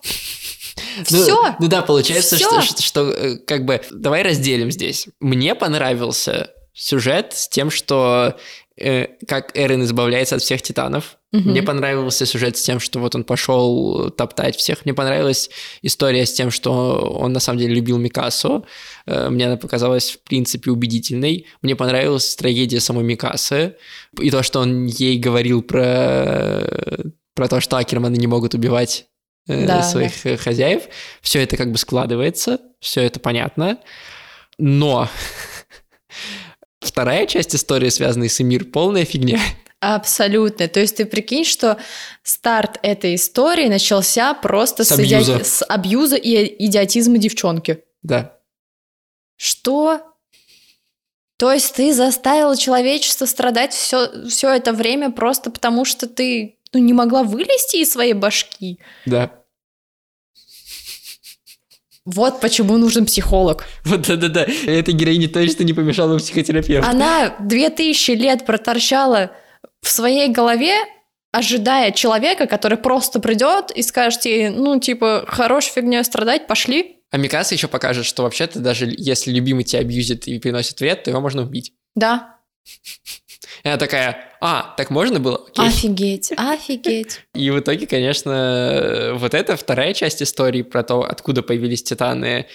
Ну, 1.09 1.21
Все. 1.23 1.55
Ну 1.59 1.67
да, 1.67 1.81
получается, 1.81 2.37
что, 2.37 2.61
что, 2.61 2.81
что, 2.81 3.09
э, 3.09 3.37
как 3.37 3.63
бы 3.63 3.81
давай 3.91 4.23
разделим 4.23 4.71
здесь. 4.71 5.07
Мне 5.21 5.55
понравился 5.55 6.51
сюжет 6.73 7.33
с 7.33 7.47
тем, 7.47 7.71
что 7.71 8.35
э, 8.77 9.07
как 9.27 9.57
Эрен 9.57 9.83
избавляется 9.83 10.35
от 10.35 10.41
всех 10.41 10.61
титанов. 10.61 11.17
Мне 11.39 11.63
понравился 11.63 12.25
сюжет 12.25 12.57
с 12.57 12.61
тем, 12.61 12.79
что 12.79 12.99
вот 12.99 13.15
он 13.15 13.23
пошел 13.23 14.09
топтать 14.11 14.55
всех. 14.55 14.85
Мне 14.85 14.93
понравилась 14.93 15.49
история 15.81 16.25
с 16.25 16.33
тем, 16.33 16.51
что 16.51 17.17
он 17.19 17.33
на 17.33 17.39
самом 17.39 17.59
деле 17.59 17.75
любил 17.75 17.97
Микасу. 17.97 18.65
Э, 19.05 19.29
Мне 19.29 19.47
она 19.47 19.57
показалась, 19.57 20.11
в 20.11 20.23
принципе, 20.23 20.71
убедительной. 20.71 21.47
Мне 21.61 21.75
понравилась 21.75 22.35
трагедия 22.35 22.79
самой 22.79 23.03
Микасы. 23.03 23.75
И 24.19 24.31
то, 24.31 24.43
что 24.43 24.59
он 24.59 24.85
ей 24.85 25.17
говорил 25.17 25.61
про, 25.61 26.63
про 27.33 27.47
то, 27.47 27.59
что 27.59 27.77
Акерманы 27.77 28.15
не 28.15 28.27
могут 28.27 28.53
убивать 28.53 29.07
э, 29.47 29.65
Да, 29.65 29.83
своих 29.83 30.25
э, 30.25 30.37
хозяев. 30.37 30.83
Все 31.21 31.41
это 31.41 31.57
как 31.57 31.71
бы 31.71 31.77
складывается, 31.77 32.59
все 32.79 33.01
это 33.01 33.19
понятно. 33.19 33.79
Но 34.57 35.09
вторая 36.79 37.25
часть 37.27 37.55
истории, 37.55 37.89
связанная 37.89 38.29
с 38.29 38.39
Эмир, 38.39 38.65
полная 38.65 39.05
фигня. 39.05 39.39
Абсолютно. 39.93 40.67
То 40.67 40.79
есть 40.79 40.97
ты 40.97 41.05
прикинь, 41.05 41.45
что 41.45 41.77
старт 42.23 42.79
этой 42.81 43.15
истории 43.15 43.67
начался 43.67 44.33
просто 44.33 44.83
С 44.83 44.89
с, 44.89 44.99
иди- 44.99 45.13
абьюза. 45.15 45.43
с 45.43 45.63
абьюза 45.65 46.15
и 46.15 46.65
идиотизма 46.65 47.19
девчонки. 47.19 47.83
Да. 48.01 48.39
Что? 49.35 50.01
То 51.37 51.51
есть 51.51 51.75
ты 51.75 51.93
заставила 51.93 52.57
человечество 52.57 53.27
страдать 53.27 53.73
все, 53.73 54.27
все 54.27 54.49
это 54.49 54.73
время 54.73 55.11
просто 55.11 55.51
потому, 55.51 55.85
что 55.85 56.07
ты 56.07 56.57
ну, 56.73 56.79
не 56.79 56.93
могла 56.93 57.21
вылезти 57.23 57.77
из 57.77 57.91
своей 57.91 58.13
башки? 58.13 58.79
Да. 59.05 59.43
Вот 62.05 62.39
почему 62.39 62.77
нужен 62.77 63.05
психолог. 63.05 63.65
Вот 63.83 64.07
да-да-да. 64.07 64.45
Этой 64.65 64.93
героине 64.93 65.27
точно 65.27 65.63
не 65.63 65.73
помешал 65.73 66.07
бы 66.09 66.17
психотерапевт. 66.17 66.87
Она 66.87 67.35
две 67.39 67.69
тысячи 67.69 68.11
лет 68.11 68.45
проторчала 68.45 69.31
в 69.85 69.91
своей 69.91 70.29
голове, 70.29 70.73
ожидая 71.31 71.91
человека, 71.91 72.47
который 72.47 72.77
просто 72.77 73.19
придет 73.19 73.69
и 73.69 73.83
скажет 73.83 74.25
ей, 74.25 74.49
ну, 74.49 74.79
типа, 74.79 75.25
хорош 75.27 75.65
фигней 75.65 76.03
страдать, 76.03 76.47
пошли. 76.47 77.03
А 77.11 77.17
Микаса 77.17 77.53
еще 77.53 77.67
покажет, 77.67 78.05
что 78.05 78.23
вообще-то 78.23 78.59
даже 78.59 78.91
если 78.97 79.31
любимый 79.31 79.63
тебя 79.63 79.81
абьюзит 79.81 80.27
и 80.27 80.39
приносит 80.39 80.79
вред, 80.79 81.03
то 81.03 81.11
его 81.11 81.21
можно 81.21 81.43
убить. 81.43 81.73
Да. 81.93 82.35
И 83.63 83.67
она 83.67 83.77
такая, 83.77 84.31
а, 84.41 84.73
так 84.75 84.89
можно 84.89 85.19
было? 85.19 85.45
Окей. 85.47 85.67
Офигеть, 85.67 86.33
офигеть. 86.37 87.21
И 87.35 87.51
в 87.51 87.59
итоге, 87.59 87.85
конечно, 87.85 89.11
вот 89.15 89.33
эта 89.33 89.55
вторая 89.55 89.93
часть 89.93 90.21
истории 90.23 90.63
про 90.63 90.83
то, 90.83 91.01
откуда 91.01 91.43
появились 91.43 91.83
титаны, 91.83 92.47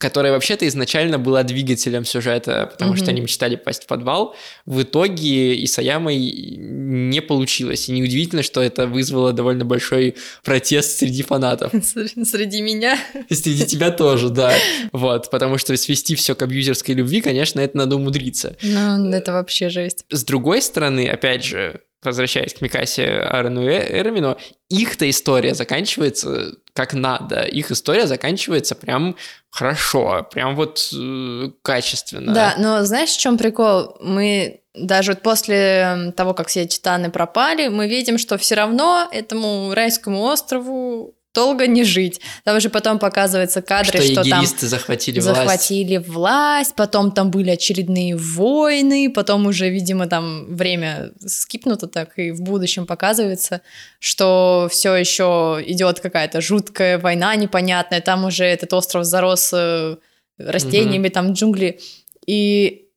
которая 0.00 0.32
вообще-то 0.32 0.66
изначально 0.66 1.18
была 1.18 1.42
двигателем 1.42 2.06
сюжета, 2.06 2.70
потому 2.72 2.96
что 2.96 3.04
Мгм. 3.04 3.10
они 3.10 3.20
мечтали 3.20 3.56
попасть 3.56 3.84
в 3.84 3.86
подвал, 3.86 4.34
в 4.64 4.80
итоге 4.82 5.62
Исаямой 5.62 6.16
не 6.16 7.20
получилось. 7.20 7.88
И 7.88 7.92
неудивительно, 7.92 8.42
что 8.42 8.62
это 8.62 8.86
вызвало 8.86 9.34
довольно 9.34 9.66
большой 9.66 10.16
протест 10.42 10.98
среди 10.98 11.22
фанатов. 11.22 11.70
Среди 12.24 12.62
меня. 12.62 12.98
Среди 13.28 13.66
тебя 13.66 13.90
тоже, 13.90 14.30
да. 14.30 14.54
Вот, 14.92 15.30
потому 15.30 15.58
что 15.58 15.76
свести 15.76 16.14
все 16.14 16.34
к 16.34 16.40
абьюзерской 16.42 16.94
любви, 16.94 17.20
конечно, 17.20 17.60
это 17.60 17.76
надо 17.76 17.96
умудриться. 17.96 18.56
Ну, 18.62 19.10
это 19.10 19.32
вообще 19.32 19.68
жесть. 19.68 20.06
С 20.08 20.24
другой 20.24 20.62
стороны, 20.62 21.08
опять 21.08 21.44
же, 21.44 21.82
возвращаясь 22.02 22.54
к 22.54 22.60
Микасе, 22.60 23.06
Аарону 23.06 23.68
и 23.68 23.74
Эрмину, 23.74 24.38
их-то 24.68 25.08
история 25.08 25.54
заканчивается 25.54 26.54
как 26.72 26.94
надо. 26.94 27.42
Их 27.42 27.70
история 27.70 28.06
заканчивается 28.06 28.74
прям 28.74 29.16
хорошо, 29.50 30.26
прям 30.30 30.56
вот 30.56 30.88
э, 30.94 31.50
качественно. 31.62 32.32
Да, 32.32 32.54
но 32.58 32.84
знаешь, 32.84 33.10
в 33.10 33.20
чем 33.20 33.36
прикол? 33.36 33.96
Мы 34.00 34.60
даже 34.74 35.12
вот 35.12 35.22
после 35.22 36.12
того, 36.16 36.32
как 36.32 36.48
все 36.48 36.66
титаны 36.66 37.10
пропали, 37.10 37.68
мы 37.68 37.88
видим, 37.88 38.18
что 38.18 38.38
все 38.38 38.54
равно 38.54 39.08
этому 39.10 39.74
райскому 39.74 40.22
острову 40.22 41.14
долго 41.34 41.66
не 41.66 41.84
жить. 41.84 42.20
Там 42.44 42.60
же 42.60 42.70
потом 42.70 42.98
показываются 42.98 43.62
кадры, 43.62 44.02
что 44.02 44.22
что, 44.24 44.30
там 44.30 44.44
захватили 44.46 45.20
власть. 45.20 45.36
захватили 45.38 45.96
власть, 45.98 46.74
потом 46.74 47.12
там 47.12 47.30
были 47.30 47.50
очередные 47.50 48.16
войны, 48.16 49.10
потом 49.14 49.46
уже, 49.46 49.68
видимо, 49.70 50.06
там 50.06 50.54
время 50.54 51.12
скипнуто 51.24 51.86
так, 51.86 52.18
и 52.18 52.32
в 52.32 52.42
будущем 52.42 52.86
показывается, 52.86 53.60
что 53.98 54.68
все 54.70 54.94
еще 54.96 55.62
идет 55.66 56.00
какая-то 56.00 56.40
жуткая 56.40 56.98
война 56.98 57.34
непонятная, 57.36 58.00
там 58.00 58.24
уже 58.24 58.44
этот 58.44 58.72
остров 58.72 59.04
зарос 59.04 59.52
э, 59.52 59.96
растениями, 60.38 61.08
там 61.08 61.32
джунгли, 61.32 61.78
и 62.26 62.88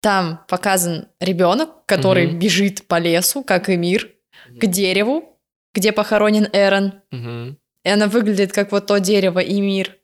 там 0.00 0.40
показан 0.48 1.08
ребенок, 1.20 1.70
который 1.86 2.26
Мгм. 2.28 2.38
бежит 2.38 2.86
по 2.86 2.98
лесу, 2.98 3.42
как 3.42 3.68
и 3.68 3.76
мир, 3.76 4.10
к 4.60 4.66
дереву, 4.66 5.38
где 5.74 5.92
похоронен 5.92 6.48
Эрон. 6.52 6.94
Мгм. 7.10 7.56
И 7.84 7.88
она 7.88 8.06
выглядит 8.08 8.52
как 8.52 8.72
вот 8.72 8.86
то 8.86 8.98
дерево 8.98 9.38
и 9.38 9.60
мир. 9.60 9.96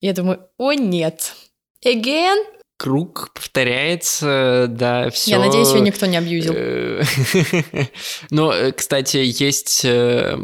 Я 0.00 0.12
думаю, 0.12 0.48
о 0.58 0.72
нет. 0.72 1.34
Again? 1.84 2.44
Круг 2.76 3.30
повторяется, 3.34 4.66
да, 4.68 5.10
все. 5.10 5.32
Я 5.32 5.38
надеюсь, 5.38 5.72
ее 5.72 5.80
никто 5.80 6.06
не 6.06 6.16
абьюзил. 6.16 6.54
Но, 8.30 8.52
э, 8.52 8.72
кстати, 8.72 9.18
есть 9.18 9.84
э, 9.84 10.36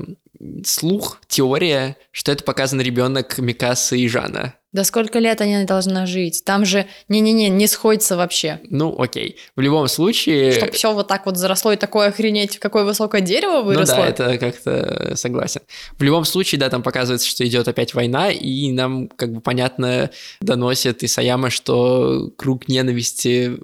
слух, 0.64 1.20
теория, 1.28 1.96
что 2.10 2.32
это 2.32 2.44
показан 2.44 2.80
ребенок 2.80 3.38
Микасы 3.38 3.98
и 3.98 4.08
Жана. 4.08 4.54
Да 4.70 4.84
сколько 4.84 5.18
лет 5.18 5.40
они 5.40 5.64
должна 5.64 6.04
жить? 6.04 6.42
Там 6.44 6.66
же, 6.66 6.86
не-не-не, 7.08 7.48
не 7.48 7.66
сходится 7.66 8.18
вообще. 8.18 8.60
Ну, 8.68 8.94
окей. 9.00 9.38
В 9.56 9.60
любом 9.60 9.88
случае... 9.88 10.52
Чтобы 10.52 10.72
все 10.72 10.92
вот 10.92 11.08
так 11.08 11.24
вот 11.24 11.38
заросло 11.38 11.72
и 11.72 11.76
такое 11.76 12.08
охренеть, 12.08 12.58
какое 12.58 12.84
высокое 12.84 13.22
дерево 13.22 13.62
выросло. 13.62 13.94
Ну 13.94 14.02
да, 14.02 14.08
это 14.08 14.38
как-то 14.38 15.16
согласен. 15.16 15.62
В 15.96 16.02
любом 16.02 16.26
случае, 16.26 16.58
да, 16.58 16.68
там 16.68 16.82
показывается, 16.82 17.26
что 17.26 17.46
идет 17.46 17.66
опять 17.66 17.94
война, 17.94 18.30
и 18.30 18.70
нам 18.72 19.08
как 19.08 19.32
бы 19.32 19.40
понятно 19.40 20.10
доносит 20.42 21.02
Исаяма, 21.02 21.48
что 21.48 22.30
круг 22.36 22.68
ненависти 22.68 23.58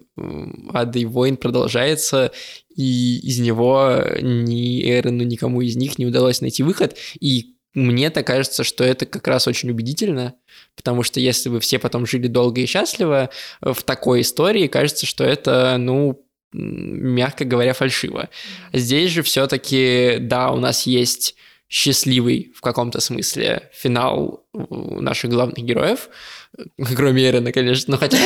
ада 0.73 0.99
и 0.99 1.05
войн 1.05 1.37
продолжается, 1.37 2.33
и 2.75 3.19
из 3.19 3.39
него 3.39 4.03
ни 4.21 4.83
Эрону, 4.89 5.25
никому 5.25 5.61
из 5.61 5.77
них 5.77 5.99
не 5.99 6.07
удалось 6.07 6.41
найти 6.41 6.63
выход, 6.63 6.97
и 7.21 7.55
мне-то 7.75 8.23
кажется, 8.23 8.63
что 8.63 8.85
это 8.85 9.05
как 9.05 9.27
раз 9.27 9.49
очень 9.49 9.71
убедительно, 9.71 10.35
потому 10.77 11.03
что 11.03 11.19
если 11.19 11.49
бы 11.49 11.59
все 11.61 11.79
потом 11.79 12.07
жили 12.07 12.29
долго 12.29 12.61
и 12.61 12.67
счастливо 12.67 13.31
в 13.61 13.83
такой 13.83 14.21
истории, 14.21 14.69
кажется, 14.69 15.07
что 15.07 15.25
это, 15.25 15.77
ну, 15.79 16.25
мягко 16.53 17.45
говоря, 17.45 17.73
фальшиво. 17.75 18.29
Здесь 18.73 19.11
же 19.11 19.23
все-таки, 19.23 20.19
да, 20.21 20.53
у 20.53 20.59
нас 20.59 20.87
есть 20.87 21.35
счастливый 21.69 22.53
в 22.55 22.61
каком-то 22.61 23.01
смысле 23.01 23.71
финал 23.73 24.47
наших 24.53 25.31
главных 25.31 25.65
героев, 25.65 26.09
кроме 26.97 27.29
Эрена, 27.29 27.53
конечно, 27.53 27.93
но 27.93 27.99
хотя 27.99 28.19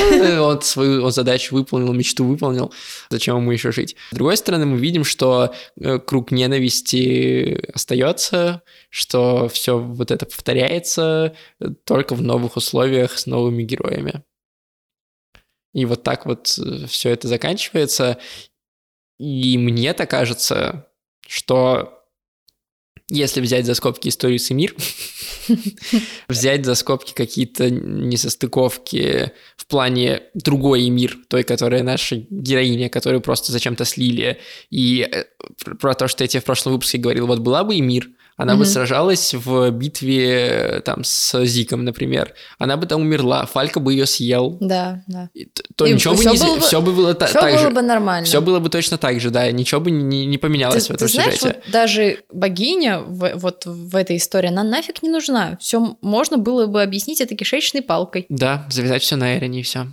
он 0.43 0.61
свою 0.63 1.05
он 1.05 1.13
задачу 1.13 1.55
выполнил, 1.55 1.93
мечту 1.93 2.25
выполнил, 2.25 2.73
зачем 3.11 3.37
ему 3.37 3.53
еще 3.53 3.73
жить. 3.73 3.97
С 4.11 4.15
другой 4.15 4.37
стороны, 4.37 4.67
мы 4.67 4.79
видим, 4.79 5.05
что 5.05 5.55
э, 5.81 5.99
круг 5.99 6.31
ненависти 6.31 7.61
остается, 7.73 8.63
что 8.91 9.49
все 9.49 9.79
вот 9.79 10.11
это 10.11 10.27
повторяется 10.27 11.35
только 11.85 12.15
в 12.15 12.23
новых 12.23 12.57
условиях 12.57 13.19
с 13.19 13.27
новыми 13.27 13.63
героями. 13.63 14.23
И 15.75 15.85
вот 15.85 16.03
так 16.03 16.27
вот 16.27 16.59
э, 16.59 16.87
все 16.87 17.11
это 17.11 17.29
заканчивается. 17.29 18.19
И 19.19 19.59
мне-то 19.59 20.07
кажется, 20.07 20.89
что 21.27 21.98
если 23.11 23.41
взять 23.41 23.65
за 23.67 23.75
скобки 23.75 24.09
историю 24.09 24.39
с 24.39 24.51
мир, 24.51 24.75
взять 26.29 26.65
за 26.65 26.75
скобки 26.75 27.15
какие-то 27.15 27.71
несостыковки 27.71 29.33
в 29.57 29.67
плане 29.67 30.23
другой 30.35 30.89
мир, 30.91 31.17
той, 31.29 31.43
которая 31.43 31.83
наша 31.83 32.17
героиня, 32.29 32.89
которую 32.89 33.21
просто 33.23 33.53
зачем-то 33.53 33.85
слили, 33.85 34.39
и 34.71 35.09
э, 35.11 35.25
про 35.81 35.95
то, 35.95 36.09
что 36.09 36.25
я 36.25 36.29
тебе 36.29 36.41
в 36.41 36.45
прошлом 36.45 36.75
выпуске 36.75 36.99
говорил, 36.99 37.27
вот 37.27 37.39
была 37.39 37.65
бы 37.65 37.77
и 37.77 37.81
мир, 37.81 38.09
она 38.39 38.55
mm-hmm. 38.55 38.59
бы 38.59 38.67
сражалась 38.67 39.35
в 39.35 39.71
битве 39.73 40.81
там 40.85 41.03
с 41.03 41.45
Зиком, 41.45 41.85
например. 41.85 42.35
Она 42.59 42.77
бы 42.77 42.87
там 42.87 43.01
умерла, 43.01 43.47
Фалька 43.47 43.81
бы 43.81 43.93
ее 43.93 44.07
съел. 44.07 44.57
Да, 44.61 45.03
да. 45.09 45.29
И, 45.35 45.51
то 45.75 45.85
и 45.85 45.93
ничего 45.93 46.15
бы 46.15 46.25
не... 46.25 46.39
Бы, 46.39 46.61
все 46.61 46.81
бы 46.81 46.93
было 46.93 47.15
все 47.15 47.33
так 47.35 47.53
было 47.53 47.59
же. 47.59 47.71
бы 47.71 47.83
нормально. 47.83 48.25
Все 48.25 48.41
было 48.41 48.61
бы 48.61 48.71
точно 48.71 48.97
так 48.97 49.21
же, 49.21 49.31
да. 49.31 49.51
Ничего 49.51 49.81
бы 49.81 49.91
не, 49.91 50.25
не 50.25 50.39
поменялось 50.39 50.87
ты, 50.87 50.93
в 50.93 50.97
этом 50.97 51.09
ты 51.09 51.15
знаешь, 51.15 51.35
сюжете. 51.35 51.61
Вот 51.65 51.73
даже 51.73 52.21
богиня 52.33 53.01
в, 53.01 53.33
вот 53.35 53.67
в 53.67 53.97
этой 53.97 54.19
истории, 54.19 54.49
она 54.49 54.63
нафиг 54.63 55.03
не 55.03 55.11
нужна. 55.11 55.59
Все 55.61 55.99
можно 56.01 56.39
было 56.39 56.67
бы 56.67 56.81
объяснить 56.81 57.21
это 57.21 57.35
кишечной 57.35 57.83
палкой. 57.83 58.25
Да, 58.29 58.69
завязать 58.71 59.03
все 59.03 59.17
на 59.17 59.37
Эрене 59.37 59.61
и 59.61 59.63
все. 59.65 59.89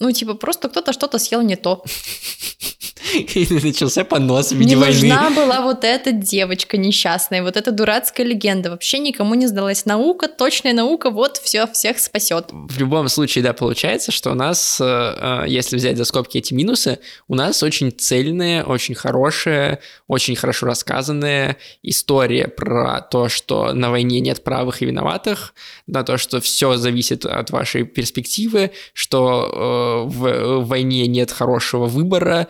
Ну, 0.00 0.12
типа, 0.12 0.34
просто 0.34 0.68
кто-то 0.68 0.92
что-то 0.92 1.18
съел 1.18 1.40
не 1.40 1.56
то. 1.56 1.82
И 3.34 3.46
начался 3.62 4.04
понос 4.04 4.52
в 4.52 4.56
виде 4.56 4.74
не 4.74 4.76
войны. 4.76 4.94
нужна 4.94 5.30
была 5.30 5.62
вот 5.62 5.84
эта 5.84 6.12
девочка 6.12 6.76
несчастная, 6.76 7.42
вот 7.42 7.56
эта 7.56 7.72
дурацкая 7.72 8.26
легенда. 8.26 8.70
Вообще 8.70 8.98
никому 8.98 9.34
не 9.34 9.46
сдалась. 9.46 9.84
Наука, 9.84 10.28
точная 10.28 10.72
наука, 10.72 11.10
вот 11.10 11.36
все 11.38 11.66
всех 11.66 11.98
спасет. 11.98 12.46
В 12.50 12.78
любом 12.78 13.08
случае, 13.08 13.44
да, 13.44 13.52
получается, 13.52 14.12
что 14.12 14.30
у 14.30 14.34
нас, 14.34 14.80
э, 14.80 14.84
э, 14.84 15.44
если 15.48 15.76
взять 15.76 15.96
за 15.96 16.04
скобки 16.04 16.38
эти 16.38 16.54
минусы, 16.54 16.98
у 17.28 17.34
нас 17.34 17.62
очень 17.62 17.92
цельная, 17.92 18.64
очень 18.64 18.94
хорошая, 18.94 19.80
очень 20.08 20.36
хорошо 20.36 20.66
рассказанная 20.66 21.56
история 21.82 22.48
про 22.48 23.00
то, 23.00 23.28
что 23.28 23.72
на 23.72 23.90
войне 23.90 24.20
нет 24.20 24.42
правых 24.42 24.82
и 24.82 24.86
виноватых, 24.86 25.54
на 25.86 26.02
то, 26.02 26.18
что 26.18 26.40
все 26.40 26.76
зависит 26.76 27.24
от 27.24 27.50
вашей 27.50 27.84
перспективы, 27.84 28.72
что 28.92 30.06
э, 30.06 30.08
в 30.08 30.64
войне 30.64 31.06
нет 31.06 31.30
хорошего 31.30 31.86
выбора, 31.86 32.48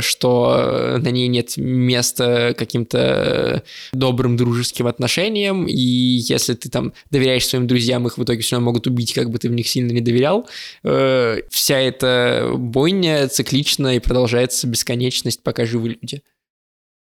что 0.00 0.98
на 0.98 1.08
ней 1.10 1.28
нет 1.28 1.56
места 1.56 2.54
каким-то 2.56 3.62
добрым 3.92 4.36
дружеским 4.36 4.86
отношениям, 4.86 5.66
и 5.66 5.74
если 5.74 6.54
ты 6.54 6.68
там 6.68 6.92
доверяешь 7.10 7.46
своим 7.46 7.66
друзьям, 7.66 8.06
их 8.06 8.18
в 8.18 8.24
итоге 8.24 8.42
все 8.42 8.56
равно 8.56 8.66
могут 8.66 8.86
убить, 8.86 9.12
как 9.12 9.30
бы 9.30 9.38
ты 9.38 9.48
в 9.48 9.52
них 9.52 9.68
сильно 9.68 9.92
не 9.92 10.00
доверял. 10.00 10.48
Э, 10.84 11.40
вся 11.50 11.78
эта 11.78 12.52
бойня 12.54 13.28
циклична 13.28 13.96
и 13.96 14.00
продолжается 14.00 14.66
бесконечность, 14.66 15.42
пока 15.42 15.66
живы 15.66 15.98
люди. 16.00 16.22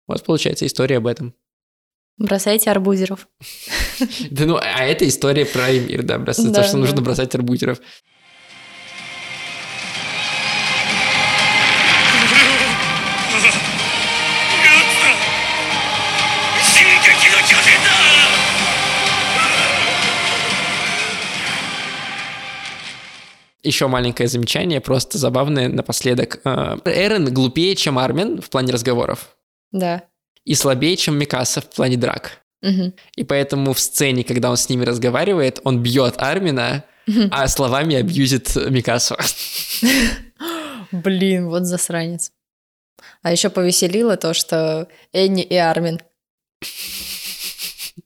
Вот 0.06 0.22
получается 0.24 0.66
история 0.66 0.98
об 0.98 1.06
этом. 1.06 1.34
Бросайте 2.18 2.70
арбузеров. 2.70 3.28
Да 4.30 4.44
ну, 4.44 4.56
а 4.56 4.84
это 4.84 5.08
история 5.08 5.46
про 5.46 5.70
мир, 5.72 6.02
да, 6.02 6.18
бросать, 6.18 6.52
то, 6.52 6.62
что 6.64 6.76
нужно 6.76 7.00
бросать 7.00 7.34
арбузеров. 7.34 7.80
Еще 23.66 23.88
маленькое 23.88 24.28
замечание, 24.28 24.80
просто 24.80 25.18
забавное 25.18 25.68
напоследок. 25.68 26.40
Э, 26.44 26.76
Эрен 26.84 27.32
глупее, 27.34 27.74
чем 27.74 27.98
Армин 27.98 28.40
в 28.40 28.48
плане 28.48 28.72
разговоров. 28.72 29.36
Да. 29.72 30.04
И 30.44 30.54
слабее, 30.54 30.96
чем 30.96 31.18
Микаса 31.18 31.60
в 31.60 31.70
плане 31.70 31.96
драк. 31.96 32.42
Угу. 32.62 32.92
И 33.16 33.24
поэтому 33.24 33.72
в 33.72 33.80
сцене, 33.80 34.24
когда 34.24 34.50
он 34.50 34.56
с 34.56 34.68
ними 34.68 34.84
разговаривает, 34.84 35.60
он 35.64 35.82
бьет 35.82 36.14
Армина, 36.18 36.84
угу. 37.08 37.22
а 37.30 37.48
словами 37.48 37.96
абьюзит 37.96 38.54
Микасу. 38.70 39.16
Блин, 40.92 41.48
вот 41.48 41.64
засранец. 41.64 42.32
А 43.22 43.32
еще 43.32 43.50
повеселило 43.50 44.16
то, 44.16 44.34
что 44.34 44.88
Энни 45.12 45.42
и 45.42 45.56
Армин 45.56 46.00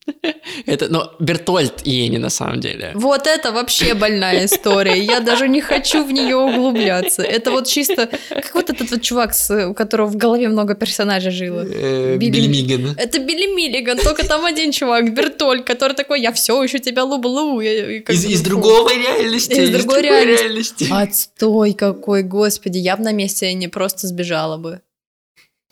это, 0.66 0.88
но 0.88 1.12
Бертольд 1.18 1.82
и 1.84 2.07
Эни 2.07 2.18
на 2.18 2.30
самом 2.30 2.61
деле. 2.61 2.93
Вот 2.95 3.26
это 3.26 3.53
вообще 3.53 3.95
больная 3.95 4.45
история. 4.47 4.99
Я 4.99 5.20
даже 5.20 5.49
не 5.49 5.61
хочу 5.61 6.05
в 6.05 6.12
нее 6.12 6.36
углубляться. 6.36 7.22
Это 7.22 7.51
вот 7.51 7.66
чисто 7.66 8.09
как 8.28 8.55
вот 8.55 8.70
этот 8.70 8.91
вот 8.91 9.03
чувак, 9.03 9.32
у 9.68 9.74
которого 9.74 10.07
в 10.07 10.16
голове 10.16 10.49
много 10.49 10.74
персонажей 10.74 11.32
жило. 11.32 11.64
Э, 11.66 12.16
Билли 12.16 12.47
Миган. 12.47 12.97
Это 12.97 13.18
Билли 13.18 13.55
Миллиган, 13.55 13.99
только 13.99 14.26
там 14.26 14.45
один 14.45 14.72
чувак, 14.72 15.12
Бертольд, 15.12 15.64
который 15.64 15.95
такой, 15.95 16.20
я 16.20 16.32
все 16.32 16.62
еще 16.62 16.78
тебя 16.78 17.03
люблю. 17.03 17.61
Из 17.61 18.41
другого 18.43 18.91
реальности. 18.91 19.61
Из 19.61 19.70
другой 19.70 20.03
реальности. 20.03 20.88
Отстой 20.91 21.72
какой, 21.72 22.22
господи, 22.22 22.78
я 22.78 22.97
бы 22.97 23.03
на 23.05 23.12
месте 23.12 23.53
не 23.55 23.68
просто 23.68 24.07
сбежала 24.07 24.57
бы 24.57 24.80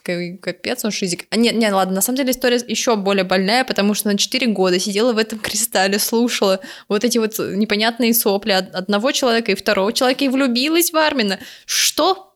капец, 0.02 0.84
он 0.84 0.90
шизик. 0.90 1.26
А 1.30 1.36
нет, 1.36 1.54
нет, 1.56 1.72
ладно, 1.72 1.96
на 1.96 2.00
самом 2.00 2.16
деле 2.16 2.30
история 2.30 2.60
еще 2.66 2.96
более 2.96 3.24
больная, 3.24 3.64
потому 3.64 3.94
что 3.94 4.08
на 4.08 4.16
4 4.16 4.46
года 4.48 4.78
сидела 4.78 5.12
в 5.12 5.18
этом 5.18 5.38
кристалле, 5.40 5.98
слушала 5.98 6.60
вот 6.88 7.04
эти 7.04 7.18
вот 7.18 7.38
непонятные 7.38 8.14
сопли 8.14 8.52
одного 8.52 9.12
человека 9.12 9.52
и 9.52 9.54
второго 9.54 9.92
человека 9.92 10.24
и 10.24 10.28
влюбилась 10.28 10.92
в 10.92 10.96
Армина. 10.96 11.38
Что? 11.66 12.34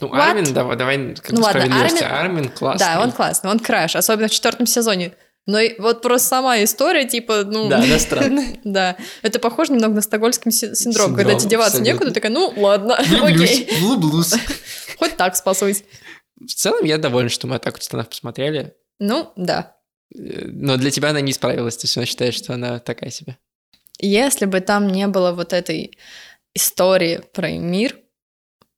Ну, 0.00 0.08
What? 0.08 0.30
Армин, 0.30 0.54
давай, 0.54 0.76
давай 0.76 1.14
как 1.14 1.32
ну, 1.32 1.42
ладно, 1.42 1.62
Армин, 1.62 2.04
Армин 2.04 2.48
классный. 2.48 2.86
Да, 2.86 3.02
он 3.02 3.12
классный, 3.12 3.50
он 3.50 3.58
краш, 3.58 3.96
особенно 3.96 4.28
в 4.28 4.30
четвертом 4.30 4.66
сезоне. 4.66 5.12
Но 5.46 5.58
вот 5.78 6.02
просто 6.02 6.28
сама 6.28 6.62
история, 6.62 7.06
типа, 7.06 7.44
ну... 7.44 7.68
Да, 7.68 7.84
да, 7.84 7.98
странно. 7.98 8.44
да, 8.64 8.96
это 9.22 9.38
похоже 9.38 9.72
немного 9.72 9.94
на 9.96 10.00
стокгольский 10.00 10.52
синдром, 10.52 10.76
синдром 10.76 11.14
когда 11.16 11.34
тебе 11.34 11.50
деваться 11.50 11.80
некуда, 11.80 12.12
такая, 12.12 12.30
ну, 12.30 12.52
ладно, 12.56 12.96
окей. 13.22 13.68
Влюблюсь. 13.80 14.34
Хоть 14.98 15.16
так 15.16 15.36
спасусь. 15.36 15.82
В 16.40 16.54
целом 16.54 16.84
я 16.84 16.98
доволен, 16.98 17.28
что 17.28 17.46
мы 17.46 17.56
«Атаку 17.56 17.78
титанов» 17.78 18.08
посмотрели. 18.08 18.74
Ну, 18.98 19.32
да. 19.36 19.76
Э, 20.14 20.46
но 20.46 20.76
для 20.76 20.90
тебя 20.90 21.10
она 21.10 21.20
не 21.20 21.32
справилась, 21.32 21.76
ты 21.76 21.86
все 21.86 22.04
считаешь, 22.04 22.34
что 22.34 22.54
она 22.54 22.78
такая 22.78 23.10
себе. 23.10 23.38
Если 23.98 24.46
бы 24.46 24.60
там 24.60 24.88
не 24.88 25.06
было 25.06 25.32
вот 25.32 25.52
этой 25.52 25.98
истории 26.54 27.20
про 27.32 27.50
мир, 27.50 27.99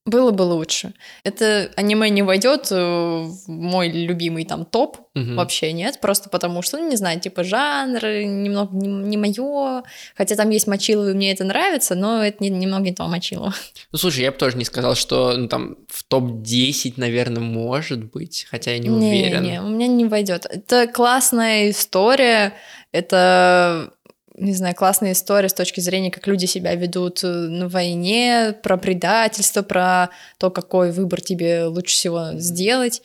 было 0.04 0.32
бы 0.32 0.42
лучше. 0.42 0.94
Это 1.22 1.70
аниме 1.76 2.10
не 2.10 2.22
войдет 2.22 2.70
в 2.70 3.34
мой 3.46 3.88
любимый 3.88 4.44
там 4.44 4.64
топ, 4.64 4.96
Мгм. 5.14 5.36
вообще 5.36 5.72
нет, 5.72 6.00
просто 6.00 6.28
потому 6.28 6.62
что, 6.62 6.78
ну, 6.78 6.88
не 6.88 6.96
знаю, 6.96 7.20
типа 7.20 7.44
жанр 7.44 8.04
немного 8.04 8.74
не, 8.76 8.88
не 8.88 9.16
мое, 9.16 9.84
хотя 10.16 10.34
там 10.34 10.50
есть 10.50 10.66
мочило, 10.66 11.08
и 11.10 11.14
мне 11.14 11.30
это 11.32 11.44
нравится, 11.44 11.94
но 11.94 12.24
это 12.24 12.42
не- 12.42 12.50
немного 12.50 12.84
не 12.84 12.94
то 12.94 13.06
мочило. 13.06 13.54
Ну, 13.92 13.98
слушай, 13.98 14.22
я 14.22 14.32
бы 14.32 14.38
тоже 14.38 14.56
не 14.56 14.64
сказал, 14.64 14.94
что 14.96 15.36
ну, 15.36 15.48
там 15.48 15.76
в 15.88 16.02
топ-10, 16.04 16.94
наверное, 16.96 17.42
может 17.42 18.04
быть, 18.04 18.46
хотя 18.50 18.72
я 18.72 18.78
не 18.78 18.90
уверен. 18.90 19.42
Не, 19.42 19.60
у 19.60 19.68
меня 19.68 19.86
не 19.86 20.06
войдет. 20.06 20.46
Это 20.46 20.86
классная 20.86 21.70
история, 21.70 22.54
это 22.90 23.92
не 24.34 24.54
знаю, 24.54 24.74
классная 24.74 25.12
история 25.12 25.48
с 25.48 25.54
точки 25.54 25.80
зрения, 25.80 26.10
как 26.10 26.26
люди 26.26 26.46
себя 26.46 26.74
ведут 26.74 27.22
э, 27.22 27.26
на 27.26 27.68
войне, 27.68 28.56
про 28.62 28.76
предательство, 28.76 29.62
про 29.62 30.10
то, 30.38 30.50
какой 30.50 30.92
выбор 30.92 31.20
тебе 31.20 31.64
лучше 31.64 31.94
всего 31.94 32.32
сделать. 32.34 33.02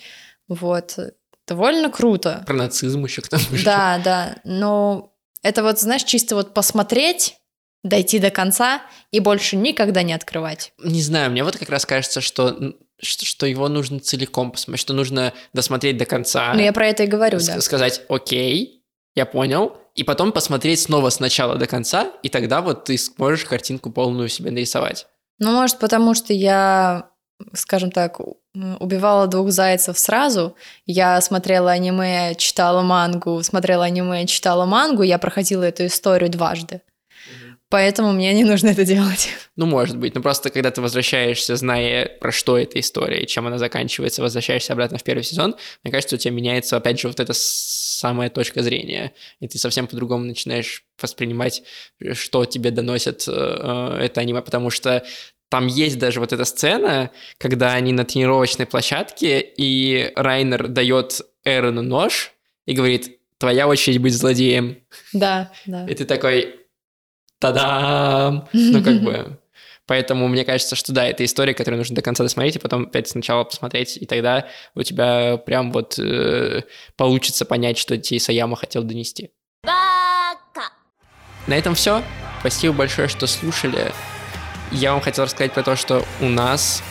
Вот. 0.47 0.97
Довольно 1.47 1.89
круто. 1.89 2.43
Про 2.45 2.55
нацизм 2.55 3.05
еще 3.05 3.21
к 3.21 3.29
тому 3.29 3.43
же. 3.51 3.63
Да, 3.65 3.99
да. 4.03 4.37
Но 4.43 5.13
это 5.43 5.63
вот, 5.63 5.79
знаешь, 5.79 6.03
чисто 6.03 6.35
вот 6.35 6.53
посмотреть, 6.53 7.37
дойти 7.83 8.19
до 8.19 8.31
конца 8.31 8.81
и 9.11 9.19
больше 9.19 9.55
никогда 9.55 10.03
не 10.03 10.13
открывать. 10.13 10.73
Не 10.83 11.01
знаю, 11.01 11.31
мне 11.31 11.43
вот 11.43 11.57
как 11.57 11.69
раз 11.69 11.85
кажется, 11.85 12.21
что, 12.21 12.73
что, 12.99 13.25
что 13.25 13.45
его 13.45 13.69
нужно 13.69 13.99
целиком 13.99 14.51
посмотреть, 14.51 14.81
что 14.81 14.93
нужно 14.93 15.33
досмотреть 15.53 15.97
до 15.97 16.05
конца. 16.05 16.53
Ну, 16.53 16.61
я 16.61 16.73
про 16.73 16.87
это 16.87 17.03
и 17.03 17.07
говорю, 17.07 17.39
да. 17.39 17.61
Сказать, 17.61 18.01
окей, 18.09 18.76
я 19.17 19.25
понял, 19.25 19.75
и 19.95 20.03
потом 20.03 20.31
посмотреть 20.31 20.79
снова 20.79 21.09
сначала 21.09 21.55
до 21.55 21.65
конца, 21.65 22.11
и 22.21 22.29
тогда 22.29 22.61
вот 22.61 22.85
ты 22.85 22.97
сможешь 22.97 23.45
картинку 23.45 23.89
полную 23.89 24.29
себе 24.29 24.51
нарисовать. 24.51 25.07
Ну, 25.39 25.51
может, 25.51 25.79
потому 25.79 26.13
что 26.13 26.33
я, 26.33 27.09
скажем 27.53 27.91
так, 27.91 28.19
убивала 28.79 29.25
двух 29.25 29.51
зайцев 29.51 29.97
сразу. 29.97 30.55
Я 30.85 31.19
смотрела 31.21 31.71
аниме, 31.71 32.35
читала 32.35 32.83
мангу, 32.83 33.41
смотрела 33.41 33.85
аниме, 33.85 34.27
читала 34.27 34.65
мангу, 34.65 35.01
я 35.01 35.17
проходила 35.17 35.63
эту 35.63 35.87
историю 35.87 36.29
дважды. 36.29 36.81
Поэтому 37.69 38.13
мне 38.13 38.33
не 38.33 38.45
нужно 38.45 38.69
это 38.69 38.85
делать. 38.85 39.29
Ну, 39.57 39.65
может 39.65 39.97
быть, 39.97 40.13
но 40.13 40.21
просто 40.21 40.51
когда 40.51 40.69
ты 40.69 40.81
возвращаешься, 40.81 41.55
зная, 41.55 42.05
про 42.05 42.31
что 42.31 42.59
эта 42.59 42.79
история 42.79 43.23
и 43.23 43.25
чем 43.25 43.47
она 43.47 43.57
заканчивается, 43.57 44.21
возвращаешься 44.21 44.73
обратно 44.73 44.99
в 44.99 45.03
первый 45.03 45.23
сезон, 45.23 45.55
мне 45.83 45.91
кажется, 45.91 46.15
у 46.15 46.19
тебя 46.19 46.31
меняется, 46.31 46.77
опять 46.77 46.99
же, 46.99 47.07
вот 47.07 47.19
эта 47.19 47.33
самая 47.97 48.29
точка 48.29 48.61
зрения, 48.61 49.13
и 49.39 49.47
ты 49.47 49.57
совсем 49.57 49.87
по-другому 49.87 50.25
начинаешь 50.25 50.83
воспринимать, 51.01 51.63
что 52.13 52.45
тебе 52.45 52.71
доносит 52.71 53.27
э, 53.27 53.31
э, 53.31 54.05
это 54.05 54.21
аниме, 54.21 54.41
потому 54.41 54.69
что 54.69 55.03
там 55.49 55.67
есть 55.67 55.97
даже 55.97 56.19
вот 56.19 56.33
эта 56.33 56.45
сцена, 56.45 57.11
когда 57.37 57.73
они 57.73 57.93
на 57.93 58.05
тренировочной 58.05 58.65
площадке, 58.65 59.39
и 59.39 60.11
Райнер 60.15 60.67
дает 60.67 61.21
Эрону 61.43 61.81
нож 61.81 62.33
и 62.65 62.73
говорит, 62.73 63.19
твоя 63.37 63.67
очередь 63.67 63.99
быть 63.99 64.13
злодеем. 64.13 64.77
Да, 65.13 65.51
да. 65.65 65.87
И 65.87 65.95
ты 65.95 66.05
такой, 66.05 66.55
та-дам! 67.39 68.47
Ну, 68.53 68.83
как 68.83 69.01
бы... 69.01 69.39
Поэтому 69.87 70.27
мне 70.27 70.43
кажется, 70.43 70.75
что 70.75 70.91
да, 70.91 71.07
это 71.07 71.23
история, 71.23 71.53
которую 71.53 71.79
нужно 71.79 71.95
до 71.95 72.01
конца 72.01 72.23
досмотреть, 72.23 72.57
и 72.57 72.59
потом 72.59 72.83
опять 72.83 73.07
сначала 73.07 73.45
посмотреть, 73.45 73.97
и 73.97 74.05
тогда 74.05 74.47
у 74.75 74.83
тебя 74.83 75.37
прям 75.37 75.71
вот 75.71 75.97
э, 75.97 76.63
получится 76.97 77.45
понять, 77.45 77.77
что 77.77 77.97
тебе 77.97 78.19
Саяма 78.19 78.57
хотел 78.57 78.83
донести. 78.83 79.31
На 81.47 81.57
этом 81.57 81.75
все. 81.75 82.03
Спасибо 82.41 82.73
большое, 82.73 83.07
что 83.07 83.25
слушали. 83.25 83.91
Я 84.71 84.91
вам 84.91 85.01
хотел 85.01 85.23
рассказать 85.23 85.53
про 85.53 85.63
то, 85.63 85.77
что 85.77 86.03
у 86.19 86.27
нас 86.27 86.83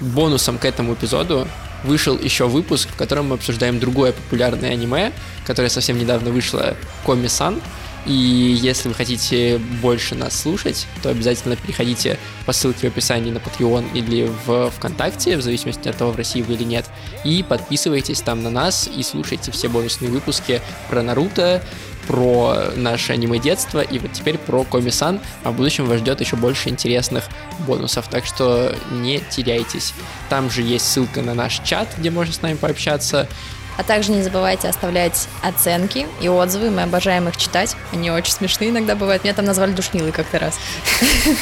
бонусом 0.00 0.58
к 0.58 0.64
этому 0.64 0.94
эпизоду 0.94 1.46
вышел 1.84 2.18
еще 2.18 2.46
выпуск, 2.46 2.88
в 2.88 2.96
котором 2.96 3.28
мы 3.28 3.36
обсуждаем 3.36 3.78
другое 3.78 4.12
популярное 4.12 4.70
аниме, 4.72 5.12
которое 5.46 5.68
совсем 5.68 5.98
недавно 5.98 6.30
вышло, 6.30 6.76
Коми-сан. 7.04 7.60
И 8.06 8.12
если 8.12 8.88
вы 8.88 8.94
хотите 8.94 9.58
больше 9.80 10.14
нас 10.14 10.40
слушать, 10.40 10.86
то 11.02 11.10
обязательно 11.10 11.56
переходите 11.56 12.18
по 12.46 12.52
ссылке 12.52 12.88
в 12.88 12.92
описании 12.92 13.30
на 13.30 13.38
Patreon 13.38 13.92
или 13.94 14.30
в 14.46 14.70
ВКонтакте, 14.70 15.36
в 15.36 15.42
зависимости 15.42 15.88
от 15.88 15.96
того, 15.96 16.10
в 16.10 16.16
России 16.16 16.42
вы 16.42 16.54
или 16.54 16.64
нет. 16.64 16.86
И 17.24 17.44
подписывайтесь 17.48 18.20
там 18.20 18.42
на 18.42 18.50
нас 18.50 18.88
и 18.94 19.02
слушайте 19.02 19.52
все 19.52 19.68
бонусные 19.68 20.10
выпуски 20.10 20.60
про 20.88 21.02
Наруто, 21.02 21.62
про 22.06 22.72
наше 22.76 23.12
аниме-детство 23.12 23.80
и 23.80 23.98
вот 23.98 24.12
теперь 24.12 24.38
про 24.38 24.64
Коми-сан, 24.64 25.20
а 25.44 25.52
в 25.52 25.56
будущем 25.56 25.86
вас 25.86 26.00
ждет 26.00 26.20
еще 26.20 26.36
больше 26.36 26.68
интересных 26.68 27.24
бонусов, 27.66 28.08
так 28.08 28.26
что 28.26 28.74
не 28.90 29.20
теряйтесь. 29.30 29.94
Там 30.28 30.50
же 30.50 30.62
есть 30.62 30.86
ссылка 30.86 31.22
на 31.22 31.34
наш 31.34 31.60
чат, 31.60 31.88
где 31.96 32.10
можно 32.10 32.32
с 32.32 32.42
нами 32.42 32.56
пообщаться. 32.56 33.28
А 33.76 33.82
также 33.82 34.12
не 34.12 34.22
забывайте 34.22 34.68
оставлять 34.68 35.28
оценки 35.42 36.06
и 36.20 36.28
отзывы, 36.28 36.70
мы 36.70 36.82
обожаем 36.82 37.28
их 37.28 37.36
читать. 37.36 37.76
Они 37.92 38.10
очень 38.10 38.32
смешные 38.32 38.70
иногда 38.70 38.94
бывают. 38.94 39.24
Меня 39.24 39.34
там 39.34 39.44
назвали 39.44 39.72
душнилой 39.72 40.12
как-то 40.12 40.38
раз. 40.38 40.58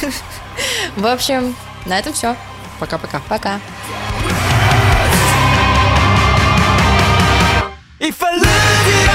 В 0.96 1.06
общем, 1.06 1.54
на 1.86 1.98
этом 1.98 2.12
все. 2.12 2.36
Пока-пока. 2.78 3.20
Пока. 3.28 3.60
If 7.98 8.22
I 8.22 8.38
lose 8.38 9.09